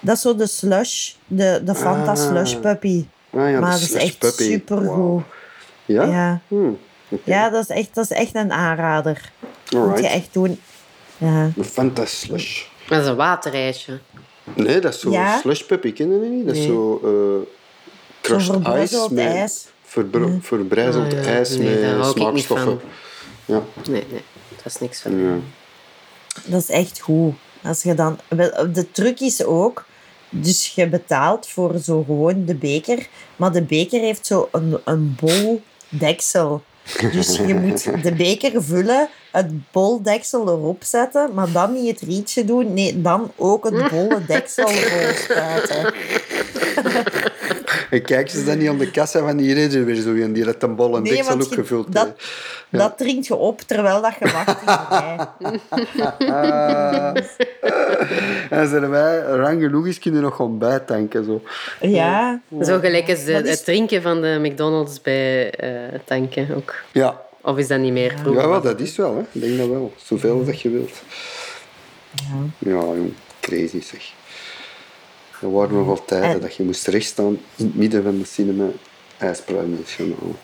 [0.00, 2.16] Dat is zo de slush, de, de Fanta Ah.
[2.16, 3.04] slush puppy.
[3.32, 4.42] Ah, ja, maar dat is echt Puppy.
[4.42, 5.22] supergoed.
[5.84, 6.04] Ja?
[6.04, 6.78] Ja, Hmm,
[7.24, 9.32] ja dat, is echt, dat is echt een aanrader.
[9.70, 10.60] Moet je echt doen.
[11.18, 11.50] Ja.
[11.56, 12.64] Een Fanta Slush.
[12.88, 13.98] Dat is een waterijsje.
[14.54, 15.38] Nee, dat is zo Ja?
[15.40, 16.46] slush puppy, ken je dat niet?
[16.46, 16.68] Dat is Nee.
[16.68, 17.46] zo uh,
[18.20, 19.66] crushed Zo ice met ijs.
[19.84, 21.30] verbr- verbrijzeld Ah, ja.
[21.30, 22.80] ijs Nee, met smaakstoffen.
[23.44, 24.22] Ja, Nee, nee,
[24.56, 25.18] dat is niks van.
[25.18, 25.34] ja.
[26.44, 27.34] Dat is echt goed.
[27.62, 29.84] Als je dan, wel, de truc is ook,
[30.32, 35.16] dus je betaalt voor zo gewoon de beker, maar de beker heeft zo een, een
[35.20, 36.62] bol deksel.
[37.12, 42.08] Dus je moet de beker vullen, het bol deksel erop zetten, maar dan niet het
[42.08, 44.68] rietje doen, nee, dan ook het bolle deksel
[45.24, 45.94] spuiten.
[47.96, 50.44] En kijk ze dan niet aan de kassa van die reden weer zo en die
[50.44, 52.12] had een bol en Nee, deksel dat,
[52.70, 54.58] dat drinkt je op terwijl dat je wacht
[55.38, 55.60] in
[58.58, 61.24] en zeiden wij, rang genoeg is, kun je nog gewoon bijtanken.
[61.24, 61.42] Zo.
[61.80, 66.74] Ja, Zo gelijk als de, is- het drinken van de McDonald's bij eh, tanken ook.
[66.92, 68.42] Ja, Of is dat niet meer vroeger?
[68.42, 69.14] ja wel, dat is wel.
[69.14, 69.20] Hè.
[69.32, 69.92] Ik denk dat wel.
[69.96, 71.02] Zoveel dat je wilt.
[72.58, 73.12] Ja, jong.
[73.40, 74.12] Crazy zeg.
[75.42, 78.24] Er waren nog wel tijden En- dat je moest rechtstaan in het midden van de
[78.24, 78.64] cinema
[79.18, 80.34] ijspruim nationaal.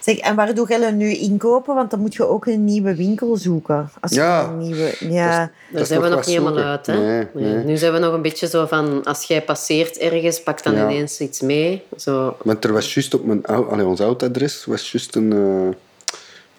[0.00, 1.74] Zeg, en waar doe je nu inkopen?
[1.74, 3.90] Want dan moet je ook een nieuwe winkel zoeken.
[4.00, 4.44] Als je Ja.
[4.48, 5.28] een nieuwe, ja.
[5.38, 6.70] Daar Dat is zijn we nog niet helemaal zoeken.
[6.70, 6.86] uit.
[6.86, 6.96] Hè?
[6.96, 7.64] Nee, nee.
[7.64, 10.82] Nu zijn we nog een beetje zo van, als jij passeert ergens, pak dan Ja.
[10.90, 11.82] ineens iets mee.
[11.96, 12.36] Zo.
[12.42, 15.74] Want er was juist op mijn allee, ons oud adres was juist een eh,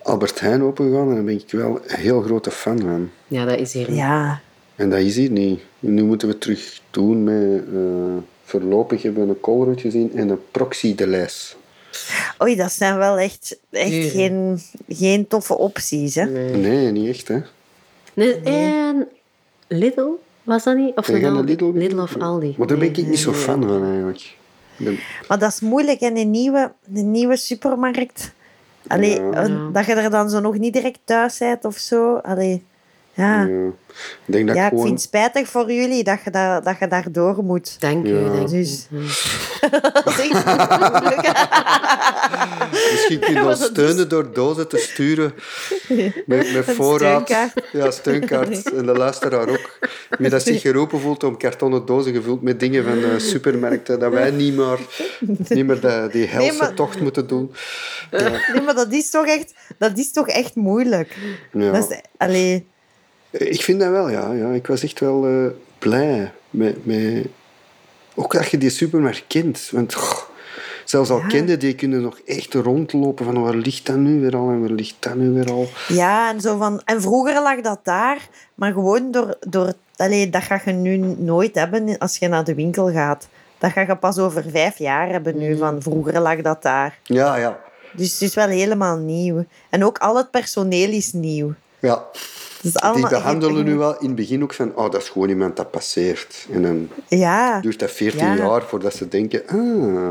[0.04, 3.10] Albert Heijn opengegaan en daar ben ik wel een heel grote fan van.
[3.28, 3.98] Ja, dat is hier niet.
[3.98, 4.40] Ja.
[4.76, 5.60] En dat is hier niet.
[5.80, 7.62] Nu moeten we terug doen met...
[7.74, 11.56] eh, voorlopig hebben we een Colruyt gezien en een Proxy de Lijs.
[12.42, 16.16] Oei, dat zijn wel echt, echt geen, geen toffe opties.
[16.16, 16.26] Hè?
[16.58, 17.40] Nee, niet echt, hè.
[18.14, 19.08] Nee, en
[19.68, 20.08] Lidl,
[20.44, 20.96] was dat niet?
[20.96, 21.08] Of?
[21.08, 21.72] Lidl?
[21.74, 22.56] Lidl of Aldi.
[22.58, 24.38] Maar daar ben ik niet zo fan van, eigenlijk.
[24.78, 28.32] Ben- Maar dat is moeilijk in een nieuwe, een nieuwe supermarkt.
[28.88, 29.44] Allee, Ja.
[29.44, 29.70] een- Ja.
[29.74, 32.16] Dat je er dan zo nog niet direct thuis bent of zo.
[32.16, 32.64] Allee,
[33.20, 33.44] ja.
[33.44, 33.68] ja.
[34.28, 34.86] Ik denk dat Ja, ik ik gewoon...
[34.86, 37.76] vind het spijtig voor jullie dat je, daar, dat je daardoor moet.
[37.80, 38.30] Dank u, Ja.
[38.30, 38.50] dank.
[38.50, 38.88] Dus-.
[42.92, 45.34] Misschien kun je Ja, ons steunen door dozen te sturen
[46.26, 47.28] met, met voorraad.
[47.30, 47.54] steunkaart.
[47.72, 48.74] Ja, steunkaart.
[48.74, 49.78] En de luisteraar ook.
[50.10, 54.12] Wie dat zich geroepen voelt om kartonnen dozen gevuld met dingen van de supermarkten, dat
[54.12, 54.80] wij niet meer,
[55.50, 57.52] niet meer de, die helse maar- tocht moeten doen.
[58.12, 61.18] Nee, maar dat is toch echt, dat is toch echt moeilijk.
[61.52, 61.72] Ja.
[61.72, 62.68] Dat is, allee,
[63.32, 64.32] Ik vind dat wel, ja.
[64.32, 64.52] ja.
[64.52, 65.46] Ik was echt wel eh,
[65.80, 67.28] blij met, met...
[68.16, 69.70] Ook dat je die supermarkt kent.
[69.72, 69.96] Want
[70.86, 71.28] zelfs al Ja.
[71.28, 74.70] kende die, kunnen nog echt rondlopen van waar ligt dat nu weer al en waar
[74.70, 75.68] ligt dat nu weer al.
[75.88, 79.38] ja, en, zo van, en vroeger lag dat daar, maar gewoon door...
[79.48, 83.28] door allee, dat ga je nu nooit hebben als je naar de winkel gaat.
[83.58, 87.00] Dat ga je pas over vijf jaar hebben nu, van vroeger lag dat daar.
[87.04, 87.60] Ja, ja.
[87.94, 89.46] Dus het is wel helemaal nieuw.
[89.70, 91.54] En ook al het personeel is nieuw.
[91.80, 92.04] Ja,
[92.62, 95.30] Is allemaal, die behandelen nu wel in het begin ook van, oh, dat is gewoon
[95.30, 96.48] iemand dat passeert.
[96.52, 98.36] En dan Ja, duurt dat 14 Ja.
[98.36, 100.10] jaar voordat ze denken, ah,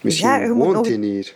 [0.00, 1.34] misschien Ja, woont nog- hij hier.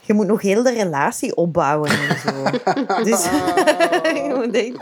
[0.00, 2.44] je moet nog heel de relatie opbouwen en zo.
[3.10, 3.24] dus
[4.14, 4.72] je, moet echt,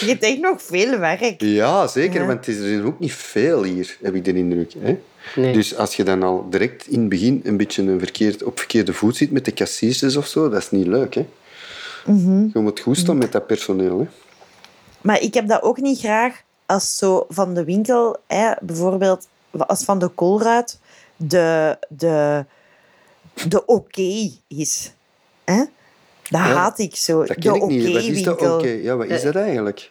[0.00, 1.34] je hebt echt nog veel werk.
[1.38, 2.26] Ja, zeker, Ja.
[2.26, 4.72] want het is er is ook niet veel hier, heb ik de indruk.
[4.78, 4.98] Hè?
[5.36, 5.52] Nee.
[5.52, 8.92] Dus als je dan al direct in het begin een beetje een verkeerd, op verkeerde
[8.92, 11.14] voet zit met de kassiertjes of zo, dat is niet leuk.
[11.14, 11.26] Hè?
[12.06, 12.48] Mhm.
[12.52, 13.98] Je moet goed staan met dat personeel.
[13.98, 14.06] Hè?
[15.00, 19.84] Maar ik heb dat ook niet graag als zo van de winkel, hè, bijvoorbeeld als
[19.84, 20.78] van de koolruit,
[21.16, 22.44] de, de,
[23.48, 24.92] de oké is.
[25.44, 25.64] Hè?
[26.30, 27.24] Dat haat ik zo.
[27.24, 27.92] Dat de niet.
[27.92, 28.34] Wat is dat?
[28.34, 28.58] oké-winkel.
[28.58, 29.90] Oké, ja, wat is dat eigenlijk?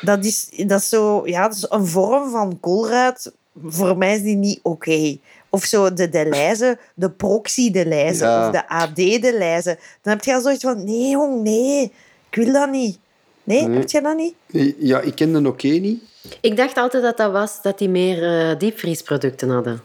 [0.00, 3.32] Dat is, dat is zo, ja, dat is een vorm van koolruit.
[3.64, 5.18] Voor mij is die niet oké.
[5.50, 8.46] Of zo de Deleuze, de proxy Deleuze Ja.
[8.46, 9.78] of de AD Deleuze.
[10.02, 11.92] Dan heb je al zoiets van, nee jong, nee,
[12.30, 12.98] ik wil dat niet.
[13.44, 13.78] Nee, Nee.
[13.78, 14.34] heb je dat niet?
[14.78, 16.02] Ja, ik ken de oké niet.
[16.40, 19.80] Ik dacht altijd dat dat was dat die meer eh, diepvriesproducten hadden.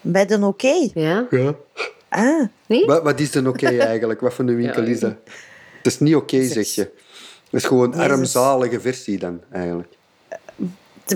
[0.00, 0.88] Bij de oké.
[0.94, 1.26] Ja?
[1.30, 1.54] Ja.
[2.08, 2.84] Ah, Nee?
[2.86, 4.20] Wat, wat is dan oké eigenlijk?
[4.20, 5.14] Wat voor een winkel Ja, is dat?
[5.76, 6.80] Het is niet oké, zeg je.
[6.80, 9.96] Het is gewoon een armzalige versie dan, eigenlijk.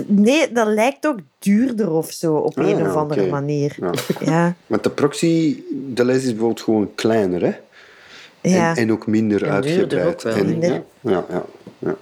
[0.07, 3.75] Nee, dat lijkt ook duurder of zo, op Ah, een ja, of andere manier.
[3.79, 3.91] Ja.
[4.31, 5.63] Ja, Want de proxy,
[5.93, 7.53] de les is bijvoorbeeld gewoon kleiner, hè?
[8.49, 8.69] ja.
[8.69, 10.07] En, en ook minder En uitgebreid.
[10.15, 10.83] ook wel, En- Minder.
[11.01, 11.45] ja, ja,
[11.79, 11.95] ja,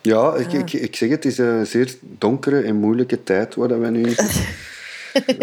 [0.00, 0.34] ja.
[0.34, 3.78] Ik, ik, ik zeg het, het is een zeer donkere en moeilijke tijd waar dat
[3.78, 4.44] we nu in zitten.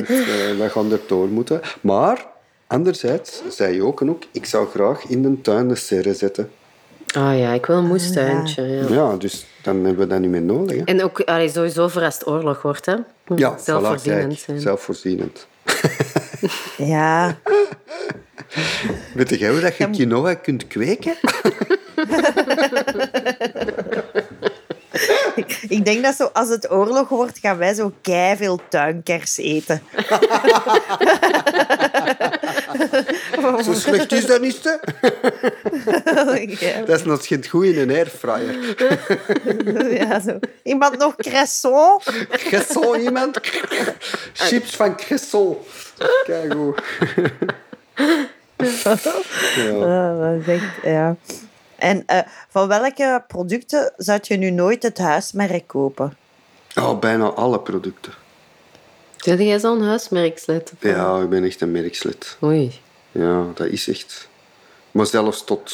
[0.06, 1.62] dus, eh, wij gaan er door moeten.
[1.82, 2.26] Maar,
[2.68, 6.50] anderzijds, zei je ook en ook, ik zou graag in de tuin de serre zetten.
[7.14, 8.64] Ah ja, ik wil een moestuintje.
[8.64, 8.88] Ja.
[8.90, 10.78] Ja, dus dan hebben we dat niet meer nodig.
[10.78, 10.84] Hè?
[10.84, 12.86] En ook allee, sowieso voor als het oorlog wordt.
[12.86, 12.96] Hè.
[13.36, 14.60] Ja, zelfvoorzienend voilà, kijk, zijn.
[14.60, 15.48] zelfvoorzienend.
[16.78, 17.38] ja.
[19.14, 21.16] Weet jij hoe dat je quinoa kunt kweken?
[25.68, 27.94] Ik denk dat zo, als het oorlog wordt, gaan wij zo
[28.38, 29.82] veel tuinkers eten.
[33.64, 34.72] Zo slecht is dat niet, hè?
[36.68, 38.56] ja, Dat is nog geen goed in een airfryer.
[40.00, 40.40] ja, zo.
[40.64, 42.04] Iemand nog croissant?
[42.30, 43.40] Cresson, iemand?
[44.34, 45.58] Chips van Cresson.
[46.24, 46.76] Kijk hoe.
[49.56, 50.16] ja.
[50.18, 51.16] Dat is echt, ja.
[51.76, 56.18] En eh, van welke producten zou je nu nooit het huismerk kopen?
[56.76, 58.14] Oh, bijna alle producten.
[59.18, 60.74] Heb jij zo'n huismerkslet?
[60.80, 62.38] Ja, ik ben echt een merkslid.
[62.44, 62.82] Oei.
[63.14, 64.28] Ja, dat is echt.
[64.92, 65.72] Maar zelfs tot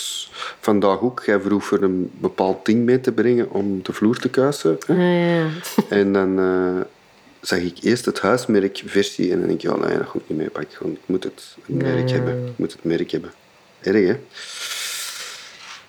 [0.59, 1.23] vandaag ook.
[1.25, 4.77] Jij vroeg voor een bepaald ding mee te brengen om de vloer te kuisen.
[4.85, 4.93] Hè?
[4.93, 5.49] Ja, ja.
[5.99, 6.85] En dan eh,
[7.41, 10.49] zag ik eerst het huismerkversie en dan denk ik, ja, nee, dat goed niet mee
[10.49, 10.77] pakken.
[10.77, 12.47] Gewoon, Ik moet het merk hebben.
[12.47, 13.31] Ik moet het merk hebben.
[13.81, 14.19] Erg, hè?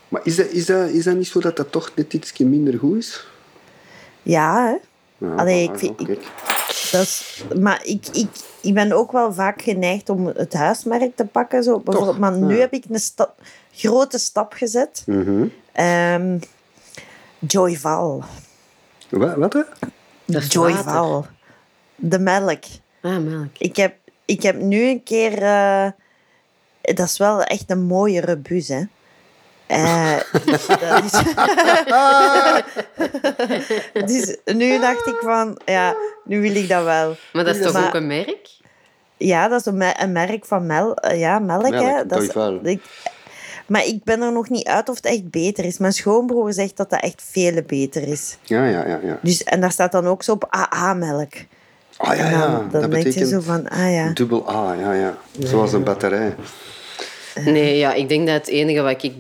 [0.09, 2.79] Maar is dat, is, dat, is dat niet zo dat dat toch net iets minder
[2.79, 3.27] goed is?
[4.23, 4.77] Ja, hè?
[5.27, 6.19] Ja, Allee, ik vind-.
[6.91, 8.29] Dat is, maar ik, ik,
[8.61, 11.63] ik ben ook wel vaak geneigd om het huismerk te pakken.
[11.63, 12.19] Zo, bijvoorbeeld.
[12.19, 12.61] Maar nu Ja.
[12.61, 13.35] heb ik een sta-
[13.73, 15.03] grote stap gezet.
[15.07, 15.47] Mhm.
[15.73, 16.39] Ehm
[17.39, 18.23] Joyval.
[19.09, 19.37] Wat?
[19.37, 19.63] wat hè?
[20.39, 21.27] Joyval.
[21.97, 22.63] De melk.
[23.03, 23.49] Ah, melk.
[23.59, 23.95] Ik heb,
[24.25, 25.43] ik heb nu een keer...
[25.43, 25.87] eh,
[26.81, 28.83] dat is wel echt een mooie rebus, hè.
[29.71, 30.17] Eh,
[30.81, 31.13] dat is,
[34.13, 35.95] dus nu dacht ik van, ja,
[36.25, 37.17] nu wil ik dat wel.
[37.33, 38.49] Maar dat is toch Maar- ook een merk?
[39.17, 41.65] Ja, dat is een, me- een merk van mel, eh, ja, melk.
[41.65, 41.71] hè.
[41.71, 42.29] Melk, Dat is,
[42.63, 42.83] ik,
[43.67, 45.79] maar ik ben er nog niet uit of het echt beter is.
[45.79, 48.37] Mijn schoonbroer zegt dat dat echt veel beter is.
[48.43, 48.99] Ja, ja, ja.
[49.03, 49.19] ja.
[49.23, 51.33] Dus, en daar staat dan ook zo op AA-melk.
[51.97, 52.41] Ah ja, ja.
[52.41, 54.11] dan, dan dat denk je betekent zo van, ah ja.
[54.15, 55.17] dubbel A, ja, ja.
[55.39, 56.35] Zoals een batterij.
[57.45, 59.13] Nee, ja, ik denk dat het enige wat ik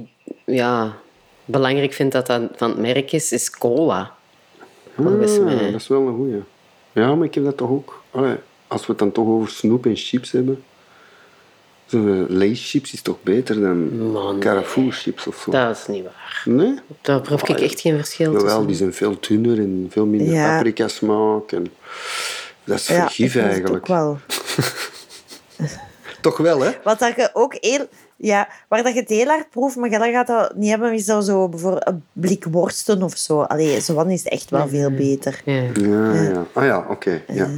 [0.52, 0.96] ja,
[1.44, 4.14] belangrijk vind dat dat van het merk is, is cola.
[4.96, 5.70] Volgens Ah, mij.
[5.70, 6.42] dat is wel een goeie.
[6.92, 8.02] Ja, maar ik heb dat toch ook.
[8.10, 8.36] Allee,
[8.66, 10.62] als we het dan toch over snoep en chips hebben.
[11.86, 14.40] Zo'n Lay's chips is toch beter dan Man.
[14.40, 15.50] Carrefour chips of zo?
[15.50, 16.42] Dat is niet waar.
[16.44, 16.74] Nee?
[17.00, 18.66] Daar proef ik echt geen verschil Jawel, tussen.
[18.66, 20.54] die zijn veel dunner en veel minder Ja.
[20.56, 21.52] paprika smaak.
[21.52, 21.66] En...
[22.64, 23.76] Dat is Ja, vergif ik het eigenlijk.
[23.76, 24.18] ook wel.
[26.20, 26.70] Toch wel, hè?
[26.84, 27.86] Wat dat je ook heel...
[28.22, 31.04] Ja, waar dat je het heel hard proeft, maar je gaat dat niet hebben, is
[31.04, 33.40] dat zo bijvoorbeeld een blik worsten of zo.
[33.40, 35.40] Allee, zo van is het echt wel veel beter.
[35.44, 35.62] Ja.
[35.74, 36.46] Ja, ja.
[36.52, 37.22] Ah ja, oké.
[37.28, 37.48] ja.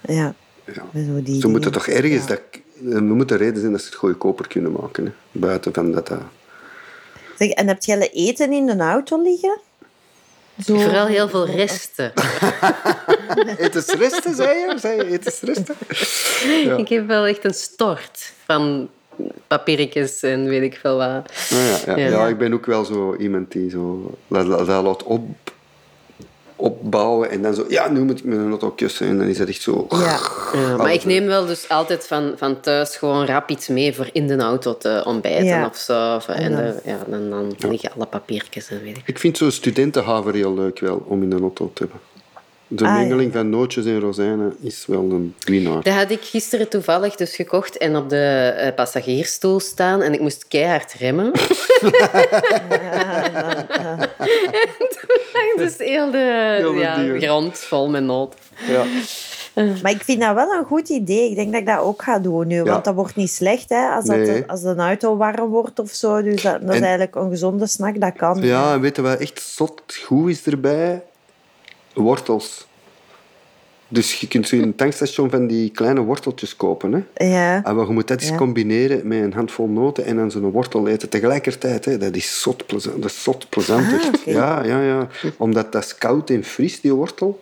[0.00, 0.34] Ja.
[0.66, 0.84] Ja.
[0.94, 1.86] Zo, die Ze moeten dingen.
[1.86, 2.26] toch ergens...
[2.26, 2.28] Ja.
[2.28, 2.40] Dat,
[2.94, 5.04] er moet een reden zijn dat ze het goedkoper kunnen maken.
[5.04, 5.12] Hè?
[5.32, 6.08] Buiten van dat...
[6.08, 6.20] dat...
[7.38, 9.58] Zeg, en heb jij eten in de auto liggen?
[10.64, 10.78] Zo.
[10.78, 12.12] Vooral heel veel resten.
[13.58, 14.74] Etensresten, zei je?
[14.78, 15.74] Zei je etensresten?
[16.64, 16.76] Ja.
[16.76, 18.88] Ik heb wel echt een stort van
[19.46, 21.32] papiertjes en weet ik veel wat.
[21.48, 21.96] Ja, ja.
[21.96, 22.08] Ja.
[22.08, 22.26] Ja.
[22.28, 25.26] ik ben ook wel zo iemand die zo dat, dat, dat laat op,
[26.56, 29.06] opbouwen en dan zo, ja, nu moet ik mijn auto kussen.
[29.06, 29.86] En dan is dat echt zo...
[29.90, 30.18] Ja.
[30.52, 34.08] Ja, maar ik neem wel dus altijd van, van thuis gewoon rap iets mee voor
[34.12, 35.66] in de auto te ontbijten Ja.
[35.66, 36.14] of zo.
[36.14, 39.02] Of- en dan- dan, ja, dan, dan liggen alle papiertjes en weet ik.
[39.06, 42.00] Ik vind zo'n studentenhaver heel leuk wel, om in de auto te hebben.
[42.72, 42.96] De Ah, ja.
[42.98, 45.82] mengeling van nootjes en rozijnen is wel een winnaar.
[45.82, 50.20] Dat had ik gisteren toevallig dus gekocht en op de eh, passagiersstoel staan en ik
[50.20, 51.32] moest keihard remmen.
[51.32, 51.38] en
[54.88, 58.38] toen lag dus heel de, Heel de ja, grond vol met noten.
[58.68, 58.84] Ja.
[59.82, 61.30] Maar ik vind dat wel een goed idee.
[61.30, 62.62] Ik denk dat ik dat ook ga doen nu.
[62.62, 64.44] Want dat wordt niet slecht hè, als, dat, Nee.
[64.46, 66.22] als de auto warm wordt of zo.
[66.22, 68.00] Dus dat, dat is En- eigenlijk een gezonde snack.
[68.00, 68.42] Dat kan.
[68.42, 71.02] ja, en weet je wat echt zot goed is erbij?
[71.94, 72.68] Wortels.
[73.88, 76.92] Dus je kunt zo in een tankstation van die kleine worteltjes kopen.
[77.14, 77.26] Hè?
[77.26, 77.64] Ja.
[77.64, 78.36] En je moet dat eens Ja.
[78.36, 81.84] combineren met een handvol noten en dan zo'n wortel eten tegelijkertijd.
[81.84, 81.98] Hè.
[81.98, 83.02] Dat is zot plezant.
[83.02, 84.14] Dat is zot plezant Ah.
[84.24, 85.08] Ja, ja, ja.
[85.36, 87.40] Omdat dat is koud en fris, die wortel.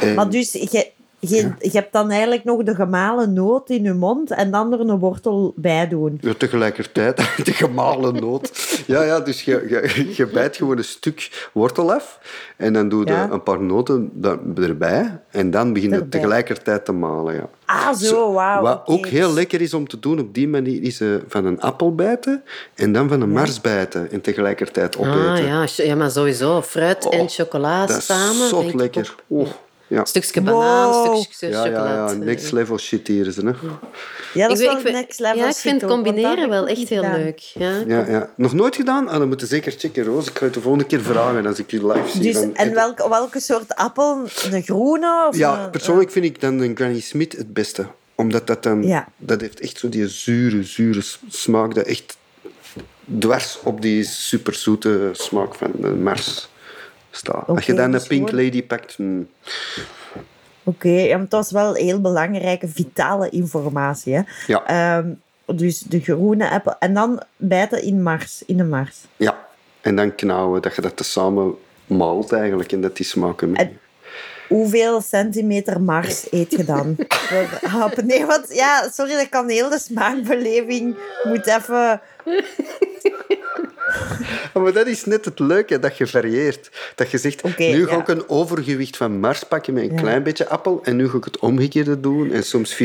[0.00, 0.86] En- Maar dus, je,
[1.18, 4.80] je, je hebt dan eigenlijk nog de gemalen noot in je mond en dan er
[4.80, 6.18] een wortel bij doen.
[6.20, 8.52] Ja, tegelijkertijd, de gemalen noot.
[8.86, 12.18] Ja, ja, dus je, je, je bijt gewoon een stuk wortel af
[12.56, 13.28] en dan doe je Ja.
[13.30, 14.12] een paar noten
[14.56, 16.10] erbij en dan begin je Erbij.
[16.10, 17.34] tegelijkertijd te malen.
[17.34, 17.48] Ja.
[17.66, 18.62] Ah, zo, wauw.
[18.62, 21.60] Wat ook heel lekker is om te doen op die manier, is eh, van een
[21.60, 22.42] appel bijten
[22.74, 25.28] en dan van een mars bijten en tegelijkertijd opeten.
[25.30, 26.62] Ah ja, ja, maar sowieso.
[26.62, 28.48] Fruit en Oh, chocola Dat is samen.
[28.48, 29.14] vind ik lekker.
[29.26, 29.46] Oh,
[29.86, 30.00] ja.
[30.00, 31.14] Een stukje banaan, Wow.
[31.16, 32.18] een stukje Ja, ja, chocolade.
[32.18, 33.44] ja, next level shit hier is het.
[33.44, 33.50] Hè.
[34.34, 36.76] Ja, dat is Ik wel vind- next level Ja, ik vind ook, combineren wel ik
[36.78, 37.18] echt heel gedaan.
[37.22, 37.38] leuk.
[37.38, 37.70] Ja.
[37.86, 38.30] Ja, ja.
[38.36, 39.08] Nog nooit gedaan?
[39.08, 40.28] Ah, dan moet je zeker checken, Roos.
[40.28, 42.32] Ik ga het de volgende keer vragen als ik je live zie.
[42.32, 44.22] Dus, en welke, welke soort appel?
[44.50, 45.26] De groene?
[45.28, 47.86] Of Ja, een- persoonlijk vind ik dan een Granny Smith het beste.
[48.14, 48.82] Omdat dat dan...
[48.82, 49.08] Ja.
[49.16, 51.74] Dat heeft echt zo die zure, zure smaak.
[51.74, 52.16] Dat echt
[53.18, 56.48] dwars op die superzoete smaak van de Mars
[57.16, 57.46] staat.
[57.48, 58.94] Als je dan dus een Pink gewoon- Lady pakt...
[58.96, 59.28] hmm,
[60.62, 64.14] Oké, ja, maar het was wel heel belangrijke, vitale informatie.
[64.14, 64.20] Hè?
[64.46, 64.66] Ja.
[64.66, 65.10] Ehm,
[65.56, 66.74] dus de groene appel.
[66.78, 68.42] En dan bijten in Mars.
[68.46, 68.96] In de Mars.
[69.16, 69.46] Ja.
[69.80, 71.54] En dan knauwen, dat je dat tezamen
[71.86, 72.72] maalt eigenlijk.
[72.72, 73.56] En dat die smaken mee.
[73.64, 73.78] En-
[74.48, 76.96] Hoeveel centimeter Mars eet je dan?
[78.04, 82.00] Nee, want ja, sorry, dat kan heel de smaakbeleving moet even.
[84.54, 86.70] Maar dat is net het leuke, dat je varieert.
[86.94, 88.00] Dat je zegt, nu ga ja.
[88.00, 90.00] ik een overgewicht van Mars pakken met een Ja.
[90.00, 92.76] klein beetje appel en nu ga ik het omgekeerde doen en soms 50-50.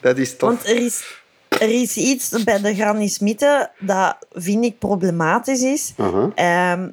[0.00, 0.48] Dat is tof.
[0.48, 5.92] Want er is, er is iets bij de Granny Smitten dat vind ik problematisch is.
[5.96, 6.30] Aha.
[6.34, 6.88] Ehm,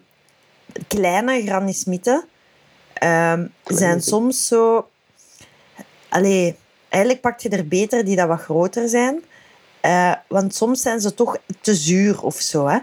[0.88, 1.72] kleine Granny
[3.04, 4.88] Ehm, zijn soms zo.
[6.10, 6.56] Allee,
[6.90, 9.24] eigenlijk pak je er beter die dat wat groter zijn.
[9.82, 12.68] Eh, want soms zijn ze toch te zuur of zo.
[12.68, 12.78] Hè?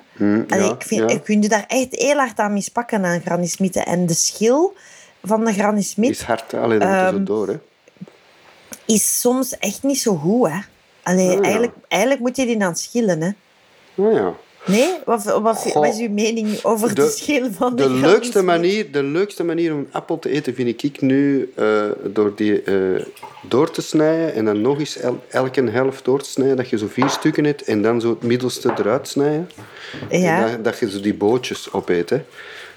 [0.49, 1.35] Allee, ja, ik vind, ja.
[1.41, 3.87] je daar echt heel hard aan mispakken aan Granny Smitten.
[3.87, 4.75] En de schil
[5.23, 6.55] van de Granny Smit is hard.
[6.55, 7.49] Allee, dat moet er zo Ehm, door.
[7.49, 7.59] Hè.
[8.87, 10.49] is soms echt niet zo goed.
[10.49, 10.59] Hè?
[11.03, 11.41] Allee, Ah, ja.
[11.41, 13.21] eigenlijk, eigenlijk moet je die aan schillen.
[13.23, 13.31] Hè?
[13.95, 14.33] Oh, ja.
[14.67, 14.95] Nee?
[15.05, 18.93] Wat, wat, wat is uw mening over de, De- schil van de, De leukste, manier,
[18.93, 22.75] de leukste manier om een appel te eten vind ik nu eh, door die eh,
[23.49, 26.79] door te snijden en dan nog eens el- elke helft door te snijden, dat je
[26.79, 29.51] zo vier stukken hebt en dan zo het middelste eruit snijden.
[30.11, 30.45] Ja.
[30.47, 32.11] En dat, dat je zo die bootjes opeet.
[32.11, 32.21] Hè.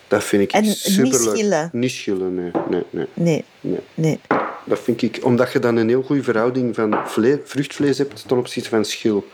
[0.07, 1.35] Dat vind ik En niet superleuk.
[1.35, 1.69] schillen?
[1.73, 2.51] Niet schillen, nee.
[2.69, 3.79] nee, nee, Nee, nee.
[3.93, 4.19] nee.
[4.65, 8.37] Dat vind ik, omdat je dan een heel goede verhouding van vle- vruchtvlees hebt ten
[8.37, 9.25] opzichte van schil.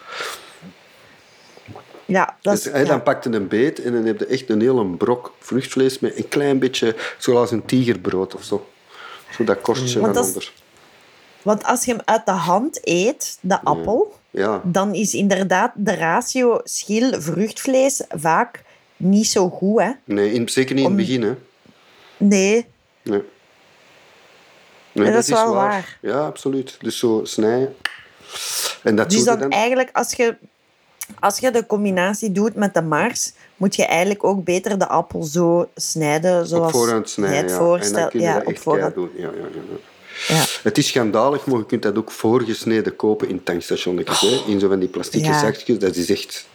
[2.09, 2.63] Ja, dat is...
[2.63, 2.83] Dus, ja.
[2.83, 6.17] Dan pak je een beet en dan heb je echt een hele brok vruchtvlees met
[6.17, 8.69] een klein beetje, zoals een tigerbrood of zo.
[9.31, 10.51] Zo dat korstje Want van dat is- onder.
[11.41, 15.95] Want als je hem uit de hand eet, de appel, Ja, dan is inderdaad de
[15.95, 18.63] ratio schil-vruchtvlees vaak
[18.97, 19.79] niet zo goed.
[19.81, 19.91] Hè?
[20.03, 21.21] nee, in, zeker niet in het begin.
[21.21, 21.33] Hè.
[22.17, 22.65] Nee,
[23.01, 23.23] Nee.
[24.91, 25.97] Nee, dat is wel waar.
[26.01, 26.77] Ja, absoluut.
[26.81, 27.75] Dus zo snijden.
[28.83, 29.49] En dat dus dan dan...
[29.49, 30.35] eigenlijk als je,
[31.19, 35.23] als je de combinatie doet met de mars, moet je eigenlijk ook beter de appel
[35.23, 37.57] zo snijden zoals voorhand jij snijden, het ja.
[37.57, 38.13] Voorstelt.
[38.45, 38.95] op voorhand.
[38.95, 39.09] doen.
[39.15, 39.47] Ja, ja,
[40.27, 40.43] ja.
[40.63, 44.19] Het is schandalig, maar je kunt dat ook voorgesneden kopen in tankstations.
[44.21, 45.39] hè, In zo van die plastieke Ja.
[45.39, 45.79] zakjes.
[45.79, 46.47] Dat is echt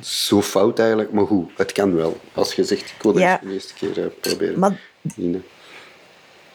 [0.00, 1.12] zo fout eigenlijk.
[1.12, 2.16] Maar goed, het kan wel.
[2.34, 4.58] Als je zegt, ik wil eens de eerste keer eh, proberen.
[4.58, 4.80] Maar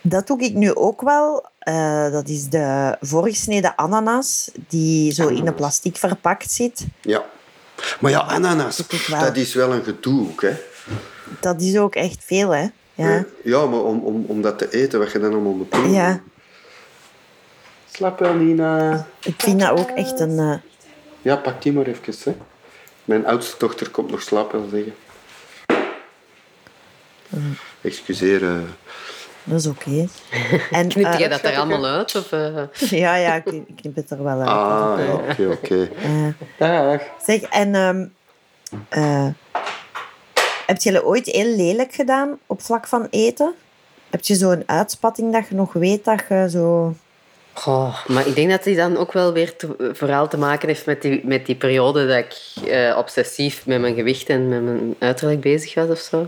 [0.01, 1.48] dat doe ik nu ook wel.
[1.60, 6.86] Eh, dat is de voorgesneden ananas, die zo in een plastic verpakt zit.
[7.02, 7.26] Ja.
[7.99, 10.53] Maar ja, ananas, Dat is wel- dat is wel een gedoe ook, hè.
[11.40, 12.68] Dat is ook echt veel, hè?
[12.94, 13.26] Ja.
[13.44, 15.91] Ja, maar om, om, om dat te eten, wat je dan allemaal moet doen.
[15.91, 16.22] ja.
[17.91, 19.07] Slap wel, Nina.
[19.23, 20.40] Ik vind dat ook echt een...
[20.40, 20.53] eh,
[21.22, 22.36] Ja, pak die maar even, hè.
[23.06, 24.94] Mijn oudste dochter komt nog slapen zeggen.
[27.81, 28.44] Excuseer.
[28.44, 28.57] eh.
[29.49, 29.89] Dat is oké.
[30.71, 32.15] En, Knip eh, jij dat er allemaal uit?
[32.15, 32.63] Of, eh?
[32.99, 33.43] Ja, ja, ik
[33.76, 34.47] knip, het er wel uit.
[34.47, 35.89] Ah, ja, oké, oké.
[36.01, 36.27] Eh,
[36.57, 37.01] Dag.
[37.26, 37.76] zeg, en...
[37.76, 38.05] ehm
[38.89, 39.27] eh,
[40.65, 43.53] heb je ooit heel lelijk gedaan op vlak van eten?
[44.09, 46.95] Heb je zo'n uitspatting dat je nog weet dat je zo...
[47.53, 50.85] Goh, maar ik denk dat die dan ook wel weer te- vooral te maken heeft
[50.85, 54.95] met die, met die periode dat ik eh, obsessief met mijn gewicht en met mijn
[54.99, 56.27] uiterlijk bezig was of zo.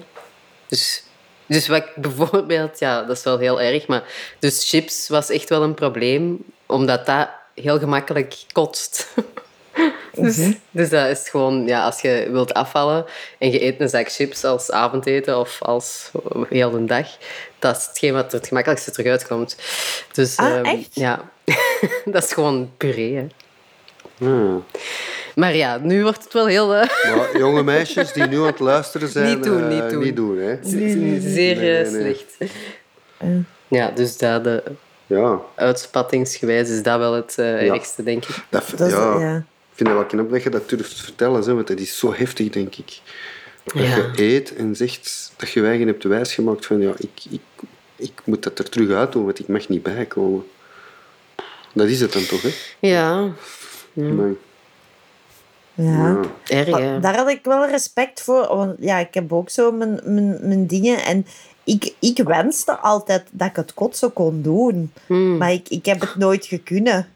[0.67, 1.03] Dus,
[1.51, 4.03] dus wat ik bijvoorbeeld, ja, dat is wel heel erg, maar
[4.39, 9.07] dus chips was echt wel een probleem, omdat dat heel gemakkelijk kotst.
[10.13, 10.39] Dus,
[10.71, 13.05] dus dat is gewoon, ja, als je wilt afvallen
[13.37, 16.11] en je eet een zak chips als avondeten of als
[16.49, 17.07] heel de dag,
[17.59, 19.57] dat is hetgeen wat er het gemakkelijkste terug uitkomt.
[20.11, 20.95] Dus, Ah, ehm, echt?
[20.95, 21.29] Ja,
[22.05, 23.15] dat is gewoon puree.
[23.15, 23.27] Hè.
[24.17, 24.61] Ja.
[25.35, 26.75] Maar ja, nu wordt het wel heel...
[26.75, 30.03] eh, Maar jonge meisjes die nu aan het luisteren zijn, Niet doen, eh, niet doen.
[30.03, 30.57] Niet doen hè.
[30.61, 32.15] zeer Nee, eh, nee, nee.
[32.37, 32.51] slecht.
[33.67, 34.45] Ja, dus dat...
[34.45, 34.55] eh,
[35.07, 37.73] Ja, Uitspattingsgewijs is dat wel het eh, Ja.
[37.73, 38.35] ergste, denk ik.
[38.49, 39.19] dat, Dat is- ja.
[39.19, 39.35] ja.
[39.37, 41.97] Ik vind het wel knap dat je dat durft te vertellen, hè, want dat is
[41.97, 42.99] zo heftig, denk ik.
[43.63, 43.95] Dat Ja.
[43.95, 47.41] je eet en zegt dat je eigen hebt wijsgemaakt van ja, ik, ik,
[47.95, 50.43] ik moet dat er terug uit doen, want ik mag niet bijkomen.
[51.73, 52.49] Dat is het dan toch, hè?
[52.79, 53.21] Ja,
[53.93, 54.33] Maar, ja.
[55.73, 56.19] Ja.
[56.47, 58.47] erg, Maar daar had ik wel respect voor.
[58.55, 61.05] Want ja, ik heb ook zo mijn, mijn, mijn dingen.
[61.05, 61.25] En
[61.63, 64.91] ik, ik wenste altijd dat ik het kotsen kon doen.
[65.07, 65.37] Hmm.
[65.37, 67.07] Maar ik, ik heb het nooit gekunnen.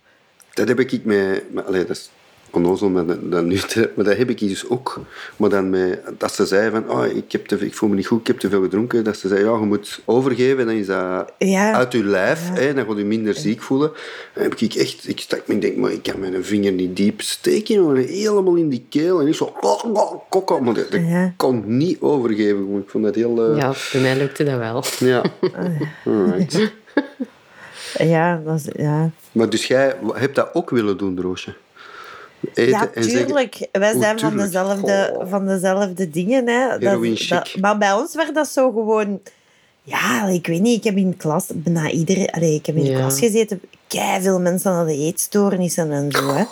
[0.53, 1.53] Dat heb ik met...
[1.53, 2.10] met allee, dat is
[2.56, 4.99] onnozel, maar dat, dat nu te- maar dat heb ik dus ook.
[5.38, 8.07] Maar dan met, dat ze zei van, oh, ik, heb te, ik voel me niet
[8.07, 9.03] goed, ik heb te veel gedronken.
[9.03, 11.73] Dat ze zei, ja, je moet overgeven, dan is dat Ja.
[11.73, 12.49] uit je lijf.
[12.53, 13.91] Hè, dan ga je minder ziek voelen.
[14.34, 15.07] Dan heb ik echt...
[15.07, 17.95] Ik stak me en denk, maar ik kan mijn vinger niet diep steken.
[17.95, 19.19] Helemaal in die keel.
[19.22, 19.53] En ik zo...
[20.30, 21.34] Kokka, maar dat, dat Ja.
[21.38, 22.77] kon niet overgeven.
[22.77, 23.52] Ik vond dat heel...
[23.52, 24.84] eh, Ja, bij mij lukte dat wel.
[24.99, 25.23] ja.
[26.06, 26.72] Alright.
[27.98, 29.10] Ja, dat is, ja.
[29.32, 31.53] Maar dus jij hebt dat ook willen doen, Roosje?
[32.53, 33.67] Eten ja, en zeggen- tuurlijk.
[33.72, 34.51] Wij Oh, zijn van tuurlijk.
[34.51, 35.30] dezelfde, Goh.
[35.30, 36.47] van dezelfde dingen.
[36.47, 36.77] Hè.
[36.80, 39.19] Dat- dat- maar bij ons werd dat zo gewoon...
[39.84, 40.77] Ja, ik weet niet.
[40.77, 41.45] Ik heb in de klas...
[41.53, 42.30] Bijna iedereen...
[42.31, 42.97] Allee, ik heb in de Ja.
[42.99, 43.61] klas gezeten.
[44.22, 46.34] veel mensen hadden eetstoornissen en zo.
[46.34, 46.43] Hè.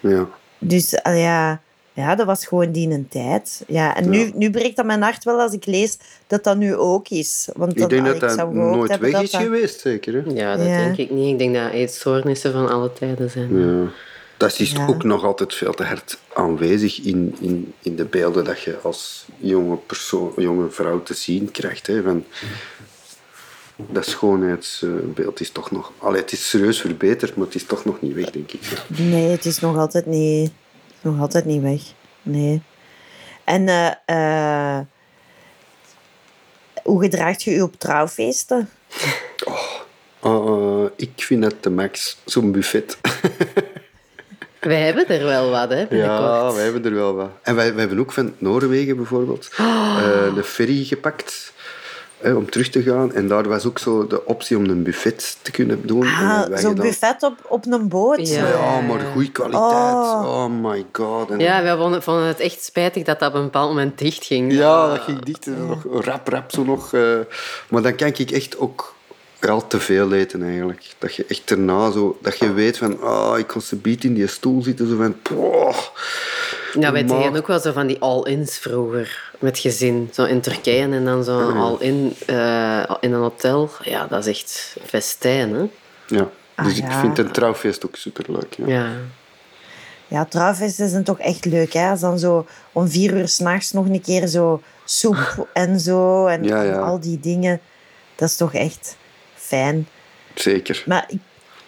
[0.00, 0.28] Ja.
[0.58, 1.60] Dus ah, ja,
[1.92, 3.62] ja, dat was gewoon die een tijd.
[3.66, 4.30] Ja, en nu, Ja.
[4.34, 7.48] nu breekt dat mijn hart wel als ik lees dat dat nu ook is.
[7.56, 10.14] Want Ik denk ah, dat dat nooit weg dat is dat- geweest, zeker.
[10.14, 10.22] Hè?
[10.34, 10.76] Ja, dat Ja.
[10.76, 11.32] denk ik niet.
[11.32, 13.58] Ik denk dat eetstoornissen van alle tijden zijn.
[13.58, 13.90] Ja.
[14.38, 14.86] Dat is Ja.
[14.86, 19.26] ook nog altijd veel te hard aanwezig in, in, in de beelden dat je als
[19.38, 21.86] jonge, persoon, jonge vrouw te zien krijgt.
[21.86, 22.24] Hè, van,
[23.76, 25.92] dat schoonheidsbeeld is toch nog...
[25.98, 28.60] Allee, het is serieus verbeterd, maar het is toch nog niet weg, denk ik.
[28.86, 30.50] Nee, het is nog altijd niet,
[31.00, 31.80] nog altijd niet weg.
[32.22, 32.62] Nee.
[33.44, 34.84] En eh, eh,
[36.82, 38.68] hoe gedraagt je je op trouwfeesten?
[40.24, 42.98] Uh, ik vind dat de max, zo'n buffet.
[44.68, 46.20] Wij hebben er wel wat, hè, binnenkort.
[46.20, 47.30] Ja, wij hebben er wel wat.
[47.42, 51.52] En wij, wij hebben ook van Noorwegen bijvoorbeeld eh, de ferry gepakt
[52.18, 53.12] hè, om terug te gaan.
[53.14, 56.02] En daar was ook zo de optie om een buffet te kunnen doen.
[56.06, 58.28] En Ah, zo'n buffet op, op een boot.
[58.28, 58.48] Ja.
[58.48, 59.62] Ja, maar goede kwaliteit.
[59.94, 60.22] Oh.
[60.26, 60.46] Oh.
[60.70, 61.30] my god.
[61.30, 64.24] En Ja, wij vonden, vonden het echt spijtig dat dat op een bepaald moment dicht
[64.24, 64.52] ging.
[64.52, 65.46] Ja, dat ging dicht.
[65.46, 66.92] en Nog rap, rap zo nog.
[66.94, 67.02] eh.
[67.68, 68.94] maar dan kan ik echt ook
[69.40, 70.94] al te veel eten eigenlijk.
[70.98, 72.18] Dat je echt daarna zo...
[72.22, 73.00] Dat je weet van...
[73.02, 74.88] Ah, ik kon ze beet in die stoel zitten.
[74.88, 75.22] Zo van...
[75.22, 75.76] poh.
[76.80, 79.32] Ja, wij deden ook wel zo van die all-ins vroeger.
[79.38, 80.08] Met gezin.
[80.12, 83.70] Zo in Turkije en dan zo Ah, all-in eh, in een hotel.
[83.82, 85.60] Ja, dat is echt festijn, hè.
[86.06, 86.28] Ja.
[86.56, 87.00] Dus Ah, ik ja.
[87.00, 88.54] vind een trouwfeest ook superleuk.
[88.56, 88.66] Ja.
[88.66, 88.86] Ja.
[90.06, 91.90] Ja, trouwfeesten zijn toch echt leuk, hè?
[91.90, 96.44] Als dan zo om vier uur s'nachts nog een keer zo soep en zo en
[96.44, 96.78] Ja, ja.
[96.78, 97.60] al die dingen.
[98.14, 98.96] Dat is toch echt
[99.48, 99.88] fijn.
[100.34, 100.82] Zeker.
[100.86, 101.20] Maar ik,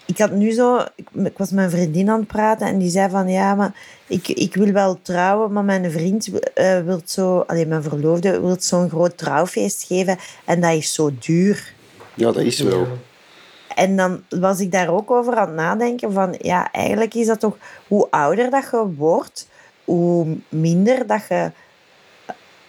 [0.06, 0.78] ik had nu zo...
[0.94, 3.28] Ik, ik was met mijn vriendin aan het praten en die zei van...
[3.28, 3.72] Ja, maar
[4.06, 7.38] ik, ik wil wel trouwen, maar mijn vriend eh wil zo...
[7.46, 10.18] Alleen mijn verloofde wil zo'n groot trouwfeest geven.
[10.44, 11.72] En dat is zo duur.
[12.14, 12.86] Ja, dat is wel.
[13.74, 16.34] En dan was ik daar ook over aan het nadenken van...
[16.38, 17.56] Ja, eigenlijk is dat toch...
[17.88, 19.48] Hoe ouder dat je wordt,
[19.84, 21.50] hoe minder dat je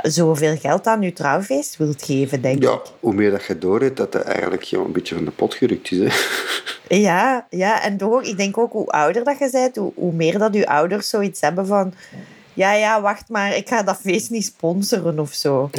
[0.02, 2.82] zoveel geld aan je trouwfeest wilt geven, denk Ja, ik.
[3.00, 5.54] hoe meer dat je door hebt, dat dat eigenlijk ja, een beetje van de pot
[5.54, 5.98] gerukt is.
[6.00, 6.08] Hè.
[6.98, 10.38] Ja, ja, en toch, ik denk ook hoe ouder dat je bent, hoe, hoe meer
[10.38, 11.94] dat je ouders zoiets hebben van...
[12.54, 15.70] Ja, ja, wacht maar, ik ga dat feest niet sponsoren of zo.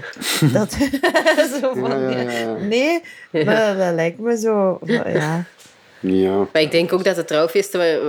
[0.52, 0.72] dat,
[1.60, 2.54] zo van, Ja, ja, ja.
[2.54, 3.00] Nee,
[3.44, 4.78] maar dat lijkt me zo...
[4.84, 5.44] Ja.
[6.00, 6.36] Ja.
[6.52, 8.00] Maar ik denk ook dat de trouwfeesten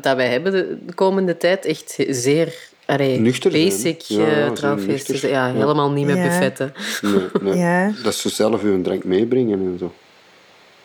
[0.00, 2.54] dat wij hebben de komende tijd echt zeer
[2.88, 3.64] allee, Nuchter zijn.
[3.68, 5.20] basic Ja, eh.
[5.20, 5.52] Ja, Ja.
[5.52, 6.22] helemaal niet met Ja.
[6.22, 6.72] buffetten.
[7.02, 7.56] Nee, nee.
[7.56, 7.92] Ja.
[8.02, 9.92] Dat ze zelf hun drank meebrengen en zo.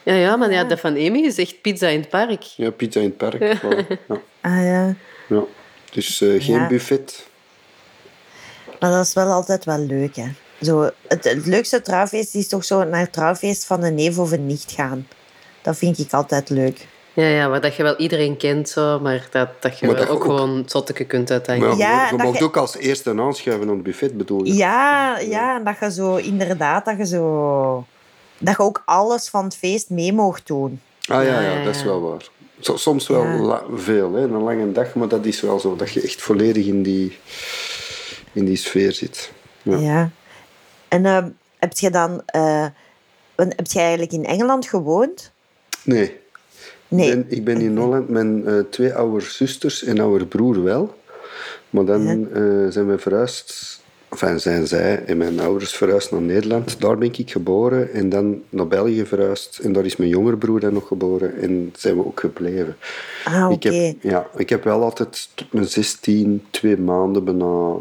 [0.03, 2.41] Ja, ja, maar ja, dat van Amy is echt pizza in het park.
[2.43, 3.41] Ja, pizza in het park.
[3.41, 3.59] Ja.
[4.41, 4.95] Ah ja.
[5.27, 5.43] Ja.
[5.91, 6.67] Dus eh, geen Ja.
[6.67, 7.27] buffet.
[8.80, 10.27] Maar dat is wel altijd wel leuk, hè.
[10.61, 14.31] Zo, het, het leukste trouwfeest is toch zo naar het trouwfeest van een neef of
[14.31, 15.07] een nicht gaan.
[15.61, 16.88] Dat vind ik altijd leuk.
[17.15, 20.06] Ja, ja, maar dat je wel iedereen kent, zo, maar dat, dat je Maar wel
[20.06, 21.77] dat je ook ook- gewoon zotteke kunt Maar uiteindelijk.
[21.80, 24.53] Ja, je dat mag je- ook als eerste aanschuiven aan het buffet, bedoel je?
[24.53, 27.85] Ja, ja, en dat je zo inderdaad, dat je zo...
[28.38, 30.81] Dat je ook alles van het feest mee mocht doen.
[31.07, 32.27] Ah ja, Ja, ja, ja, dat is wel waar.
[32.60, 33.35] So- soms wel Ja.
[33.40, 35.76] la- veel, hè, een lange dag, maar dat is wel zo.
[35.76, 37.18] Dat je echt volledig in die,
[38.31, 39.31] in die sfeer zit.
[39.61, 39.77] Ja.
[39.77, 40.10] Ja.
[40.88, 41.26] En eh,
[41.57, 42.22] heb je dan...
[42.26, 42.65] eh,
[43.35, 45.31] heb je eigenlijk in Engeland gewoond?
[45.84, 46.22] Nee.
[46.94, 47.07] Nee.
[47.07, 50.95] Ik ben, ik ben in Holland, mijn eh, twee oude zusters en oude broer wel.
[51.70, 53.82] Maar dan eh, zijn we verhuisd
[54.14, 56.82] Enfin, zijn zij en mijn ouders verhuisd naar Nederland.
[56.82, 59.60] Daar ben ik geboren en dan naar België verhuisd.
[59.64, 62.76] En daar is mijn jongere broer dan nog geboren en zijn we ook gebleven.
[63.24, 64.07] Ah, Ik heb, oké.
[64.07, 67.74] ja, ik heb wel altijd tot mijn 16, twee maanden bijna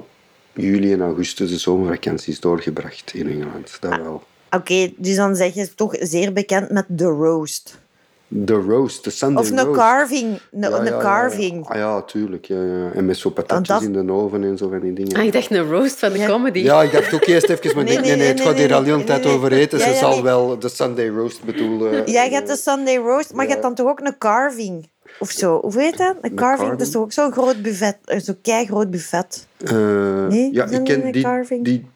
[0.52, 3.76] juli en augustus de zomervakanties doorgebracht in Engeland.
[3.80, 4.22] Dat wel.
[4.50, 7.80] Oké, dus dan zeg je toch zeer bekend met The Roast.
[8.34, 9.78] De roast, de Sunday Of een roast.
[9.78, 10.38] carving.
[10.52, 10.98] Een, Ja, een ja, ja, ja.
[11.00, 11.66] carving.
[11.68, 12.44] Ah ja, tuurlijk.
[12.44, 12.90] Ja, ja.
[12.94, 15.16] En met zo patatjes dat- in de oven en zo van die dingen.
[15.16, 16.26] Ah, ik dacht een roast van de Ja.
[16.26, 16.58] comedy.
[16.58, 18.74] Ja, ik dacht ook eerst even, maar Nee, nee, nee, het nee, gaat nee, hier
[18.74, 19.78] al nee, heel tijd nee, over eten.
[19.78, 20.22] Ja, Ze ja, zal nee.
[20.22, 22.04] wel de Sunday roast bedoelen.
[22.10, 23.56] Jij hebt de Sunday Roast, maar je Ja.
[23.56, 24.88] hebt dan toch ook een carving?
[25.18, 25.58] Of zo.
[25.60, 26.14] Hoe heet dat?
[26.20, 27.96] Een carving, dat is toch ook zo'n groot buffet.
[28.04, 29.46] eh, Zo'n keigroot buffet.
[29.64, 29.70] Eh,
[30.28, 31.64] Nee, ja, ik ken die, carving?
[31.64, 31.86] die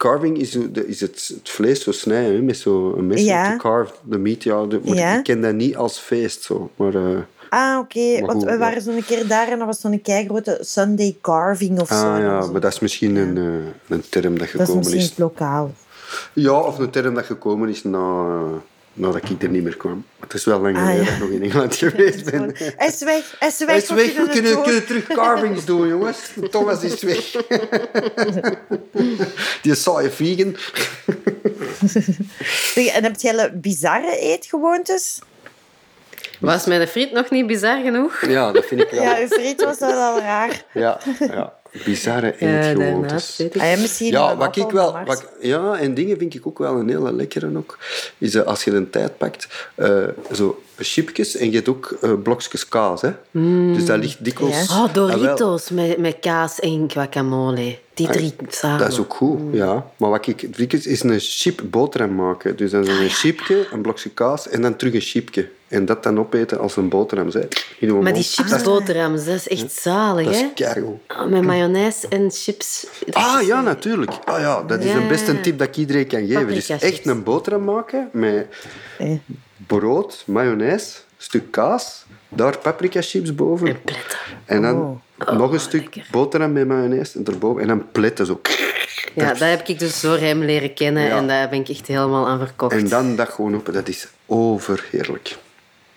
[0.00, 3.50] carving is, zo- de- is het, het vlees zo snijden hè, met zo'n mes Ja.
[3.50, 4.42] te carve, de meat.
[4.42, 5.18] Ja, de- maar Ja.
[5.18, 6.70] ik ken dat niet als feest zo.
[6.76, 7.18] Maar eh,
[7.48, 8.20] Ah, oké.
[8.26, 11.94] Want we waren zo'n keer daar en dat was zo'n keigrote Sunday carving of zo.
[11.94, 14.76] ah, Dat ja, maar dat is misschien een, eh, een term dat dat is gekomen
[14.76, 15.08] misschien is.
[15.08, 15.70] het lokaal.
[16.32, 18.42] Ja, of een term dat gekomen is na, eh,
[19.00, 20.04] nadat ik er niet meer kwam.
[20.20, 21.10] Het is wel lang Ah, geleden ja.
[21.10, 22.54] dat ik nog in Engeland geweest ben.
[22.76, 23.36] Hij is weg.
[23.38, 23.66] Hij is weg.
[23.66, 24.28] Hij is weg, we
[24.62, 26.18] kunnen terug carvings doen, jongens.
[26.50, 27.30] Thomas is weg.
[29.62, 30.56] Die saaie vegan.
[32.74, 35.18] Zeg, En heb jij bizarre eetgewoontes?
[36.40, 38.26] Was mijn friet nog niet bizar genoeg?
[38.26, 39.02] Ja, dat vind ik wel.
[39.02, 40.64] Ja, uw friet was wel al raar.
[40.72, 41.52] Ja, ja.
[41.84, 43.40] Bizarre eetgewoontes.
[43.40, 43.56] ik.
[43.56, 44.98] Ah, ja, misschien Ja, een wat ik wel...
[45.04, 47.78] Wat, ja, en dingen vind ik ook wel een hele lekkere ook.
[48.18, 52.12] Is eh, als je een tijd pakt, eh, zo chipjes en je hebt ook eh,
[52.22, 53.00] blokjes kaas.
[53.02, 53.10] Hè?
[53.72, 54.68] Dus dat ligt dikwijls...
[54.68, 54.82] Ja.
[54.82, 54.94] Oh, Ah.
[54.94, 57.78] Doritos met, met kaas en guacamole.
[58.06, 58.78] Die drie samen.
[58.78, 59.86] Dat is ook goed, ja.
[59.96, 62.56] Maar wat ik drie is een chip boterham maken.
[62.56, 65.48] Dus dan is een chipje, een blokje kaas en dan terug een chipje.
[65.68, 67.26] En dat dan opeten als een boterham.
[67.32, 67.48] Maar
[67.80, 68.26] die mond.
[68.26, 70.98] chipsboterhams, dat is echt zalig, Dat is keigoed.
[71.06, 72.86] Ah, Met mayonaise en chips.
[73.10, 74.12] Ah ja, natuurlijk.
[74.24, 74.96] Ah, ja, dat is Ja.
[74.96, 76.46] een beste tip dat ik iedereen kan geven.
[76.46, 77.06] Dus echt chips.
[77.06, 78.46] een boterham maken met
[79.66, 83.66] brood, mayonaise, stuk kaas, daar paprika chips boven.
[83.68, 84.18] En pletten.
[84.44, 85.38] En dan Oh.
[85.38, 86.06] nog een stuk lekker.
[86.10, 87.62] boterham met mayonaise erboven.
[87.62, 88.40] En dan pletten zo.
[89.14, 91.16] Ja, dat heb ik dus door hem leren kennen Ja.
[91.16, 92.72] en daar ben ik echt helemaal aan verkocht.
[92.76, 93.72] En dan dat gewoon op.
[93.72, 95.36] Dat is overheerlijk.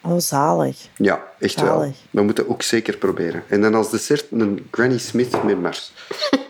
[0.01, 0.77] Oh, zalig.
[0.97, 1.93] Ja, echt wel.
[2.11, 3.43] Dat moeten we ook zeker proberen.
[3.47, 5.91] En dan als dessert een Granny Smith met Mars.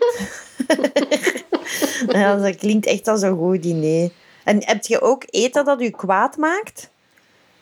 [2.08, 4.10] Ja, dat klinkt echt als een goed diner.
[4.44, 6.90] En heb je ook eten dat u kwaad maakt?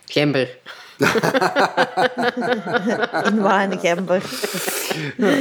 [0.06, 0.58] Gember.
[3.30, 4.22] In wijn gember.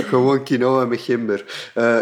[0.08, 1.46] Gewoon quinoa met gember.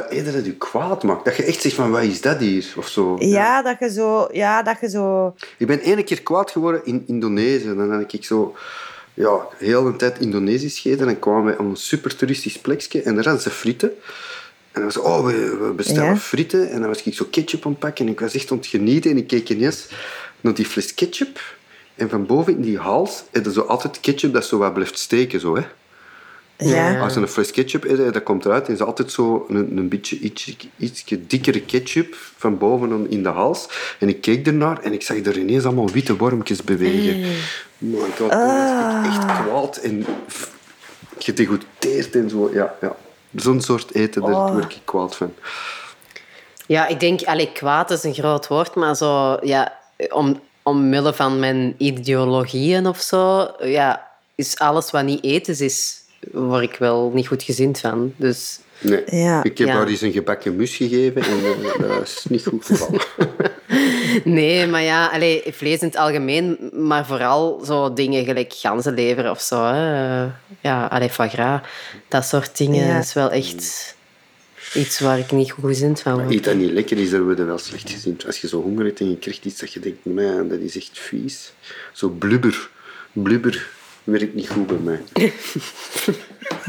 [0.10, 1.26] Eerder dat je kwaad maakt.
[1.26, 2.66] Dat je echt zegt van, wat is dat hier?
[2.78, 3.16] Of zo.
[3.20, 4.28] Ja, dat je zo...
[4.32, 5.36] Ja, dat je zo...
[5.58, 7.76] Ik ben ene keer kwaad geworden in Indonesië.
[7.76, 8.56] Dan had ik zo...
[9.14, 11.00] Ja, heel de tijd Indonesisch gegeten.
[11.00, 13.02] En dan kwamen we op een super toeristisch plekje.
[13.02, 13.90] En daar hadden ze frieten.
[14.72, 16.18] En dan was oh, we, we bestellen Ja.
[16.18, 16.70] frieten.
[16.70, 18.06] En dan was ik zo ketchup aan het pakken.
[18.06, 19.12] En ik was echt aan het genieten.
[19.12, 19.88] En ik keek ineens
[20.42, 21.40] naar die fles ketchup.
[22.00, 25.00] En van boven in die hals heb je zo altijd ketchup dat zo wat blijft
[25.00, 25.40] steken.
[25.40, 25.64] Zo, hè.
[26.58, 27.00] Ja.
[27.00, 28.68] Als je een fles ketchup eet, dat komt eruit.
[28.68, 33.30] En is altijd zo een, een beetje iets, ietsje dikkere ketchup van boven in de
[33.30, 33.68] hals.
[34.00, 37.36] En ik keek ernaar en ik zag er ineens allemaal witte wormpjes bewegen.
[37.78, 40.06] Man, ik was ik echt kwaad en
[41.20, 42.50] gedegoûteerd en zo.
[42.54, 42.96] Ja, ja.
[43.36, 44.52] Zo'n soort eten, daar Oh.
[44.52, 45.34] word ik kwaad van.
[46.68, 49.78] Ja, ik denk, allee, kwaad is een groot woord, maar zo, ja,
[50.10, 55.98] om, omwille van mijn ideologieën of zo, ja, is alles wat niet etens is,
[56.32, 58.14] word ik wel niet goed gezind van.
[58.16, 59.04] Dus Nee.
[59.06, 59.44] Ja.
[59.44, 59.74] Ik heb Ja.
[59.74, 63.02] haar eens een gebakken mus gegeven en eh, dat is niet goed gevallen.
[64.24, 69.42] nee, maar ja, allee, vlees in het algemeen, maar vooral zo dingen gelijk ganzenlever of
[69.42, 69.64] zo.
[69.66, 70.22] Hè.
[70.62, 71.62] Ja, allee, foie gras,
[72.08, 73.00] dat soort dingen Ja.
[73.00, 73.96] is wel echt
[74.74, 76.32] iets waar ik niet goed gezind van word.
[76.32, 78.20] Eet dat niet lekker is, dan word je wel slecht gezien.
[78.26, 80.76] Als je zo honger hebt en je krijgt iets dat je denkt, man, dat is
[80.78, 81.54] echt vies.
[81.94, 82.70] Zo blubber.
[83.12, 83.68] Blubber
[84.04, 85.02] werkt niet goed bij mij.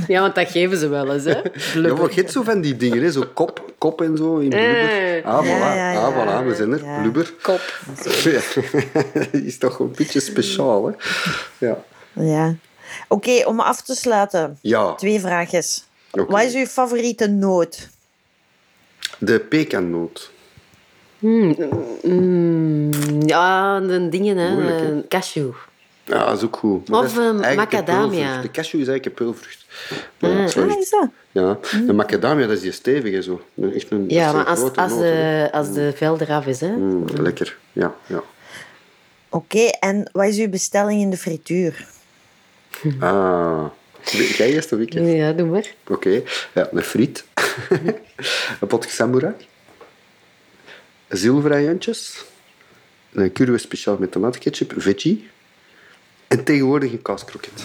[0.07, 1.41] Ja, want dat geven ze wel eens, hè.
[1.75, 3.11] Ja, maar je zo van die dingen, hè?
[3.11, 5.17] zo kop, kop en zo in blubber.
[5.17, 5.25] Eh.
[5.25, 6.01] Ah, voilà, Ja, ja, ja.
[6.01, 6.85] ah, voilà we zijn er.
[6.85, 7.01] Ja.
[7.01, 7.33] Blubber.
[7.43, 7.81] Kop.
[8.25, 8.41] Ja.
[9.15, 10.93] Dat is toch een beetje speciaal, hè?
[11.67, 11.85] Ja.
[12.13, 12.57] Ja.
[13.09, 14.59] Oké, om af te sluiten.
[14.61, 15.85] Ja, Twee vraagjes.
[16.11, 17.89] Wat is uw favoriete noot?
[19.21, 20.31] de pekannoot.
[21.19, 22.91] Mm,
[23.27, 24.53] ja, de dingen, hè.
[24.53, 24.97] Moeilijk, hè?
[24.99, 25.51] Eh, Cashew.
[26.05, 26.89] Ja, dat is ook goed.
[26.89, 28.41] Maar Of, een macadamia.
[28.41, 29.67] De cashew is eigenlijk een peulvrucht.
[30.19, 30.71] Ja, sorry.
[30.71, 31.09] Ah, is dat?
[31.33, 33.41] Ja, de macadamia, dat is die stevige zo.
[33.75, 36.77] Echt een, dat Ja, maar als, als, noot, de, als de vel eraf is, hè.
[36.77, 37.95] Mm, lekker, ja.
[38.07, 38.23] ja.
[39.29, 41.87] Oké, en wat is uw bestelling in de frituur?
[43.01, 43.65] Ah,
[44.37, 45.13] Jij eerst of ik eerst?
[45.13, 45.67] Ja, doe maar.
[45.89, 46.23] Oké.
[46.55, 47.25] Ja, een friet.
[48.61, 49.35] een potje samurai.
[51.09, 52.25] Zilverajantjes.
[53.13, 54.73] Een curry speciaal met tomatenketchup.
[54.77, 55.29] Veggie.
[56.29, 57.63] En tegenwoordig een kaaskroket.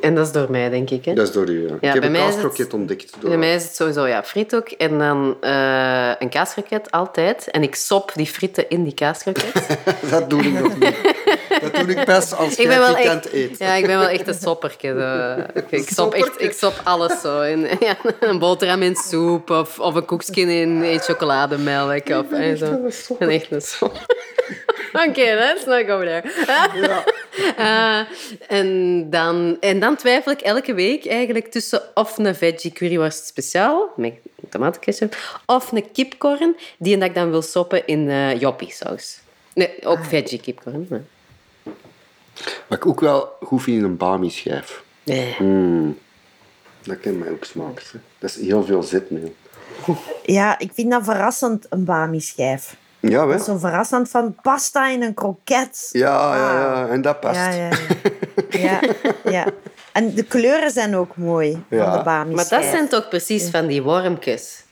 [0.00, 1.04] En dat is door mij, denk ik.
[1.04, 1.14] Hè?
[1.14, 1.74] Dat is door u, ja.
[1.74, 3.12] ik heb bij een het- kaaskroket ontdekt.
[3.20, 4.68] Door Bij mij is het sowieso ja, friet ook.
[4.68, 7.50] En dan eh, een kaasroket altijd.
[7.50, 9.78] En ik sop die frieten in die kaasroket.
[10.10, 10.94] Dat doe ik nog niet.
[11.62, 13.58] Dat doe ik best als ik ben wel echt, eet.
[13.58, 14.86] ja, ik ben wel echt een sopperke.
[14.86, 15.60] zo.
[15.76, 17.40] Ik, sop echt, ik sop alles zo.
[17.40, 22.08] In, ja, een boterham in soep of, of een koekje in, in chocolademelk.
[22.08, 22.86] Of, en zo.
[23.08, 24.06] Ik ben echt een sopper.
[25.08, 26.22] Oké, let's not go there.
[27.56, 28.00] Eh,
[28.48, 33.92] en, dan, en dan twijfel ik elke week eigenlijk tussen of een veggie curryworst speciaal
[33.96, 34.14] met
[34.48, 35.16] tomatenketchup
[35.46, 39.20] of een kipcorn die dat ik dan wil soppen in uh, joppie saus.
[39.54, 40.86] Nee, ook veggie kipcorn.
[40.90, 41.00] Maar...
[42.68, 44.82] Wat ik ook wel goed vind, een bami-schijf.
[45.02, 45.36] Nee.
[45.38, 45.98] Mm.
[46.82, 47.84] Dat kan mij ook smaken.
[47.92, 47.98] hè.
[48.18, 49.34] Dat is heel veel zetmeel.
[50.22, 52.76] Ja, ik vind dat verrassend, een bami-schijf.
[53.00, 53.38] Ja, hè?
[53.38, 55.88] Zo verrassend van pasta in een kroket.
[55.92, 56.88] Ja, ja, ja.
[56.88, 57.36] En dat past.
[57.36, 57.68] Ja, ja,
[58.50, 58.58] ja.
[58.80, 58.80] ja,
[59.30, 59.46] ja.
[59.92, 61.84] En de kleuren zijn ook mooi Ja.
[61.88, 64.64] van de bami Maar dat zijn toch precies van die wormpjes?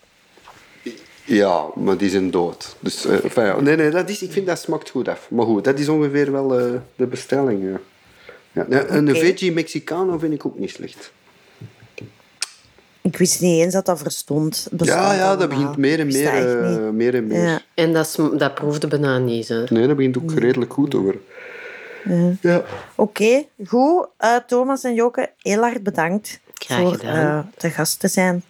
[1.30, 2.76] Ja, maar die zijn dood.
[2.80, 3.60] Dus, eh, enfin, ja.
[3.60, 5.30] Nee, nee, dat is, ik vind dat smaakt goed af.
[5.30, 7.62] Maar goed, dat is ongeveer wel eh, de bestelling.
[7.62, 7.80] Ja.
[8.68, 9.18] Ja, Een Oké.
[9.18, 11.12] veggie Mexicano vind ik ook niet slecht.
[13.02, 14.68] Ik wist niet eens dat dat verstond.
[14.70, 17.42] bestond Ja, ja, dat begint meer en meer, eh, meer, en meer.
[17.42, 17.60] Ja.
[17.74, 19.48] En dat, dat proefde bijna niet.
[19.68, 21.20] Nee, dat begint ook redelijk goed worden.
[22.40, 22.62] Ja.
[22.94, 24.06] Oké, goed.
[24.16, 28.42] Eh, Thomas en Joke, heel hard bedankt Graag voor eh, te gast te zijn.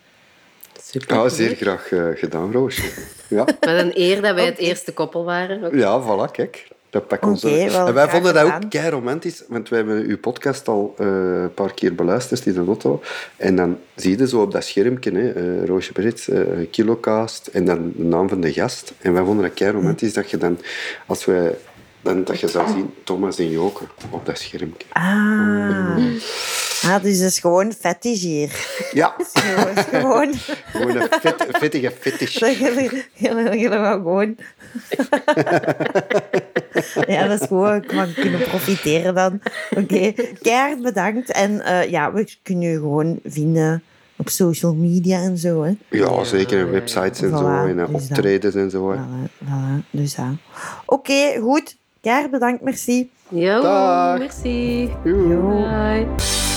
[0.91, 1.17] Super.
[1.17, 2.91] Ja, zeer graag eh, gedaan, Roosje.
[3.29, 3.45] Ja.
[3.61, 5.65] Met een eer dat wij het eerste koppel waren.
[5.65, 5.75] ook.
[5.75, 6.69] Ja, voilà, kijk.
[6.91, 8.65] Dat Oké, ons wel En wij vonden dat gedaan.
[8.65, 12.53] ook kei romantisch, want wij hebben uw podcast al eh, een paar keer beluisterd in
[12.53, 13.03] de auto.
[13.37, 16.41] En dan zie je zo op dat schermpje, hè, eh, Roosje Brits, eh,
[16.71, 18.93] Kilocast, en dan de naam van de gast.
[19.01, 20.59] En wij vonden dat kei romantisch dat je dan,
[21.07, 21.57] als wij,
[22.03, 24.87] dan, dat je zou zien Thomas en Joke op dat schermpje.
[24.93, 25.97] Ah.
[26.85, 28.67] ah, dus dat is gewoon fetish hier.
[28.93, 30.35] Ja, Gewoon, gewoon
[30.73, 32.39] gewoon een vet, vettige fetish.
[32.39, 34.37] dat jullie, wel gewoon...
[37.07, 39.41] ja, dat is gewoon van kunnen profiteren dan.
[39.77, 40.13] Oké,
[40.43, 41.31] keihard bedankt.
[41.33, 43.83] En eh, ja, we kunnen je gewoon vinden
[44.17, 45.63] op social media en zo.
[45.63, 45.73] Hè.
[45.91, 46.59] Ja, zeker.
[46.59, 48.19] En websites en zo, Voilà, en eh, dus dat.
[48.19, 48.91] optredens en zo.
[48.91, 48.97] hè.
[48.97, 50.35] Voilà, voilà, dus ja.
[50.87, 51.77] Oké, goed.
[52.03, 53.11] Keihard bedankt, merci.
[53.31, 53.63] Jo,
[54.19, 54.89] merci.
[55.05, 55.65] Joe.
[55.65, 56.50] Bye.